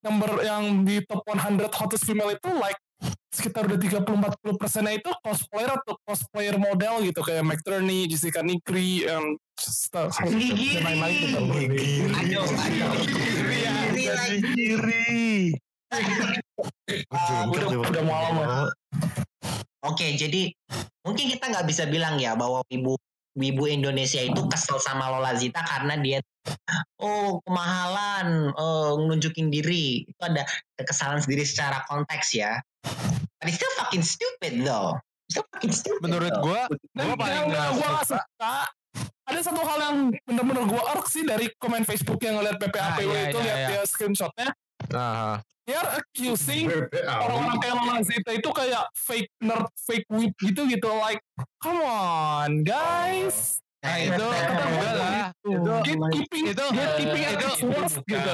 [0.06, 2.78] number yang di top 100 hottest female itu like
[3.32, 9.40] sekitar udah 30-40 persennya itu cosplayer atau cosplayer model gitu kayak McTurney, Jessica Nigri, and
[9.58, 10.78] stuff Gigi.
[10.78, 11.40] dan lain-lain gitu.
[11.40, 12.92] Aduh, aduh.
[14.12, 14.38] Lagi.
[14.44, 15.56] Diri.
[17.52, 18.52] udah udah malam ya.
[19.82, 20.54] Oke, jadi
[21.02, 22.94] mungkin kita nggak bisa bilang ya bahwa ibu
[23.40, 26.20] ibu Indonesia itu kesel sama Lola Zita karena dia
[27.00, 30.44] oh kemahalan, oh, nunjukin diri itu ada
[30.76, 32.60] kekesalan sendiri secara konteks ya.
[32.84, 34.98] But it's still fucking stupid though.
[35.30, 36.02] Still fucking stupid.
[36.06, 36.46] Menurut though.
[36.46, 36.62] gua,
[36.94, 38.20] gua paling gak suka.
[38.20, 38.56] suka
[39.32, 39.98] ada satu hal yang
[40.28, 43.58] bener-bener gue ark sih dari komen Facebook yang ngeliat PPAPW Ah, iya, itu iya, lihat
[43.58, 43.68] iya.
[43.72, 44.50] dia screenshotnya
[44.92, 46.68] Nah, they are accusing
[47.06, 51.22] orang-orang kayak Lola Zita itu kayak fake nerd fake whip gitu gitu like
[51.64, 55.28] come on guys nah itu enggak lah.
[55.42, 58.34] Itu gatekeeping itu gatekeeping at itu its worst gitu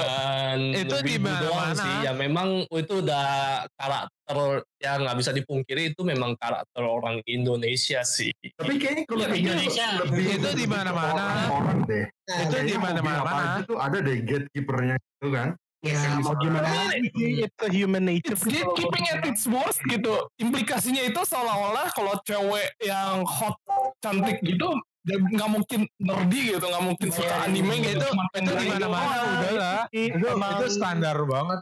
[0.76, 1.72] Itu di mana-mana.
[1.72, 3.26] sih ya memang itu udah
[3.72, 4.38] karakter
[4.76, 9.40] yang nggak bisa dipungkiri itu memang karakter orang Indonesia sih Tapi kayaknya kalau Ya, itu
[9.40, 9.86] Indonesia.
[9.98, 11.24] lebih Itu di mana-mana.
[11.48, 12.04] Orang deh.
[12.04, 13.42] Nah, Itu di mana-mana.
[13.64, 15.48] tuh ada deh gatekeepernya itu kan.
[15.80, 18.34] ya, Ya, mau gimana a human nature.
[18.34, 20.28] It's gatekeeping at its worst gitu.
[20.36, 23.56] Implikasinya itu seolah-olah kalau cewek yang hot,
[23.98, 24.68] cantik gitu,
[25.06, 27.98] dia nggak mungkin nerdy gitu, nggak mungkin suka anime gitu.
[27.98, 29.30] itu cuma itu pengen di gitu mana-mana doang.
[29.30, 29.80] udah lah.
[29.94, 31.60] Itu itu standar banget.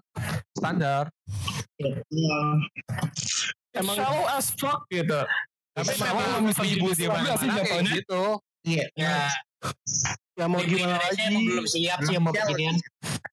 [0.56, 1.04] Standar.
[3.76, 5.20] It's shallow as fuck gitu.
[5.76, 7.92] Tapi memang ibu di juga sih kayak jatuhnya.
[8.00, 8.22] gitu.
[8.66, 8.84] Iya.
[8.96, 9.28] Ya,
[10.36, 11.32] Ya mau gimana lagi?
[11.32, 12.76] emang belum siap sih sama beginian.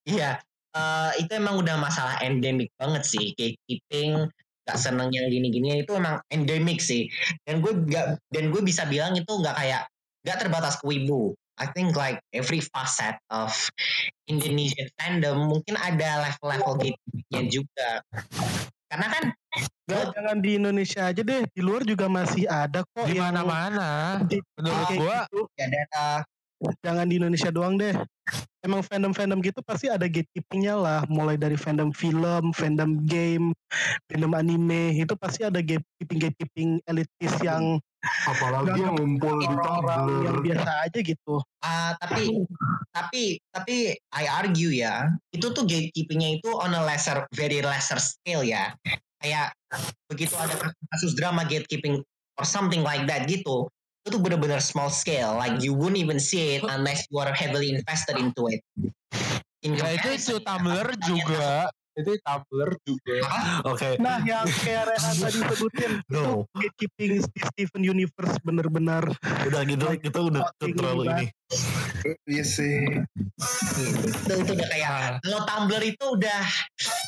[0.08, 0.40] Iya,
[0.72, 3.36] eh, itu emang udah masalah endemik banget sih.
[3.36, 4.32] Gatekeeping,
[4.64, 7.12] gak seneng yang gini-gini itu emang endemik sih.
[7.44, 9.84] Dan gue gak, dan gue bisa bilang itu nggak kayak
[10.24, 11.36] gak terbatas ke wibu.
[11.62, 13.54] I think like every facet of
[14.26, 17.92] Indonesian fandom mungkin ada level-level gatekeepingnya juga.
[18.90, 19.24] Karena kan
[19.84, 21.44] Gak, jangan di Indonesia aja deh.
[21.52, 24.18] Di luar juga masih ada kok Di mana-mana.
[24.26, 25.46] di- Menurut gua gitu.
[25.54, 26.06] ya data
[26.84, 27.96] Jangan di Indonesia doang deh.
[28.64, 31.00] Emang fandom-fandom gitu pasti ada gatekeepingnya lah.
[31.12, 33.52] Mulai dari fandom film, fandom game,
[34.08, 34.96] fandom anime.
[34.96, 41.40] Itu pasti ada gatekeeping-gatekeeping elitis yang Apalagi yang ngumpul di orang yang biasa aja gitu.
[41.64, 42.44] Ah, tapi
[42.92, 48.44] tapi tapi I argue ya itu tuh gatekeepingnya itu on a lesser very lesser scale
[48.44, 48.76] ya
[49.24, 49.56] kayak
[50.12, 50.52] begitu ada
[50.92, 52.04] kasus drama gatekeeping
[52.36, 53.72] or something like that gitu
[54.04, 57.72] itu tuh bener-bener small scale like you wouldn't even see it unless you are heavily
[57.72, 58.60] invested into it.
[59.64, 61.72] In ya itu isu Tumblr juga.
[61.96, 63.18] Itu Tumblr juga.
[63.64, 66.44] Oke, Nah, yang kayak Rehan tadi sebutin, no,
[66.76, 69.08] keeping Steven Universe bener-bener
[69.48, 71.26] udah gitu kita udah terlalu ini.
[72.28, 72.84] Iya sih.
[73.74, 76.44] itu itu udah kayak kalau Tumblr itu udah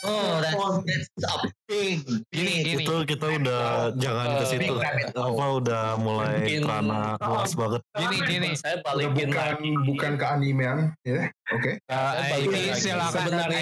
[0.08, 2.00] oh that's, that's big
[2.32, 2.84] Gini, gini.
[2.86, 3.64] Itu kita udah
[4.00, 4.74] jangan ke situ.
[5.16, 7.82] Apa udah mulai Mungkin- kerana luas banget.
[7.96, 8.50] Gini, gini.
[8.56, 11.28] saya balikin bukan lagi bukan ke animean ya.
[11.52, 11.80] Oke.
[11.90, 12.82] Uh, balik ini lagi.
[12.82, 13.12] silakan.
[13.12, 13.62] Sebenarnya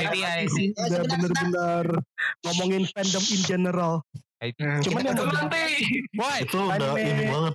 [0.77, 1.85] udah bener-bener
[2.45, 3.93] ngomongin fandom in general.
[4.83, 5.63] Cuman yang nanti
[6.13, 7.01] Boy, Itu udah Anime.
[7.07, 7.53] ini banget.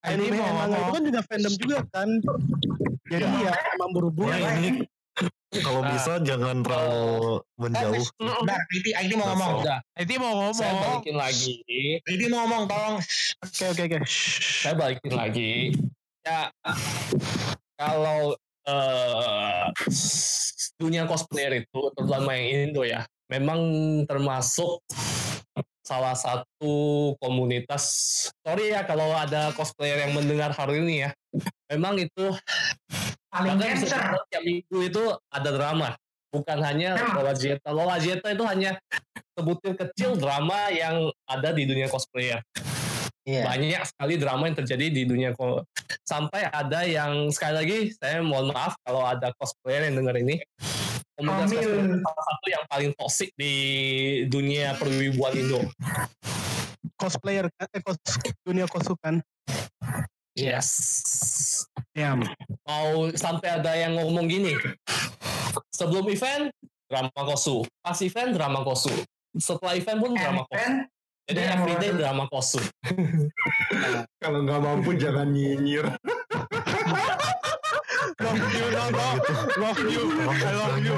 [0.00, 2.08] ID anime manga itu kan juga fandom juga kan.
[3.08, 4.36] Jadi ya emang berhubungan.
[4.40, 4.70] Ya ini
[5.60, 5.90] kalau Nah.
[5.92, 8.04] bisa jangan terlalu menjauh.
[8.16, 9.52] Bentar, IT, IT mau ngomong.
[9.66, 11.02] udah ID mau saya ngomong.
[11.02, 11.52] balikin lagi
[12.06, 12.96] IT mau ngomong, tolong.
[13.44, 13.98] Oke oke oke.
[14.06, 15.52] saya balikin lagi
[16.22, 16.52] ya
[17.74, 18.36] kalau
[18.68, 19.64] eh,
[20.76, 23.60] dunia cosplayer itu terutama yang Indo ya memang
[24.04, 24.84] termasuk
[25.88, 26.74] salah satu
[27.16, 27.84] komunitas
[28.44, 31.10] sorry ya kalau ada cosplayer yang mendengar hari ini ya
[31.72, 32.36] memang itu
[33.28, 34.00] Paling cancer.
[34.28, 35.92] tiap minggu itu ada drama
[36.32, 36.96] bukan hanya.
[37.12, 38.76] Lola Jeta Lola Jeta itu hanya
[39.36, 42.40] sebutir kecil drama yang ada di dunia cosplayer
[43.28, 43.44] Iya.
[43.44, 45.36] banyak sekali drama yang terjadi di dunia
[46.00, 50.40] sampai ada yang sekali lagi saya mohon maaf kalau ada cosplayer yang denger ini
[51.18, 53.52] komunitas itu salah satu yang paling toksik di
[54.30, 55.66] dunia perwibuan Indo.
[56.94, 57.98] Cosplayer eh, kos,
[58.46, 59.18] dunia kosukan.
[60.38, 60.70] yes.
[61.98, 62.14] Ya.
[62.62, 64.54] mau sampai ada yang ngomong gini.
[65.74, 66.54] Sebelum event
[66.86, 67.66] drama kosu.
[67.82, 68.94] Pas event drama kosu.
[69.34, 70.70] Setelah event pun drama kosu.
[71.28, 72.62] Jadi drama everyday drama kosu.
[74.22, 75.90] Kalau nggak mampu jangan nyinyir.
[78.18, 79.06] Love you, Nono.
[79.58, 80.02] Love you.
[80.18, 80.96] I love you.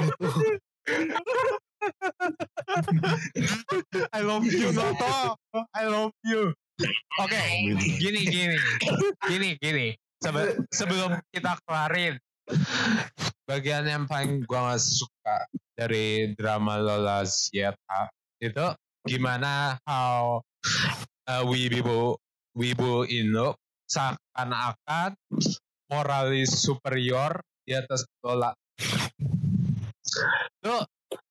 [4.09, 5.37] I love you, Nono.
[5.73, 6.53] I love you.
[7.21, 7.41] Oke,
[8.01, 8.57] gini, gini.
[9.29, 9.87] Gini, gini.
[10.17, 12.17] Sebe- sebelum kita kelarin.
[13.45, 15.37] Bagian yang paling gua gak suka
[15.77, 18.09] dari drama Lola Zeta
[18.41, 18.65] itu
[19.05, 20.41] gimana how
[21.29, 22.17] uh, Wibu
[22.57, 25.13] Wibu Indo seakan-akan
[25.91, 28.55] moralis superior di atas Lola.
[30.63, 30.77] Lu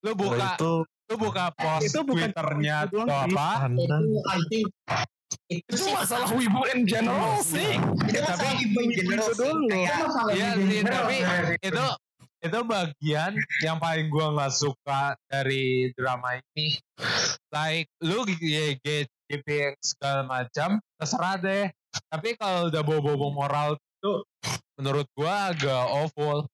[0.04, 0.72] lu buka itu
[1.10, 3.48] lu buka post Itu bukan Twitternya itu atau apa?
[3.66, 4.68] itu
[5.50, 7.74] itu sih masalah wibu in general sih
[8.06, 9.38] itu masalah ibu in general sih.
[9.42, 9.66] dulu.
[9.66, 11.16] Kayak itu masalah Iya di sih, general tapi
[11.66, 11.86] itu
[12.40, 16.80] itu bagian yang paling gua nggak suka dari drama ini.
[17.52, 21.66] Like lu GP yang segala macam terserah deh.
[22.08, 24.12] Tapi kalau udah bobo-bobo moral itu
[24.80, 26.48] menurut gua agak awful.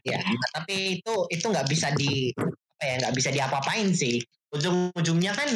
[0.00, 0.16] ya
[0.56, 4.16] tapi itu itu nggak bisa di apa ya nggak bisa diapa-apain sih
[4.56, 5.48] ujung-ujungnya kan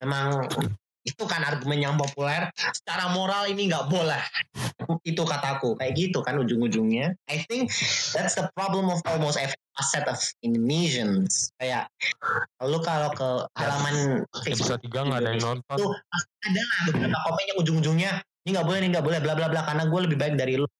[0.00, 0.48] memang
[1.04, 4.24] itu kan argumen yang populer secara moral ini nggak boleh
[5.06, 7.68] itu kataku kayak gitu kan ujung-ujungnya I think
[8.16, 11.86] that's the problem of almost every facet of Indonesians kayak
[12.64, 15.76] lu kalau ke halaman Episode 3 nggak ada yang nonton.
[15.78, 15.92] Tuh.
[16.48, 18.12] ada lah beberapa komen yang ujung-ujungnya
[18.46, 20.70] ini nggak boleh ini nggak boleh bla bla bla karena gue lebih baik dari lu.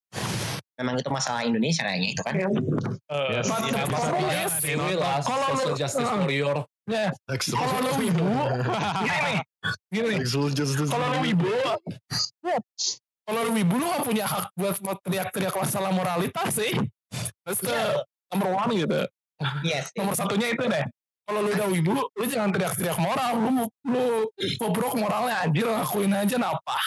[0.79, 2.35] Memang itu masalah Indonesia kayaknya itu kan.
[2.39, 3.51] Yes.
[3.51, 3.67] But
[5.27, 7.11] kalau lu- social justice warrior ya
[7.51, 8.31] kalau lu wibu
[9.91, 10.23] gini gini
[10.87, 11.51] kalau lu wibu
[13.27, 16.71] kalau lu wibu lu gak punya hak buat mau teriak-teriak masalah moralitas sih.
[17.43, 19.03] That's the number one gitu.
[19.67, 19.99] Iya sih.
[19.99, 20.87] Nomor satunya itu deh.
[21.27, 23.35] Kalau lu udah wibu lu jangan teriak-teriak moral.
[23.43, 24.31] Lu lu
[24.63, 26.79] bobrok moralnya anjir ngakuin aja napa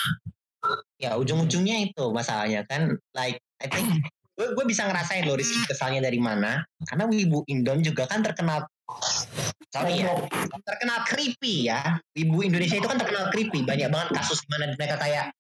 [1.00, 4.04] ya ujung-ujungnya itu masalahnya kan like I think
[4.40, 6.64] gue, gue bisa ngerasain loh Rizky kesalnya dari mana.
[6.88, 8.64] Karena Wibu Indon juga kan terkenal
[9.70, 10.16] sorry ya
[10.64, 12.00] terkenal creepy ya.
[12.16, 15.36] Wibu Indonesia itu kan terkenal creepy banyak banget kasus mana mereka kayak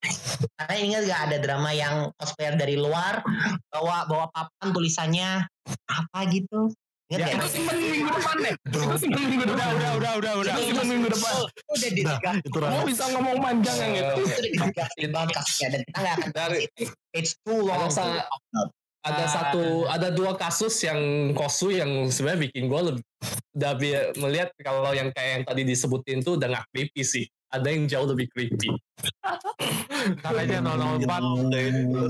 [0.59, 3.23] karena ingat gak ada drama yang cosplayer dari luar
[3.71, 5.47] bawa bawa papan tulisannya
[5.87, 6.71] apa gitu
[7.11, 7.49] ingat itu gak?
[7.49, 8.53] simpen minggu depan deh.
[8.61, 9.67] Itu simpen minggu depan.
[9.69, 10.53] Udah, udah, udah, udah.
[10.53, 11.33] itu simpen minggu depan.
[11.41, 11.89] Itu udah.
[11.89, 12.85] di Nah, itu rahasia.
[12.85, 14.13] bisa ngomong panjang yang itu.
[14.13, 16.67] Itu udah digasilin banget kasusnya dan kita nggak akan Dari-
[17.11, 19.31] it's too long Ada sa- to- ada Ah.
[19.31, 20.99] satu ada dua kasus yang
[21.31, 23.03] kosu yang sebenarnya bikin gue lebih
[23.49, 23.71] udah
[24.19, 28.29] melihat kalau yang kayak yang tadi disebutin tuh udah creepy sih ada yang jauh lebih
[28.29, 28.69] creepy
[30.29, 31.07] aja 004.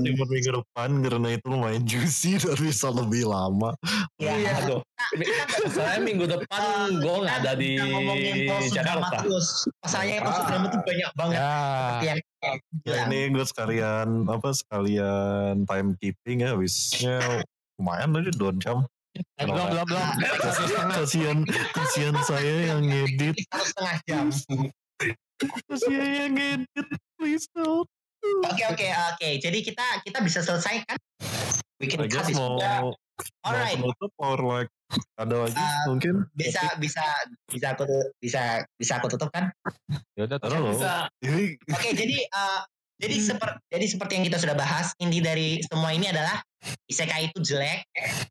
[0.04, 3.74] Timur minggu depan karena itu lumayan juicy dan bisa lebih lama.
[4.20, 4.64] Iya.
[4.64, 4.80] aduh
[5.72, 7.78] saya minggu depan gue nggak ada di
[8.70, 9.24] Jakarta.
[9.82, 11.54] Masalahnya post drama tuh banyak banget Ya.
[12.14, 12.18] yang
[12.88, 17.44] Ya ini gue sekalian apa sekalian timekeeping ya habisnya
[17.76, 18.84] lumayan aja dua jam.
[19.36, 20.08] Belum, belum, belum.
[20.94, 21.38] Kasihan
[21.74, 24.26] kasihan saya yang ngedit setengah jam.
[25.68, 26.86] Kasihan yang ngedit
[27.16, 27.88] please help
[28.20, 28.86] Oke oke
[29.16, 29.28] oke.
[29.40, 30.96] Jadi kita kita bisa selesaikan.
[31.80, 32.36] We can cut this.
[32.36, 32.60] mau
[33.44, 33.76] Alright.
[34.16, 34.70] or like
[35.20, 37.04] ada lagi Uh, mungkin Bisa bisa
[37.48, 37.84] bisa aku
[38.20, 39.52] bisa bisa aku tutup kan?
[40.16, 40.72] Ya udah, I don't know.
[40.72, 41.08] Bisa.
[41.24, 42.60] ini Oke, jadi eh,
[43.00, 46.40] jadi seperti jadi seperti yang kita sudah bahas, inti dari semua ini adalah
[46.88, 47.84] isekai itu jelek,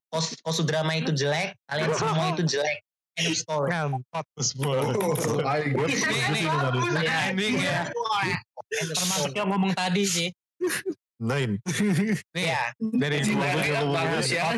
[0.10, 2.82] kos kosudrama itu jelek, kalian semua itu jelek.
[3.20, 3.66] Oh,
[5.46, 5.90] I got
[7.34, 7.82] Ini, ya.
[8.70, 10.30] Termasuk yang ngomong tadi sih.
[11.20, 11.60] nine.
[12.32, 13.52] Nih, Ya, dari gua
[13.92, 14.56] bagus, ya.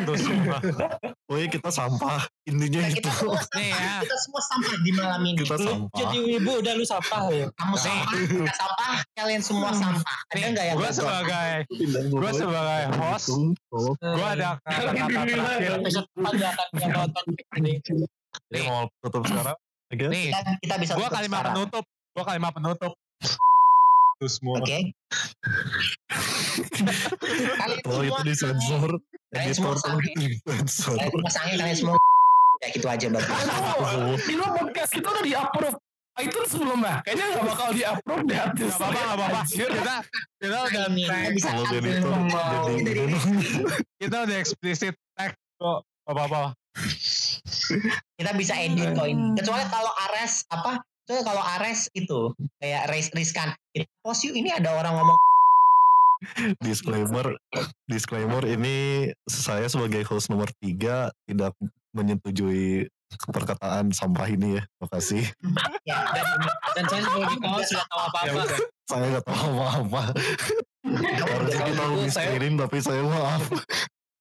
[1.26, 2.22] pokoknya kita sampah.
[2.46, 3.98] Intinya itu semua Nih ya.
[4.06, 5.38] kita semua sampah di malam ini.
[5.42, 5.98] kita sampah.
[5.98, 7.46] Jadi wibu udah lu sampah ya.
[7.58, 10.16] Kamu sampah, kita sampah, kalian semua sampah.
[10.30, 11.50] Ada Nih, nggak yang gue sebagai
[12.14, 13.26] gue sebagai host,
[13.98, 15.70] gue ada kata-kata terakhir.
[15.82, 17.24] Episode akan nonton
[17.58, 17.72] ini.
[18.50, 19.56] Jadi mau tutup sekarang
[19.92, 20.08] I guess.
[20.08, 21.54] Nih, Kita, kita bisa tutup kalimat sekarang.
[21.54, 21.84] penutup.
[22.12, 22.92] Gue kalimat penutup.
[24.20, 24.56] Tuh semua.
[24.62, 24.78] Oke.
[27.60, 28.90] kalian kalau itu semua disensor
[29.32, 30.12] Kalian semua editor sange.
[30.16, 31.96] disensor Kalian semua sange, kalian semua
[32.62, 33.26] ya gitu aja bagus.
[33.82, 35.74] Aduh, di luar podcast kita udah di-upload
[36.20, 36.96] iTunes belum ya?
[37.02, 38.36] Kayaknya gak bakal di-upload deh.
[38.38, 39.40] Gak apa-apa, gak apa-apa.
[39.48, 39.96] Kita,
[40.38, 41.50] kita udah Ini kita bisa
[41.90, 42.10] itu
[43.98, 45.80] kita udah explicit tag kok.
[45.82, 46.54] Gak apa-apa.
[48.16, 49.36] Kita bisa edit kok ini.
[49.36, 50.80] Kecuali kalau Ares apa?
[51.02, 53.52] Kecuali kalau Ares itu kayak ris riskan.
[54.00, 55.18] Post you ini ada orang ngomong
[56.64, 57.34] disclaimer
[57.90, 61.50] disclaimer ini saya sebagai host nomor tiga tidak
[61.90, 62.86] menyetujui
[63.28, 65.26] perkataan sampah ini ya makasih
[65.90, 65.98] ya,
[66.72, 68.42] Dan saya sebagai kaos gak tahu apa-apa.
[68.88, 70.02] saya nggak tahu apa-apa
[71.26, 73.42] harusnya kita lebih Saya- tapi saya maaf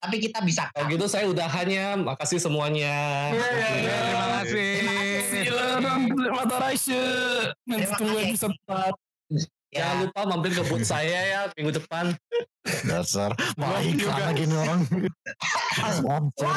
[0.01, 2.01] tapi kita bisa Kalau gitu saya udahannya.
[2.01, 3.29] Makasih semuanya.
[3.29, 4.69] Ya, terima kasih.
[4.81, 5.41] Terima kasih.
[6.25, 8.25] Terima kasih.
[8.33, 8.97] episode 4.
[9.71, 9.85] ya.
[9.85, 12.11] Jangan lupa mampir ke booth saya ya minggu depan.
[12.85, 14.21] dasar baik juga.
[14.21, 14.81] karena gini orang
[15.97, 16.53] sponsor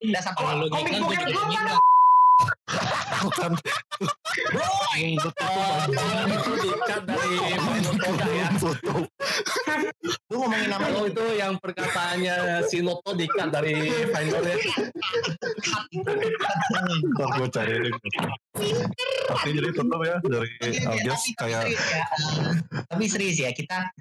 [0.00, 1.44] udah sampai Kalau lu komik ngiklan bokep gue
[3.18, 3.52] bukan
[4.98, 5.30] itu
[7.04, 8.46] dari ya.
[10.28, 14.56] Lu ngomongin nama Kalau itu yang perkataannya si Noto dikat dari Final ya.
[17.14, 17.90] ntar gue cari ini.
[19.28, 22.02] Tapi jadi tutup ya dari tapi kayak serius ya,
[22.88, 23.92] tapi serius ya kita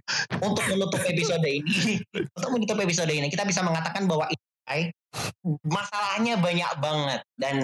[0.42, 4.92] untuk menutup episode ini untuk menutup episode ini kita bisa mengatakan bahwa isekai
[5.68, 7.22] masalahnya banyak banget.
[7.38, 7.56] Dan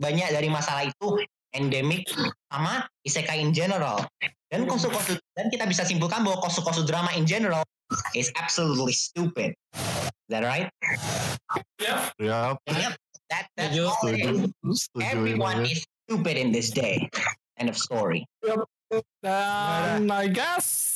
[0.00, 1.22] banyak dari masalah itu
[1.54, 2.02] endemik
[2.50, 4.02] sama isekai in general
[4.54, 7.66] dan kosu kosu dan kita bisa simpulkan bahwa kosu kosu drama in general
[8.14, 9.50] is absolutely stupid.
[9.74, 10.70] Is that right?
[11.82, 12.38] Ya, ya
[12.70, 12.94] Yep,
[13.34, 13.84] that that's Setuju.
[13.90, 14.38] all it is.
[14.46, 17.10] setuju setuju everyone is stupid in this day.
[17.58, 18.22] End of story.
[19.26, 20.94] Dan I guess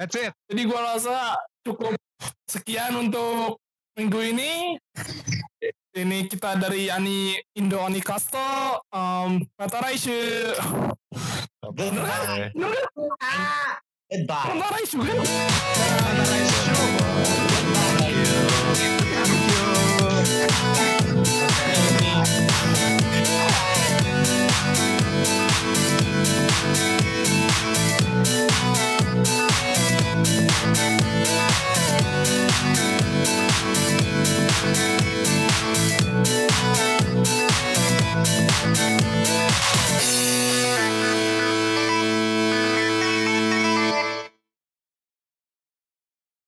[0.00, 0.32] That's it.
[0.48, 1.36] Jadi gua rasa
[1.66, 1.98] cukup
[2.46, 3.58] sekian untuk
[3.98, 4.78] minggu ini
[5.96, 10.12] ini kita dari Ani Indo Onikasto um, kata Raisu.